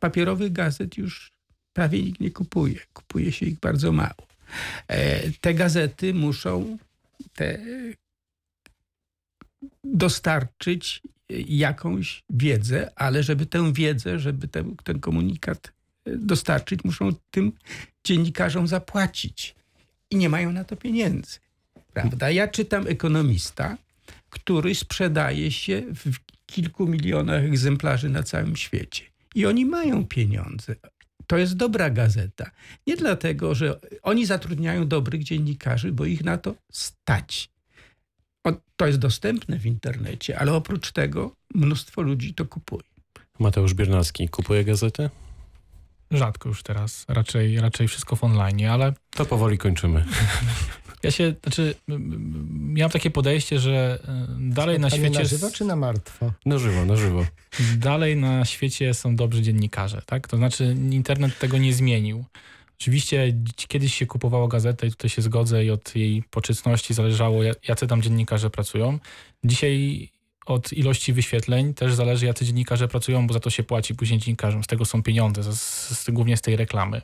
papierowych 0.00 0.52
gazet 0.52 0.96
już 0.96 1.32
prawie 1.72 2.02
nikt 2.02 2.20
nie 2.20 2.30
kupuje. 2.30 2.80
Kupuje 2.92 3.32
się 3.32 3.46
ich 3.46 3.60
bardzo 3.60 3.92
mało. 3.92 4.26
E, 4.88 5.30
Te 5.40 5.54
gazety 5.54 6.14
muszą 6.14 6.78
te 7.34 7.58
dostarczyć 9.84 11.02
jakąś 11.48 12.22
wiedzę, 12.30 12.90
ale 12.96 13.22
żeby 13.22 13.46
tę 13.46 13.72
wiedzę, 13.72 14.18
żeby 14.18 14.48
ten, 14.48 14.76
ten 14.84 15.00
komunikat 15.00 15.72
dostarczyć, 16.06 16.84
muszą 16.84 17.12
tym 17.30 17.52
dziennikarzom 18.04 18.66
zapłacić. 18.68 19.54
I 20.10 20.16
nie 20.16 20.28
mają 20.28 20.52
na 20.52 20.64
to 20.64 20.76
pieniędzy. 20.76 21.38
Prawda? 21.92 22.30
Ja 22.30 22.48
czytam 22.48 22.86
ekonomista, 22.86 23.76
który 24.32 24.74
sprzedaje 24.74 25.50
się 25.50 25.82
w 25.94 26.16
kilku 26.46 26.86
milionach 26.86 27.44
egzemplarzy 27.44 28.08
na 28.08 28.22
całym 28.22 28.56
świecie. 28.56 29.04
I 29.34 29.46
oni 29.46 29.66
mają 29.66 30.06
pieniądze. 30.06 30.74
To 31.26 31.36
jest 31.36 31.56
dobra 31.56 31.90
gazeta. 31.90 32.50
Nie 32.86 32.96
dlatego, 32.96 33.54
że 33.54 33.80
oni 34.02 34.26
zatrudniają 34.26 34.88
dobrych 34.88 35.24
dziennikarzy, 35.24 35.92
bo 35.92 36.04
ich 36.04 36.24
na 36.24 36.38
to 36.38 36.54
stać. 36.72 37.50
To 38.76 38.86
jest 38.86 38.98
dostępne 38.98 39.58
w 39.58 39.66
internecie, 39.66 40.38
ale 40.38 40.52
oprócz 40.52 40.92
tego 40.92 41.36
mnóstwo 41.54 42.02
ludzi 42.02 42.34
to 42.34 42.44
kupuje. 42.44 42.82
Mateusz 43.38 43.74
Biernacki 43.74 44.28
kupuje 44.28 44.64
gazetę? 44.64 45.10
Rzadko 46.10 46.48
już 46.48 46.62
teraz, 46.62 47.04
raczej, 47.08 47.60
raczej 47.60 47.88
wszystko 47.88 48.16
w 48.16 48.24
online, 48.24 48.66
ale 48.66 48.92
To 49.10 49.26
powoli 49.26 49.58
kończymy. 49.58 50.04
ja 51.02 51.10
się, 51.10 51.34
znaczy, 51.42 51.74
miałem 52.50 52.90
takie 52.90 53.10
podejście, 53.10 53.58
że 53.58 53.98
y, 54.48 54.52
dalej 54.54 54.80
na 54.80 54.90
świecie... 54.90 55.18
na 55.18 55.24
żywo 55.24 55.50
czy 55.50 55.64
na 55.64 55.76
martwo? 55.76 56.32
Na 56.46 56.58
żywo, 56.58 56.84
na 56.84 56.96
żywo. 56.96 57.26
dalej 57.76 58.16
na 58.16 58.44
świecie 58.44 58.94
są 58.94 59.16
dobrzy 59.16 59.42
dziennikarze, 59.42 60.02
tak? 60.06 60.28
To 60.28 60.36
znaczy 60.36 60.76
internet 60.90 61.38
tego 61.38 61.58
nie 61.58 61.72
zmienił. 61.74 62.24
Oczywiście 62.80 63.34
kiedyś 63.56 63.94
się 63.94 64.06
kupowało 64.06 64.48
gazetę 64.48 64.86
i 64.86 64.90
tutaj 64.90 65.10
się 65.10 65.22
zgodzę 65.22 65.64
i 65.64 65.70
od 65.70 65.96
jej 65.96 66.22
poczytności 66.30 66.94
zależało, 66.94 67.42
ja- 67.42 67.54
jacy 67.68 67.86
tam 67.86 68.02
dziennikarze 68.02 68.50
pracują. 68.50 68.98
Dzisiaj 69.44 70.08
od 70.46 70.72
ilości 70.72 71.12
wyświetleń 71.12 71.74
też 71.74 71.94
zależy, 71.94 72.26
jacy 72.26 72.44
dziennikarze 72.44 72.88
pracują, 72.88 73.26
bo 73.26 73.34
za 73.34 73.40
to 73.40 73.50
się 73.50 73.62
płaci 73.62 73.94
później 73.94 74.20
dziennikarzom. 74.20 74.64
Z 74.64 74.66
tego 74.66 74.84
są 74.84 75.02
pieniądze, 75.02 75.42
z, 75.42 75.58
z, 75.98 76.10
głównie 76.10 76.36
z 76.36 76.40
tej 76.40 76.56
reklamy. 76.56 77.02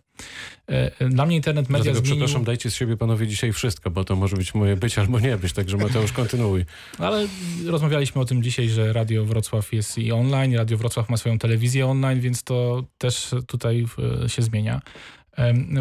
E, 0.68 1.00
e, 1.00 1.08
Dla 1.08 1.26
mnie 1.26 1.36
internet 1.36 1.68
media 1.68 1.84
Dlatego 1.84 2.06
zmienił... 2.06 2.24
przepraszam, 2.24 2.44
dajcie 2.44 2.70
z 2.70 2.74
siebie 2.74 2.96
panowie 2.96 3.26
dzisiaj 3.26 3.52
wszystko, 3.52 3.90
bo 3.90 4.04
to 4.04 4.16
może 4.16 4.36
być 4.36 4.54
moje 4.54 4.76
być 4.76 4.98
albo 4.98 5.20
nie 5.20 5.36
być, 5.36 5.52
także 5.52 5.76
Mateusz 5.76 6.12
kontynuuj. 6.12 6.64
Ale 6.98 7.26
rozmawialiśmy 7.66 8.20
o 8.20 8.24
tym 8.24 8.42
dzisiaj, 8.42 8.68
że 8.68 8.92
Radio 8.92 9.24
Wrocław 9.24 9.72
jest 9.72 9.98
i 9.98 10.12
online, 10.12 10.56
Radio 10.56 10.76
Wrocław 10.76 11.08
ma 11.08 11.16
swoją 11.16 11.38
telewizję 11.38 11.86
online, 11.86 12.20
więc 12.20 12.42
to 12.42 12.84
też 12.98 13.30
tutaj 13.46 13.86
e, 14.24 14.28
się 14.28 14.42
zmienia. 14.42 14.80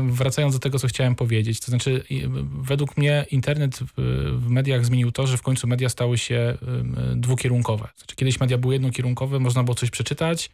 Wracając 0.10 0.54
do 0.54 0.60
tego, 0.60 0.80
co 0.80 0.88
chciałem 0.88 1.16
powiedzieć, 1.16 1.60
to 1.60 1.66
znaczy 1.66 2.04
według 2.62 2.98
mnie 2.98 3.26
internet 3.32 3.80
w, 3.98 4.50
mediach 4.50 4.86
zmienił 4.86 5.12
to, 5.12 5.28
że 5.28 5.38
w 5.38 5.42
końcu 5.42 5.68
media 5.68 5.90
stały 5.90 6.18
się 6.18 6.58
dwukierunkowe. 7.16 7.88
Znaczy, 7.98 8.16
kiedyś 8.16 8.40
media 8.40 8.58
były 8.58 8.74
jednokierunkowe, 8.74 9.40
można 9.40 9.64
było 9.64 9.76
coś 9.76 9.90
przeczytać 9.90 10.50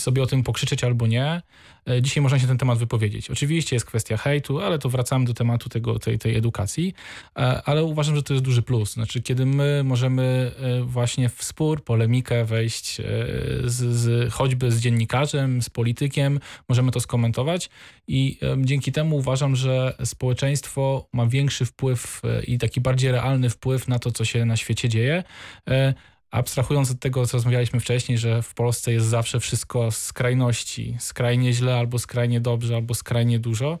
i 0.00 0.02
sobie 0.02 0.22
o 0.22 0.26
tym 0.26 0.42
pokrzyczeć 0.42 0.84
albo 0.84 1.06
nie. 1.06 1.42
E, 1.88 2.02
Dzisiaj 2.02 2.22
można 2.22 2.38
się 2.38 2.46
ten 2.46 2.58
temat 2.58 2.78
wypowiedzieć. 2.78 3.30
Oczywiście 3.30 3.76
jest 3.76 3.86
kwestia 3.86 4.16
hejtu, 4.16 4.60
ale 4.60 4.78
to 4.78 4.88
wracamy 4.88 5.24
do 5.24 5.34
tematu 5.34 5.68
tego, 5.68 5.98
tej, 5.98 6.18
tej 6.18 6.36
edukacji, 6.36 6.94
E, 7.36 7.62
ale 7.64 7.84
uważam, 7.84 8.16
że 8.16 8.22
to 8.22 8.34
jest 8.34 8.44
duży 8.44 8.62
plus. 8.62 8.92
Znaczy, 8.92 9.22
kiedy 9.22 9.46
my 9.46 9.82
możemy 9.84 10.52
e, 10.58 10.82
właśnie 10.82 11.28
w 11.28 11.44
spór, 11.44 11.84
polemikę 11.84 12.44
wejść 12.44 13.00
z, 13.64 13.96
z, 13.96 14.32
choćby 14.32 14.72
z 14.72 14.80
dziennikarzem, 14.80 15.62
z 15.62 15.70
politykiem, 15.70 16.40
możemy 16.68 16.92
to 16.92 17.00
skomentować 17.00 17.70
i 18.08 18.38
dzięki 18.58 18.92
temu 18.92 19.16
uważam, 19.16 19.56
że 19.56 19.94
społeczeństwo 20.04 21.08
ma 21.12 21.26
większy 21.26 21.64
wpływ 21.64 22.22
i 22.46 22.58
taki 22.58 22.80
bardziej 22.80 23.12
realny 23.12 23.50
wpływ 23.50 23.88
na 23.88 23.98
to, 23.98 24.12
co 24.12 24.24
się 24.24 24.44
na 24.44 24.56
świecie 24.56 24.88
dzieje. 24.88 25.24
Abstrahując 26.30 26.90
od 26.90 27.00
tego, 27.00 27.26
co 27.26 27.36
rozmawialiśmy 27.36 27.80
wcześniej, 27.80 28.18
że 28.18 28.42
w 28.42 28.54
Polsce 28.54 28.92
jest 28.92 29.06
zawsze 29.06 29.40
wszystko 29.40 29.90
z 29.90 29.96
skrajności, 29.96 30.96
skrajnie 30.98 31.52
źle, 31.52 31.76
albo 31.76 31.98
skrajnie 31.98 32.40
dobrze, 32.40 32.74
albo 32.74 32.94
skrajnie 32.94 33.38
dużo. 33.38 33.78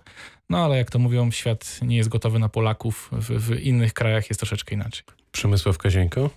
No 0.48 0.64
ale 0.64 0.76
jak 0.76 0.90
to 0.90 0.98
mówią, 0.98 1.30
świat 1.30 1.80
nie 1.82 1.96
jest 1.96 2.08
gotowy 2.08 2.38
na 2.38 2.48
Polaków. 2.48 3.10
W, 3.12 3.26
w 3.26 3.60
innych 3.60 3.92
krajach 3.92 4.30
jest 4.30 4.40
troszeczkę 4.40 4.74
inaczej. 4.74 5.04
Przemysław 5.32 5.78
Kazienko. 5.78 6.30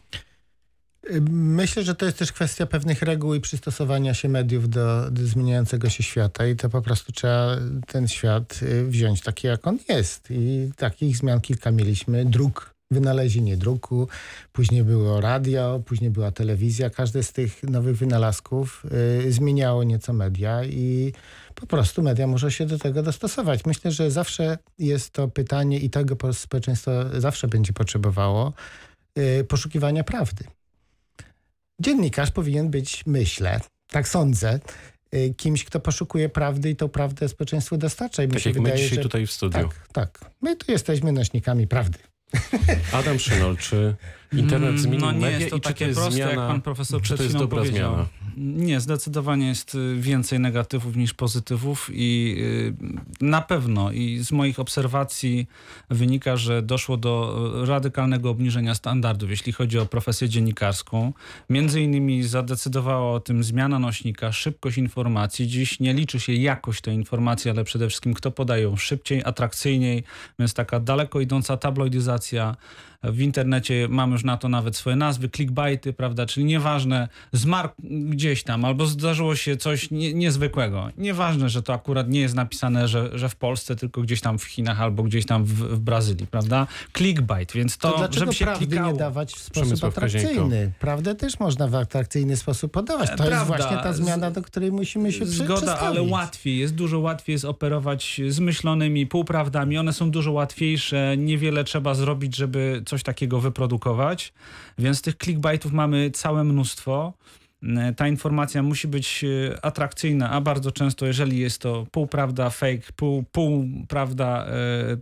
Myślę, 1.32 1.84
że 1.84 1.96
to 1.96 2.06
jest 2.06 2.18
też 2.18 2.32
kwestia 2.32 2.66
pewnych 2.66 3.02
reguł 3.02 3.34
i 3.34 3.42
przystosowania 3.42 4.14
się 4.14 4.30
mediów 4.30 4.70
do, 4.70 5.12
do 5.12 5.28
zmieniającego 5.28 5.90
się 5.90 6.04
świata 6.04 6.48
i 6.48 6.56
to 6.56 6.70
po 6.70 6.82
prostu 6.82 7.12
trzeba 7.12 7.58
ten 7.88 8.08
świat 8.08 8.60
y, 8.62 8.86
wziąć 8.86 9.22
taki, 9.22 9.48
jak 9.48 9.68
on 9.68 9.80
jest. 9.90 10.28
I 10.32 10.72
takich 10.76 11.18
zmian 11.18 11.42
kilka 11.42 11.72
mieliśmy. 11.72 12.26
Dróg, 12.26 12.73
wynalezienie 12.94 13.58
druku, 13.58 14.08
później 14.52 14.84
było 14.84 15.22
radio, 15.22 15.82
później 15.86 16.10
była 16.12 16.32
telewizja. 16.32 16.90
Każdy 16.90 17.24
z 17.24 17.32
tych 17.34 17.64
nowych 17.64 17.98
wynalazków 17.98 18.86
y, 19.26 19.32
zmieniało 19.32 19.84
nieco 19.84 20.14
media 20.14 20.64
i 20.66 21.14
po 21.56 21.68
prostu 21.68 22.04
media 22.04 22.28
muszą 22.28 22.50
się 22.50 22.66
do 22.66 22.80
tego 22.80 23.04
dostosować. 23.04 23.66
Myślę, 23.66 23.92
że 23.92 24.12
zawsze 24.12 24.58
jest 24.80 25.10
to 25.12 25.28
pytanie 25.28 25.80
i 25.80 25.90
tego 25.90 26.16
po- 26.16 26.34
społeczeństwo 26.34 26.92
zawsze 27.22 27.48
będzie 27.48 27.74
potrzebowało 27.74 28.54
y, 29.20 29.44
poszukiwania 29.44 30.04
prawdy. 30.04 30.44
Dziennikarz 31.82 32.32
powinien 32.32 32.70
być, 32.70 33.04
myślę, 33.06 33.60
tak 33.92 34.08
sądzę, 34.08 34.60
y, 35.16 35.34
kimś, 35.38 35.66
kto 35.66 35.80
poszukuje 35.80 36.30
prawdy 36.30 36.70
i 36.70 36.76
tą 36.76 36.90
prawdę 36.90 37.30
społeczeństwu 37.30 37.78
dostarcza. 37.78 38.24
I 38.24 38.28
Tak 38.28 38.40
się 38.40 38.50
jak 38.50 38.58
my 38.58 38.64
wydaje, 38.64 38.84
dzisiaj 38.84 38.96
że... 38.96 39.02
tutaj 39.04 39.28
w 39.28 39.32
studiu. 39.32 39.70
Tak, 39.70 39.88
tak. 39.94 40.32
My 40.42 40.56
tu 40.56 40.72
jesteśmy 40.72 41.12
nośnikami 41.12 41.68
prawdy. 41.68 42.00
Adam 43.00 43.20
Szynol, 43.20 43.58
czy 43.58 43.96
internet 44.32 44.70
Mm, 44.70 44.78
zmienił 44.82 45.06
no 45.06 45.12
nie 45.12 45.20
media 45.20 45.40
jest 45.40 45.50
to 45.50 45.58
i 45.58 45.62
czy 45.62 45.70
takie 45.70 45.86
to 45.86 45.90
jest 45.90 46.00
proste, 46.00 46.20
jak 46.20 46.30
zmiana, 46.30 46.48
pan 46.48 46.62
profesor 46.62 47.02
czy 47.02 47.18
to 47.18 47.24
jest 47.24 47.38
dobra 47.38 47.58
powiedział. 47.58 47.94
zmiana? 47.94 48.08
Nie, 48.38 48.80
zdecydowanie 48.80 49.48
jest 49.48 49.76
y, 49.76 49.96
więcej 50.00 50.40
negatywów 50.40 50.96
niż 50.96 51.14
pozytywów 51.14 51.90
i 51.94 52.36
y, 53.22 53.26
na 53.26 53.42
pewno 53.42 53.92
i 53.92 54.20
z 54.20 54.32
moich 54.32 54.60
obserwacji 54.60 55.48
wynika, 55.90 56.38
że 56.38 56.62
doszło 56.62 56.98
do 56.98 57.38
y, 57.64 57.66
radykalnego 57.66 58.30
obniżenia 58.30 58.76
standardów, 58.76 59.30
jeśli 59.30 59.54
chodzi 59.54 59.80
o 59.80 59.86
profesję 59.86 60.30
dziennikarską. 60.30 61.14
Między 61.50 61.82
innymi 61.82 62.24
zadecydowała 62.24 63.14
o 63.14 63.20
tym 63.20 63.44
zmiana 63.44 63.80
nośnika, 63.80 64.32
szybkość 64.32 64.78
informacji. 64.78 65.48
Dziś 65.48 65.80
nie 65.80 65.94
liczy 65.94 66.20
się 66.20 66.34
jakość 66.34 66.82
tej 66.82 66.96
informacji, 66.96 67.52
ale 67.52 67.64
przede 67.64 67.88
wszystkim 67.88 68.14
kto 68.14 68.32
podaje 68.32 68.64
ją 68.64 68.76
szybciej, 68.76 69.22
atrakcyjniej, 69.26 70.04
więc 70.40 70.54
taka 70.54 70.80
daleko 70.80 71.22
idąca 71.22 71.58
tabloidyzacja. 71.58 72.56
W 73.04 73.22
internecie 73.22 73.88
mamy 73.90 74.14
już 74.14 74.24
na 74.24 74.38
to 74.38 74.50
nawet 74.50 74.76
swoje 74.76 74.96
nazwy, 74.96 75.30
clickbaity, 75.30 75.94
prawda? 75.94 76.26
Czyli 76.26 76.46
nieważne, 76.46 77.08
zmarł 77.34 77.70
gdzieś 77.84 78.44
tam 78.44 78.66
albo 78.66 78.86
zdarzyło 78.86 79.36
się 79.36 79.58
coś 79.58 79.92
nie, 79.92 80.14
niezwykłego. 80.14 80.90
Nieważne, 80.98 81.50
że 81.50 81.64
to 81.64 81.74
akurat 81.74 82.10
nie 82.10 82.20
jest 82.20 82.36
napisane, 82.36 82.88
że, 82.88 83.10
że 83.20 83.30
w 83.30 83.36
Polsce, 83.36 83.76
tylko 83.76 84.02
gdzieś 84.02 84.22
tam 84.22 84.40
w 84.40 84.44
Chinach 84.44 84.82
albo 84.82 85.04
gdzieś 85.04 85.26
tam 85.26 85.46
w, 85.46 85.50
w 85.54 85.80
Brazylii, 85.80 86.28
prawda? 86.28 86.68
Clickbait, 86.98 87.52
więc 87.52 87.78
to, 87.78 87.92
To, 87.92 87.98
dlaczego 87.98 88.20
żeby 88.20 88.34
się 88.34 88.46
prawdy 88.46 88.68
klikało. 88.68 88.92
nie 88.92 88.98
dawać 88.98 89.32
w 89.34 89.38
sposób 89.40 89.54
Przemysław 89.54 89.92
atrakcyjny? 89.98 90.72
Prawdę 90.80 91.16
też 91.16 91.40
można 91.40 91.68
w 91.68 91.76
atrakcyjny 91.76 92.38
sposób 92.38 92.72
podawać. 92.72 93.08
To 93.10 93.14
E, 93.14 93.18
jest 93.18 93.28
prawda. 93.30 93.58
właśnie 93.58 93.78
ta 93.84 93.94
zmiana, 93.94 94.32
do 94.32 94.42
której 94.42 94.72
musimy 94.72 95.12
się 95.12 95.20
przy- 95.26 95.28
Zgoda, 95.34 95.80
ale 95.80 96.02
łatwiej 96.02 96.58
jest, 96.58 96.76
dużo 96.76 97.00
łatwiej 97.00 97.34
jest 97.34 97.46
operować 97.46 98.22
z 98.28 98.40
myślonymi 98.40 99.08
półprawdami. 99.08 99.78
One 99.78 99.94
są 99.94 100.12
dużo 100.12 100.32
łatwiejsze, 100.32 101.16
niewiele 101.18 101.64
trzeba 101.64 101.94
zrobić, 101.94 102.36
żeby 102.36 102.82
coś 102.86 102.93
takiego 103.02 103.40
wyprodukować. 103.40 104.34
Więc 104.78 105.02
tych 105.02 105.16
clickbaitów 105.16 105.72
mamy 105.72 106.12
całe 106.12 106.44
mnóstwo. 106.44 107.14
E, 107.78 107.94
ta 107.94 108.08
informacja 108.08 108.64
musi 108.64 108.88
być 108.88 109.24
e, 109.24 109.66
atrakcyjna, 109.66 110.30
a 110.30 110.42
bardzo 110.42 110.72
często, 110.72 111.06
jeżeli 111.06 111.40
jest 111.40 111.62
to 111.62 111.88
półprawda, 111.92 112.50
fake, 112.50 112.82
pół, 112.96 113.24
półprawda 113.24 114.46
e, 114.46 114.52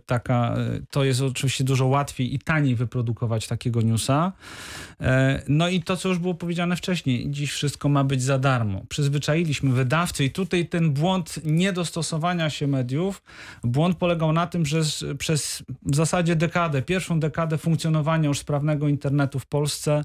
taka, 0.06 0.56
to 0.90 1.04
jest 1.04 1.20
oczywiście 1.20 1.64
dużo 1.64 1.86
łatwiej 1.86 2.34
i 2.34 2.38
taniej 2.38 2.74
wyprodukować 2.74 3.46
takiego 3.46 3.82
newsa. 3.82 4.32
No 5.48 5.68
i 5.68 5.82
to, 5.82 5.96
co 5.96 6.08
już 6.08 6.18
było 6.18 6.34
powiedziane 6.34 6.76
wcześniej, 6.76 7.30
dziś 7.30 7.52
wszystko 7.52 7.88
ma 7.88 8.04
być 8.04 8.22
za 8.22 8.38
darmo. 8.38 8.82
Przyzwyczailiśmy 8.88 9.70
wydawcy 9.72 10.24
i 10.24 10.30
tutaj 10.30 10.66
ten 10.66 10.92
błąd 10.92 11.40
niedostosowania 11.44 12.50
się 12.50 12.66
mediów, 12.66 13.22
błąd 13.64 13.96
polegał 13.96 14.32
na 14.32 14.46
tym, 14.46 14.66
że 14.66 14.82
przez 15.18 15.62
w 15.82 15.96
zasadzie 15.96 16.36
dekadę, 16.36 16.82
pierwszą 16.82 17.20
dekadę 17.20 17.58
funkcjonowania 17.58 18.28
już 18.28 18.38
sprawnego 18.38 18.88
internetu 18.88 19.38
w 19.38 19.46
Polsce 19.46 20.04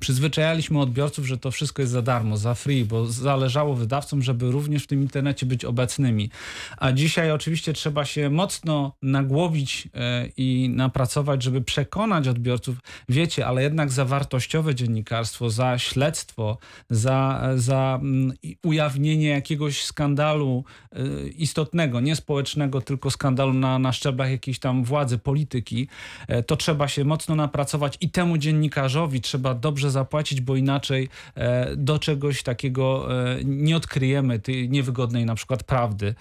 przyzwyczajaliśmy 0.00 0.80
odbiorców, 0.80 1.26
że 1.26 1.38
to 1.38 1.50
wszystko 1.50 1.82
jest 1.82 1.92
za 1.92 2.02
darmo, 2.02 2.36
za 2.36 2.54
free, 2.54 2.84
bo 2.84 3.06
zależało 3.06 3.74
wydawcom, 3.74 4.22
żeby 4.22 4.50
również 4.50 4.84
w 4.84 4.86
tym 4.86 5.02
internecie 5.02 5.46
być 5.46 5.64
obecnymi. 5.64 6.30
A 6.76 6.92
dzisiaj 6.92 7.30
oczywiście 7.30 7.72
trzeba 7.72 8.04
się 8.04 8.30
mocno 8.30 8.96
nagłowić 9.02 9.88
e, 9.94 10.26
i 10.36 10.68
napracować, 10.68 11.42
żeby 11.42 11.60
przekonać 11.60 12.28
odbiorców, 12.28 12.76
wiecie, 13.08 13.46
ale 13.46 13.62
jednak 13.62 13.92
za 13.92 14.04
wartościowe 14.04 14.74
dziennikarstwo, 14.74 15.50
za 15.50 15.78
śledztwo, 15.78 16.58
za, 16.90 17.48
za 17.56 17.98
mm, 18.02 18.32
ujawnienie 18.64 19.28
jakiegoś 19.28 19.84
skandalu 19.84 20.64
e, 20.92 21.28
istotnego, 21.28 22.00
nie 22.00 22.16
społecznego, 22.16 22.80
tylko 22.80 23.10
skandalu 23.10 23.52
na, 23.52 23.78
na 23.78 23.92
szczeblach 23.92 24.30
jakiejś 24.30 24.58
tam 24.58 24.84
władzy, 24.84 25.18
polityki, 25.18 25.88
e, 26.28 26.42
to 26.42 26.56
trzeba 26.56 26.88
się 26.88 27.04
mocno 27.04 27.34
napracować 27.34 27.96
i 28.00 28.10
temu 28.10 28.38
dziennikarzowi 28.38 29.20
trzeba 29.20 29.54
dobrze 29.54 29.85
zapłacić, 29.90 30.40
bo 30.40 30.56
inaczej 30.56 31.08
e, 31.34 31.76
do 31.76 31.98
czegoś 31.98 32.42
takiego 32.42 33.08
e, 33.10 33.44
nie 33.44 33.76
odkryjemy 33.76 34.38
tej 34.38 34.70
niewygodnej 34.70 35.26
na 35.26 35.34
przykład 35.34 35.64
prawdy. 35.64 36.14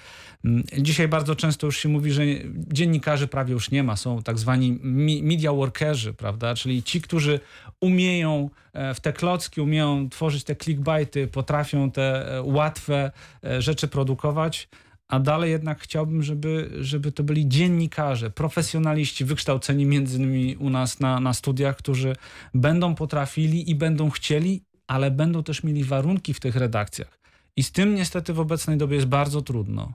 Mm, 0.46 0.64
Dzisiaj 0.78 1.08
bardzo 1.08 1.36
często 1.36 1.68
już 1.68 1.78
się 1.78 1.90
mówi, 1.90 2.12
że 2.12 2.24
dziennikarzy 2.56 3.28
prawie 3.28 3.54
już 3.54 3.72
nie 3.72 3.84
ma. 3.84 3.96
Są 3.96 4.24
tak 4.24 4.40
zwani 4.40 4.80
media 5.24 5.54
workerzy, 5.54 6.14
prawda? 6.14 6.56
Czyli 6.56 6.84
ci, 6.84 7.02
którzy 7.02 7.40
umieją 7.82 8.50
e, 8.74 8.94
w 8.94 9.00
te 9.00 9.14
klocki, 9.14 9.62
umieją 9.62 10.10
tworzyć 10.10 10.44
te 10.44 10.56
clickbaity, 10.56 11.28
potrafią 11.28 11.92
te 11.92 12.26
łatwe 12.44 13.12
rzeczy 13.60 13.88
produkować. 13.88 14.68
A 15.08 15.20
dalej 15.20 15.52
jednak 15.52 15.80
chciałbym, 15.82 16.24
żeby, 16.24 16.70
żeby 16.80 17.12
to 17.12 17.24
byli 17.24 17.48
dziennikarze, 17.48 18.30
profesjonaliści, 18.30 19.26
wykształceni 19.26 19.86
między 19.86 20.18
innymi 20.18 20.56
u 20.56 20.70
nas 20.70 21.00
na, 21.00 21.20
na 21.20 21.34
studiach, 21.34 21.78
którzy 21.78 22.16
będą 22.54 22.96
potrafili 22.96 23.70
i 23.70 23.76
będą 23.76 24.10
chcieli, 24.10 24.64
ale 24.88 25.12
będą 25.12 25.44
też 25.44 25.64
mieli 25.64 25.84
warunki 25.84 26.34
w 26.34 26.40
tych 26.40 26.56
redakcjach. 26.56 27.20
I 27.58 27.64
z 27.64 27.72
tym 27.72 27.96
niestety 27.96 28.34
w 28.34 28.40
obecnej 28.40 28.78
dobie 28.78 28.96
jest 28.96 29.08
bardzo 29.08 29.42
trudno. 29.42 29.94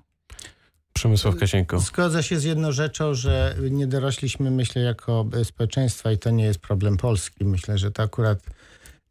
Przemysław 0.93 1.37
Kasieńko. 1.37 1.79
Zgodzę 1.79 2.23
się 2.23 2.41
z 2.41 2.45
jedną 2.45 2.73
rzeczą, 2.73 3.15
że 3.15 3.57
nie 3.71 3.87
dorośliśmy, 3.87 4.51
myślę, 4.51 4.83
jako 4.83 5.27
społeczeństwa 5.45 6.13
i 6.13 6.19
to 6.19 6.31
nie 6.31 6.45
jest 6.45 6.59
problem 6.59 6.97
Polski. 6.97 7.45
Myślę, 7.45 7.79
że 7.79 7.91
to 7.91 8.03
akurat 8.03 8.47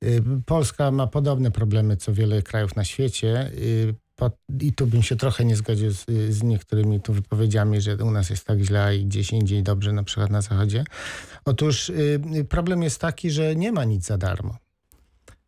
y, 0.04 0.24
Polska 0.46 0.92
ma 0.92 1.08
podobne 1.08 1.52
problemy 1.52 1.98
co 1.98 2.14
wiele 2.14 2.42
krajów 2.42 2.76
na 2.76 2.84
świecie. 2.84 3.52
I 4.62 4.74
tu 4.74 4.88
bym 4.88 5.04
się 5.04 5.16
trochę 5.16 5.46
nie 5.46 5.56
zgodził 5.56 5.92
z, 5.92 6.06
z 6.30 6.44
niektórymi 6.44 7.02
tu 7.02 7.14
wypowiedziami, 7.14 7.82
że 7.82 7.98
u 7.98 8.12
nas 8.12 8.30
jest 8.30 8.46
tak 8.46 8.60
źle 8.60 8.98
i 8.98 9.06
gdzieś 9.06 9.32
indziej 9.32 9.64
dobrze, 9.64 9.94
na 9.94 10.04
przykład 10.04 10.30
na 10.30 10.42
Zachodzie. 10.42 10.84
Otóż 11.46 11.90
y, 11.90 12.22
y, 12.36 12.46
problem 12.46 12.84
jest 12.84 13.02
taki, 13.02 13.32
że 13.32 13.56
nie 13.56 13.72
ma 13.72 13.84
nic 13.84 14.06
za 14.06 14.18
darmo. 14.18 14.58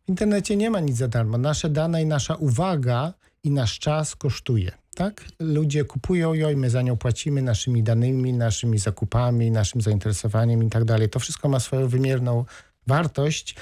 W 0.04 0.08
internecie 0.08 0.56
nie 0.56 0.70
ma 0.70 0.80
nic 0.80 0.96
za 0.96 1.08
darmo. 1.08 1.38
Nasze 1.38 1.70
dane 1.70 2.02
i 2.02 2.06
nasza 2.06 2.34
uwaga 2.34 3.12
i 3.44 3.50
nasz 3.50 3.78
czas 3.78 4.16
kosztuje. 4.16 4.72
Tak? 4.94 5.24
Ludzie 5.40 5.84
kupują 5.84 6.34
ją 6.34 6.50
i 6.50 6.56
my 6.56 6.70
za 6.70 6.82
nią 6.82 6.96
płacimy 6.96 7.42
naszymi 7.42 7.82
danymi, 7.82 8.32
naszymi 8.32 8.78
zakupami, 8.78 9.50
naszym 9.50 9.80
zainteresowaniem 9.80 10.62
i 10.62 10.70
tak 10.70 10.84
dalej. 10.84 11.08
To 11.08 11.18
wszystko 11.18 11.48
ma 11.48 11.60
swoją 11.60 11.88
wymierną 11.88 12.44
wartość 12.86 13.56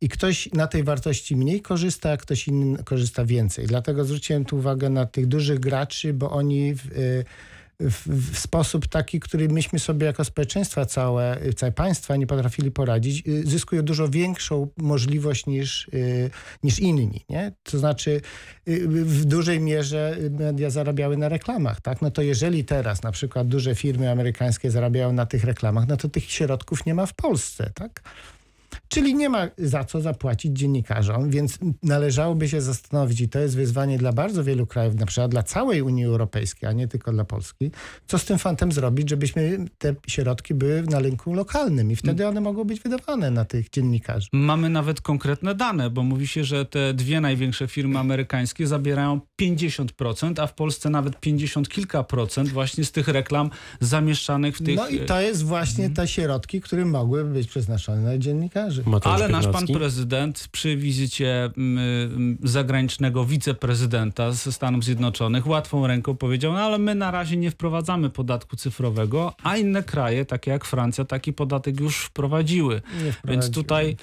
i 0.00 0.08
ktoś 0.08 0.52
na 0.52 0.66
tej 0.66 0.84
wartości 0.84 1.36
mniej 1.36 1.60
korzysta, 1.60 2.10
a 2.10 2.16
ktoś 2.16 2.48
inny 2.48 2.84
korzysta 2.84 3.24
więcej. 3.24 3.66
Dlatego 3.66 4.04
zwróciłem 4.04 4.44
tu 4.44 4.56
uwagę 4.56 4.90
na 4.90 5.06
tych 5.06 5.26
dużych 5.26 5.60
graczy, 5.60 6.14
bo 6.14 6.30
oni 6.30 6.74
w, 6.74 6.86
y, 6.86 7.24
w, 7.80 8.32
w 8.32 8.38
sposób 8.38 8.86
taki, 8.86 9.20
który 9.20 9.48
myśmy 9.48 9.78
sobie 9.78 10.06
jako 10.06 10.24
społeczeństwa 10.24 10.86
całe, 10.86 11.38
całe 11.56 11.72
państwa 11.72 12.16
nie 12.16 12.26
potrafili 12.26 12.70
poradzić, 12.70 13.28
y, 13.28 13.42
zyskują 13.46 13.82
dużo 13.82 14.08
większą 14.08 14.68
możliwość 14.76 15.46
niż, 15.46 15.88
y, 15.88 16.30
niż 16.62 16.78
inni. 16.78 17.24
Nie? 17.28 17.52
To 17.62 17.78
znaczy 17.78 18.20
w 18.66 19.24
dużej 19.24 19.60
mierze 19.60 20.16
media 20.30 20.70
zarabiały 20.70 21.16
na 21.16 21.28
reklamach. 21.28 21.80
Tak? 21.80 22.02
No 22.02 22.10
to 22.10 22.22
jeżeli 22.22 22.64
teraz 22.64 23.02
na 23.02 23.12
przykład 23.12 23.48
duże 23.48 23.74
firmy 23.74 24.10
amerykańskie 24.10 24.70
zarabiają 24.70 25.12
na 25.12 25.26
tych 25.26 25.44
reklamach, 25.44 25.88
no 25.88 25.96
to 25.96 26.08
tych 26.08 26.30
środków 26.30 26.86
nie 26.86 26.94
ma 26.94 27.06
w 27.06 27.14
Polsce. 27.14 27.70
Tak? 27.74 28.02
Czyli 28.92 29.14
nie 29.14 29.28
ma 29.28 29.48
za 29.58 29.84
co 29.84 30.00
zapłacić 30.00 30.58
dziennikarzom, 30.58 31.30
więc 31.30 31.58
należałoby 31.82 32.48
się 32.48 32.60
zastanowić, 32.60 33.20
i 33.20 33.28
to 33.28 33.38
jest 33.38 33.56
wyzwanie 33.56 33.98
dla 33.98 34.12
bardzo 34.12 34.44
wielu 34.44 34.66
krajów, 34.66 34.94
na 34.94 35.06
przykład 35.06 35.30
dla 35.30 35.42
całej 35.42 35.82
Unii 35.82 36.04
Europejskiej, 36.04 36.68
a 36.68 36.72
nie 36.72 36.88
tylko 36.88 37.12
dla 37.12 37.24
Polski, 37.24 37.70
co 38.06 38.18
z 38.18 38.24
tym 38.24 38.38
fantem 38.38 38.72
zrobić, 38.72 39.10
żebyśmy 39.10 39.64
te 39.78 39.94
środki 40.08 40.54
były 40.54 40.82
na 40.82 40.98
rynku 40.98 41.34
lokalnym 41.34 41.90
i 41.90 41.96
wtedy 41.96 42.26
one 42.26 42.40
mogą 42.40 42.64
być 42.64 42.80
wydawane 42.80 43.30
na 43.30 43.44
tych 43.44 43.70
dziennikarzy. 43.70 44.28
Mamy 44.32 44.70
nawet 44.70 45.00
konkretne 45.00 45.54
dane, 45.54 45.90
bo 45.90 46.02
mówi 46.02 46.26
się, 46.26 46.44
że 46.44 46.64
te 46.64 46.94
dwie 46.94 47.20
największe 47.20 47.68
firmy 47.68 47.98
amerykańskie 47.98 48.66
zabierają 48.66 49.20
50%, 49.42 50.40
a 50.42 50.46
w 50.46 50.54
Polsce 50.54 50.90
nawet 50.90 51.20
50 51.20 51.68
kilka 51.68 52.04
procent 52.04 52.48
właśnie 52.48 52.84
z 52.84 52.92
tych 52.92 53.08
reklam 53.08 53.50
zamieszczanych 53.80 54.56
w 54.56 54.62
tych... 54.64 54.76
No 54.76 54.88
i 54.88 55.00
to 55.00 55.20
jest 55.20 55.44
właśnie 55.44 55.90
te 55.90 56.08
środki, 56.08 56.60
które 56.60 56.84
mogłyby 56.84 57.30
być 57.30 57.48
przeznaczone 57.48 58.00
na 58.00 58.18
dziennikarzy. 58.18 58.79
Ale 59.02 59.28
nasz 59.28 59.48
pan 59.48 59.66
prezydent 59.66 60.48
przy 60.52 60.76
wizycie 60.76 61.44
mm, 61.44 61.78
mm, 61.78 62.38
zagranicznego 62.42 63.24
wiceprezydenta 63.24 64.32
ze 64.32 64.52
Stanów 64.52 64.84
Zjednoczonych 64.84 65.46
łatwą 65.46 65.86
ręką 65.86 66.16
powiedział, 66.16 66.52
no 66.52 66.60
ale 66.60 66.78
my 66.78 66.94
na 66.94 67.10
razie 67.10 67.36
nie 67.36 67.50
wprowadzamy 67.50 68.10
podatku 68.10 68.56
cyfrowego, 68.56 69.34
a 69.42 69.56
inne 69.56 69.82
kraje, 69.82 70.24
takie 70.24 70.50
jak 70.50 70.64
Francja, 70.64 71.04
taki 71.04 71.32
podatek 71.32 71.80
już 71.80 72.04
wprowadziły. 72.04 72.82
Więc 73.24 73.50
tutaj 73.50 73.96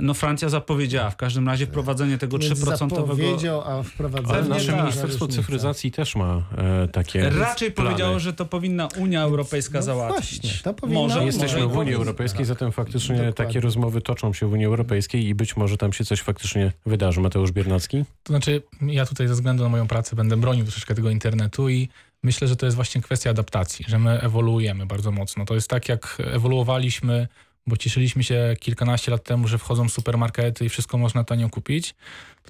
no 0.00 0.14
Francja 0.14 0.48
zapowiedziała 0.48 1.10
w 1.10 1.16
każdym 1.16 1.48
razie 1.48 1.66
wprowadzenie 1.66 2.18
tego 2.18 2.38
Więc 2.38 2.60
3% 2.60 2.90
zapowiedział, 2.96 3.60
a 3.60 3.82
wprowadzenie... 3.82 4.34
Ale 4.34 4.42
nasze 4.48 4.72
tak, 4.72 4.80
Ministerstwo. 4.80 5.28
Cyfryzacji 5.28 5.90
też 5.92 6.16
ma 6.16 6.42
e, 6.84 6.88
takie 6.88 7.30
Raczej 7.30 7.72
plany. 7.72 7.90
powiedziało, 7.90 8.18
że 8.18 8.32
to 8.32 8.44
powinna 8.44 8.88
Unia 8.98 9.22
Europejska 9.22 9.82
załatwić. 9.82 10.40
właśnie, 10.40 10.50
to 10.62 10.74
powinno- 10.74 11.00
może, 11.00 11.24
Jesteśmy 11.24 11.60
może 11.62 11.74
w 11.74 11.76
Unii 11.76 11.94
Europejskiej, 11.94 12.44
zatem 12.44 12.72
faktycznie 12.72 13.14
Dokładnie. 13.16 13.32
takie 13.32 13.60
rozmowy 13.60 14.00
toczą 14.00 14.32
się 14.32 14.46
w 14.46 14.52
Unii 14.52 14.66
Europejskiej 14.66 15.26
i 15.26 15.34
być 15.34 15.56
może 15.56 15.76
tam 15.76 15.92
się 15.92 16.04
coś 16.04 16.20
faktycznie 16.20 16.72
wydarzy. 16.86 17.20
Mateusz 17.20 17.52
Biernacki? 17.52 18.04
To 18.22 18.32
znaczy, 18.32 18.62
ja 18.82 19.06
tutaj 19.06 19.28
ze 19.28 19.34
względu 19.34 19.62
na 19.62 19.68
moją 19.68 19.86
pracę 19.86 20.16
będę 20.16 20.36
bronił 20.36 20.64
troszeczkę 20.64 20.94
tego 20.94 21.10
internetu 21.10 21.68
i 21.68 21.88
myślę, 22.22 22.48
że 22.48 22.56
to 22.56 22.66
jest 22.66 22.76
właśnie 22.76 23.00
kwestia 23.02 23.30
adaptacji, 23.30 23.84
że 23.88 23.98
my 23.98 24.20
ewoluujemy 24.20 24.86
bardzo 24.86 25.10
mocno. 25.10 25.44
To 25.44 25.54
jest 25.54 25.70
tak, 25.70 25.88
jak 25.88 26.18
ewoluowaliśmy, 26.32 27.28
bo 27.66 27.76
cieszyliśmy 27.76 28.24
się 28.24 28.56
kilkanaście 28.60 29.10
lat 29.10 29.24
temu, 29.24 29.48
że 29.48 29.58
wchodzą 29.58 29.88
supermarkety 29.88 30.64
i 30.64 30.68
wszystko 30.68 30.98
można 30.98 31.24
tanio 31.24 31.48
kupić. 31.48 31.94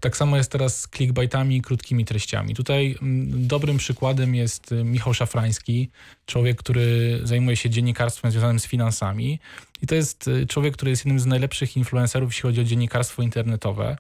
Tak 0.00 0.16
samo 0.16 0.36
jest 0.36 0.50
teraz 0.50 0.80
z 0.80 0.88
clickbaitami 0.88 1.62
krótkimi 1.62 2.04
treściami. 2.04 2.54
Tutaj 2.54 2.96
mm, 3.02 3.46
dobrym 3.46 3.76
przykładem 3.76 4.34
jest 4.34 4.72
y, 4.72 4.84
Michał 4.84 5.14
Szafrański, 5.14 5.90
człowiek, 6.26 6.58
który 6.58 7.20
zajmuje 7.22 7.56
się 7.56 7.70
dziennikarstwem 7.70 8.30
związanym 8.30 8.60
z 8.60 8.66
finansami. 8.66 9.40
I 9.82 9.86
to 9.86 9.94
jest 9.94 10.28
y, 10.28 10.46
człowiek, 10.46 10.74
który 10.74 10.90
jest 10.90 11.04
jednym 11.04 11.20
z 11.20 11.26
najlepszych 11.26 11.76
influencerów, 11.76 12.30
jeśli 12.30 12.42
chodzi 12.42 12.60
o 12.60 12.64
dziennikarstwo 12.64 13.22
internetowe. 13.22 13.96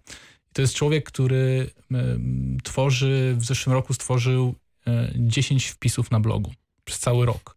To 0.52 0.62
jest 0.62 0.74
człowiek, 0.74 1.04
który 1.04 1.70
em, 1.92 2.58
tworzy, 2.64 3.34
w 3.38 3.44
zeszłym 3.44 3.72
roku 3.72 3.94
stworzył 3.94 4.54
e, 4.86 5.12
10 5.14 5.66
wpisów 5.66 6.10
na 6.10 6.20
blogu 6.20 6.52
przez 6.84 6.98
cały 6.98 7.26
rok. 7.26 7.56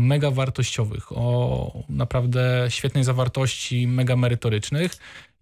Mega 0.00 0.30
wartościowych, 0.30 1.12
o 1.12 1.84
naprawdę 1.88 2.66
świetnej 2.68 3.04
zawartości, 3.04 3.86
mega 3.86 4.16
merytorycznych 4.16 4.96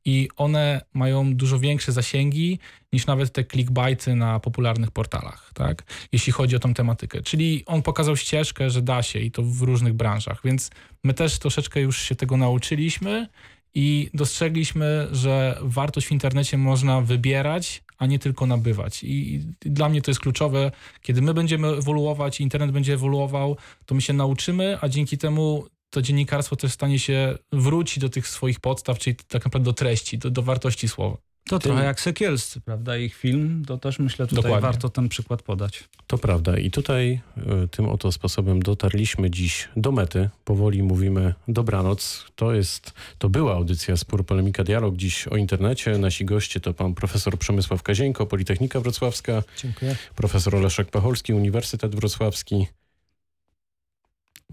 i 0.05 0.29
one 0.37 0.81
mają 0.95 1.35
dużo 1.35 1.59
większe 1.59 1.93
zasięgi 1.93 2.59
niż 2.93 3.07
nawet 3.07 3.33
te 3.33 3.45
clickbaity 3.45 4.15
na 4.15 4.41
popularnych 4.41 4.91
portalach, 4.91 5.51
tak? 5.55 5.83
Jeśli 6.13 6.33
chodzi 6.33 6.57
o 6.57 6.59
tą 6.59 6.75
tematykę. 6.75 7.23
Czyli 7.23 7.63
on 7.67 7.83
pokazał 7.83 8.17
ścieżkę, 8.17 8.71
że 8.71 8.83
da 8.83 9.03
się 9.03 9.19
i 9.19 9.31
to 9.31 9.43
w 9.43 9.63
różnych 9.63 9.93
branżach, 9.93 10.41
więc 10.45 10.71
my 11.05 11.15
też 11.15 11.39
troszeczkę 11.39 11.81
już 11.81 12.03
się 12.03 12.15
tego 12.15 12.37
nauczyliśmy 12.37 13.29
i 13.75 14.11
dostrzegliśmy, 14.15 15.09
że 15.13 15.59
wartość 15.63 16.07
w 16.07 16.13
internecie 16.13 16.59
można 16.59 17.01
wybierać, 17.01 17.83
a 17.99 18.07
nie 18.07 18.19
tylko 18.19 18.47
nabywać. 18.47 19.05
I 19.05 19.41
dla 19.61 19.89
mnie 19.89 20.03
to 20.03 20.11
jest 20.11 20.21
kluczowe. 20.21 20.71
Kiedy 21.03 21.23
my 21.23 21.35
będziemy 21.35 21.69
ewoluować 21.69 22.41
internet 22.41 22.71
będzie 22.71 22.95
ewoluował, 22.95 23.57
to 23.87 23.95
my 23.95 24.01
się 24.01 24.13
nauczymy, 24.13 24.79
a 24.81 24.89
dzięki 24.89 25.19
temu 25.19 25.67
to 25.91 26.03
dziennikarstwo 26.03 26.57
też 26.57 26.73
stanie 26.73 26.99
się 26.99 27.39
wróci 27.53 28.01
do 28.01 28.09
tych 28.09 28.29
swoich 28.29 28.61
podstaw, 28.61 28.99
czyli 28.99 29.17
tak 29.17 29.45
naprawdę 29.45 29.65
do 29.65 29.73
treści, 29.73 30.19
do, 30.19 30.31
do 30.31 30.43
wartości 30.43 30.89
słowa. 30.89 31.28
To 31.49 31.59
Tym- 31.59 31.73
trochę 31.73 31.85
jak 31.85 32.01
Sekielscy, 32.01 32.61
prawda? 32.61 32.97
Ich 32.99 33.15
film, 33.15 33.63
to 33.67 33.79
też 33.79 33.99
myślę 33.99 34.27
tutaj 34.27 34.43
Dokładnie. 34.43 34.63
warto 34.63 34.89
ten 34.89 35.09
przykład 35.09 35.43
podać. 35.43 35.85
To 36.07 36.19
prawda. 36.19 36.59
I 36.59 36.71
tutaj 36.71 37.21
y, 37.65 37.69
tym 37.69 37.89
oto 37.89 38.13
sposobem 38.13 38.63
dotarliśmy 38.63 39.31
dziś 39.31 39.69
do 39.77 39.93
mety. 39.93 40.31
Powoli 40.45 40.83
mówimy 40.83 41.35
dobranoc. 41.49 42.25
To 42.37 42.55
jest, 42.55 42.93
to 43.19 43.29
była 43.29 43.55
audycja 43.55 43.97
Spór 43.97 44.27
Polemika 44.27 44.65
Dialog 44.65 44.97
dziś 44.97 45.29
o 45.29 45.37
internecie. 45.37 45.99
Nasi 45.99 46.25
goście 46.25 46.61
to 46.61 46.75
pan 46.75 46.95
profesor 46.95 47.39
Przemysław 47.39 47.83
Kazieńko, 47.83 48.27
Politechnika 48.27 48.81
Wrocławska, 48.81 49.43
Dziękuję. 49.63 49.97
profesor 50.17 50.55
Leszek 50.55 50.91
Pacholski, 50.91 51.33
Uniwersytet 51.35 51.95
Wrocławski. 51.95 52.67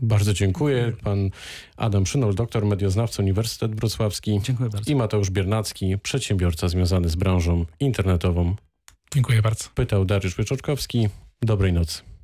Bardzo 0.02 0.34
dziękuję. 0.34 0.92
Pan 1.04 1.30
Adam 1.78 2.06
Szynol, 2.06 2.36
doktor 2.36 2.66
medioznawca, 2.66 3.24
Uniwersytet 3.24 3.76
Wrocławski. 3.76 4.40
Dziękuję 4.44 4.70
bardzo. 4.70 4.92
I 4.92 4.96
Mateusz 4.96 5.30
Biernacki, 5.30 5.98
przedsiębiorca 5.98 6.68
związany 6.68 7.10
z 7.10 7.16
branżą 7.16 7.66
internetową. 7.80 8.56
Dziękuję 9.14 9.42
bardzo. 9.42 9.66
Pytał 9.76 10.06
Dariusz 10.06 10.36
Wyczorkowski. 10.36 11.10
Dobrej 11.42 11.74
nocy. 11.74 12.15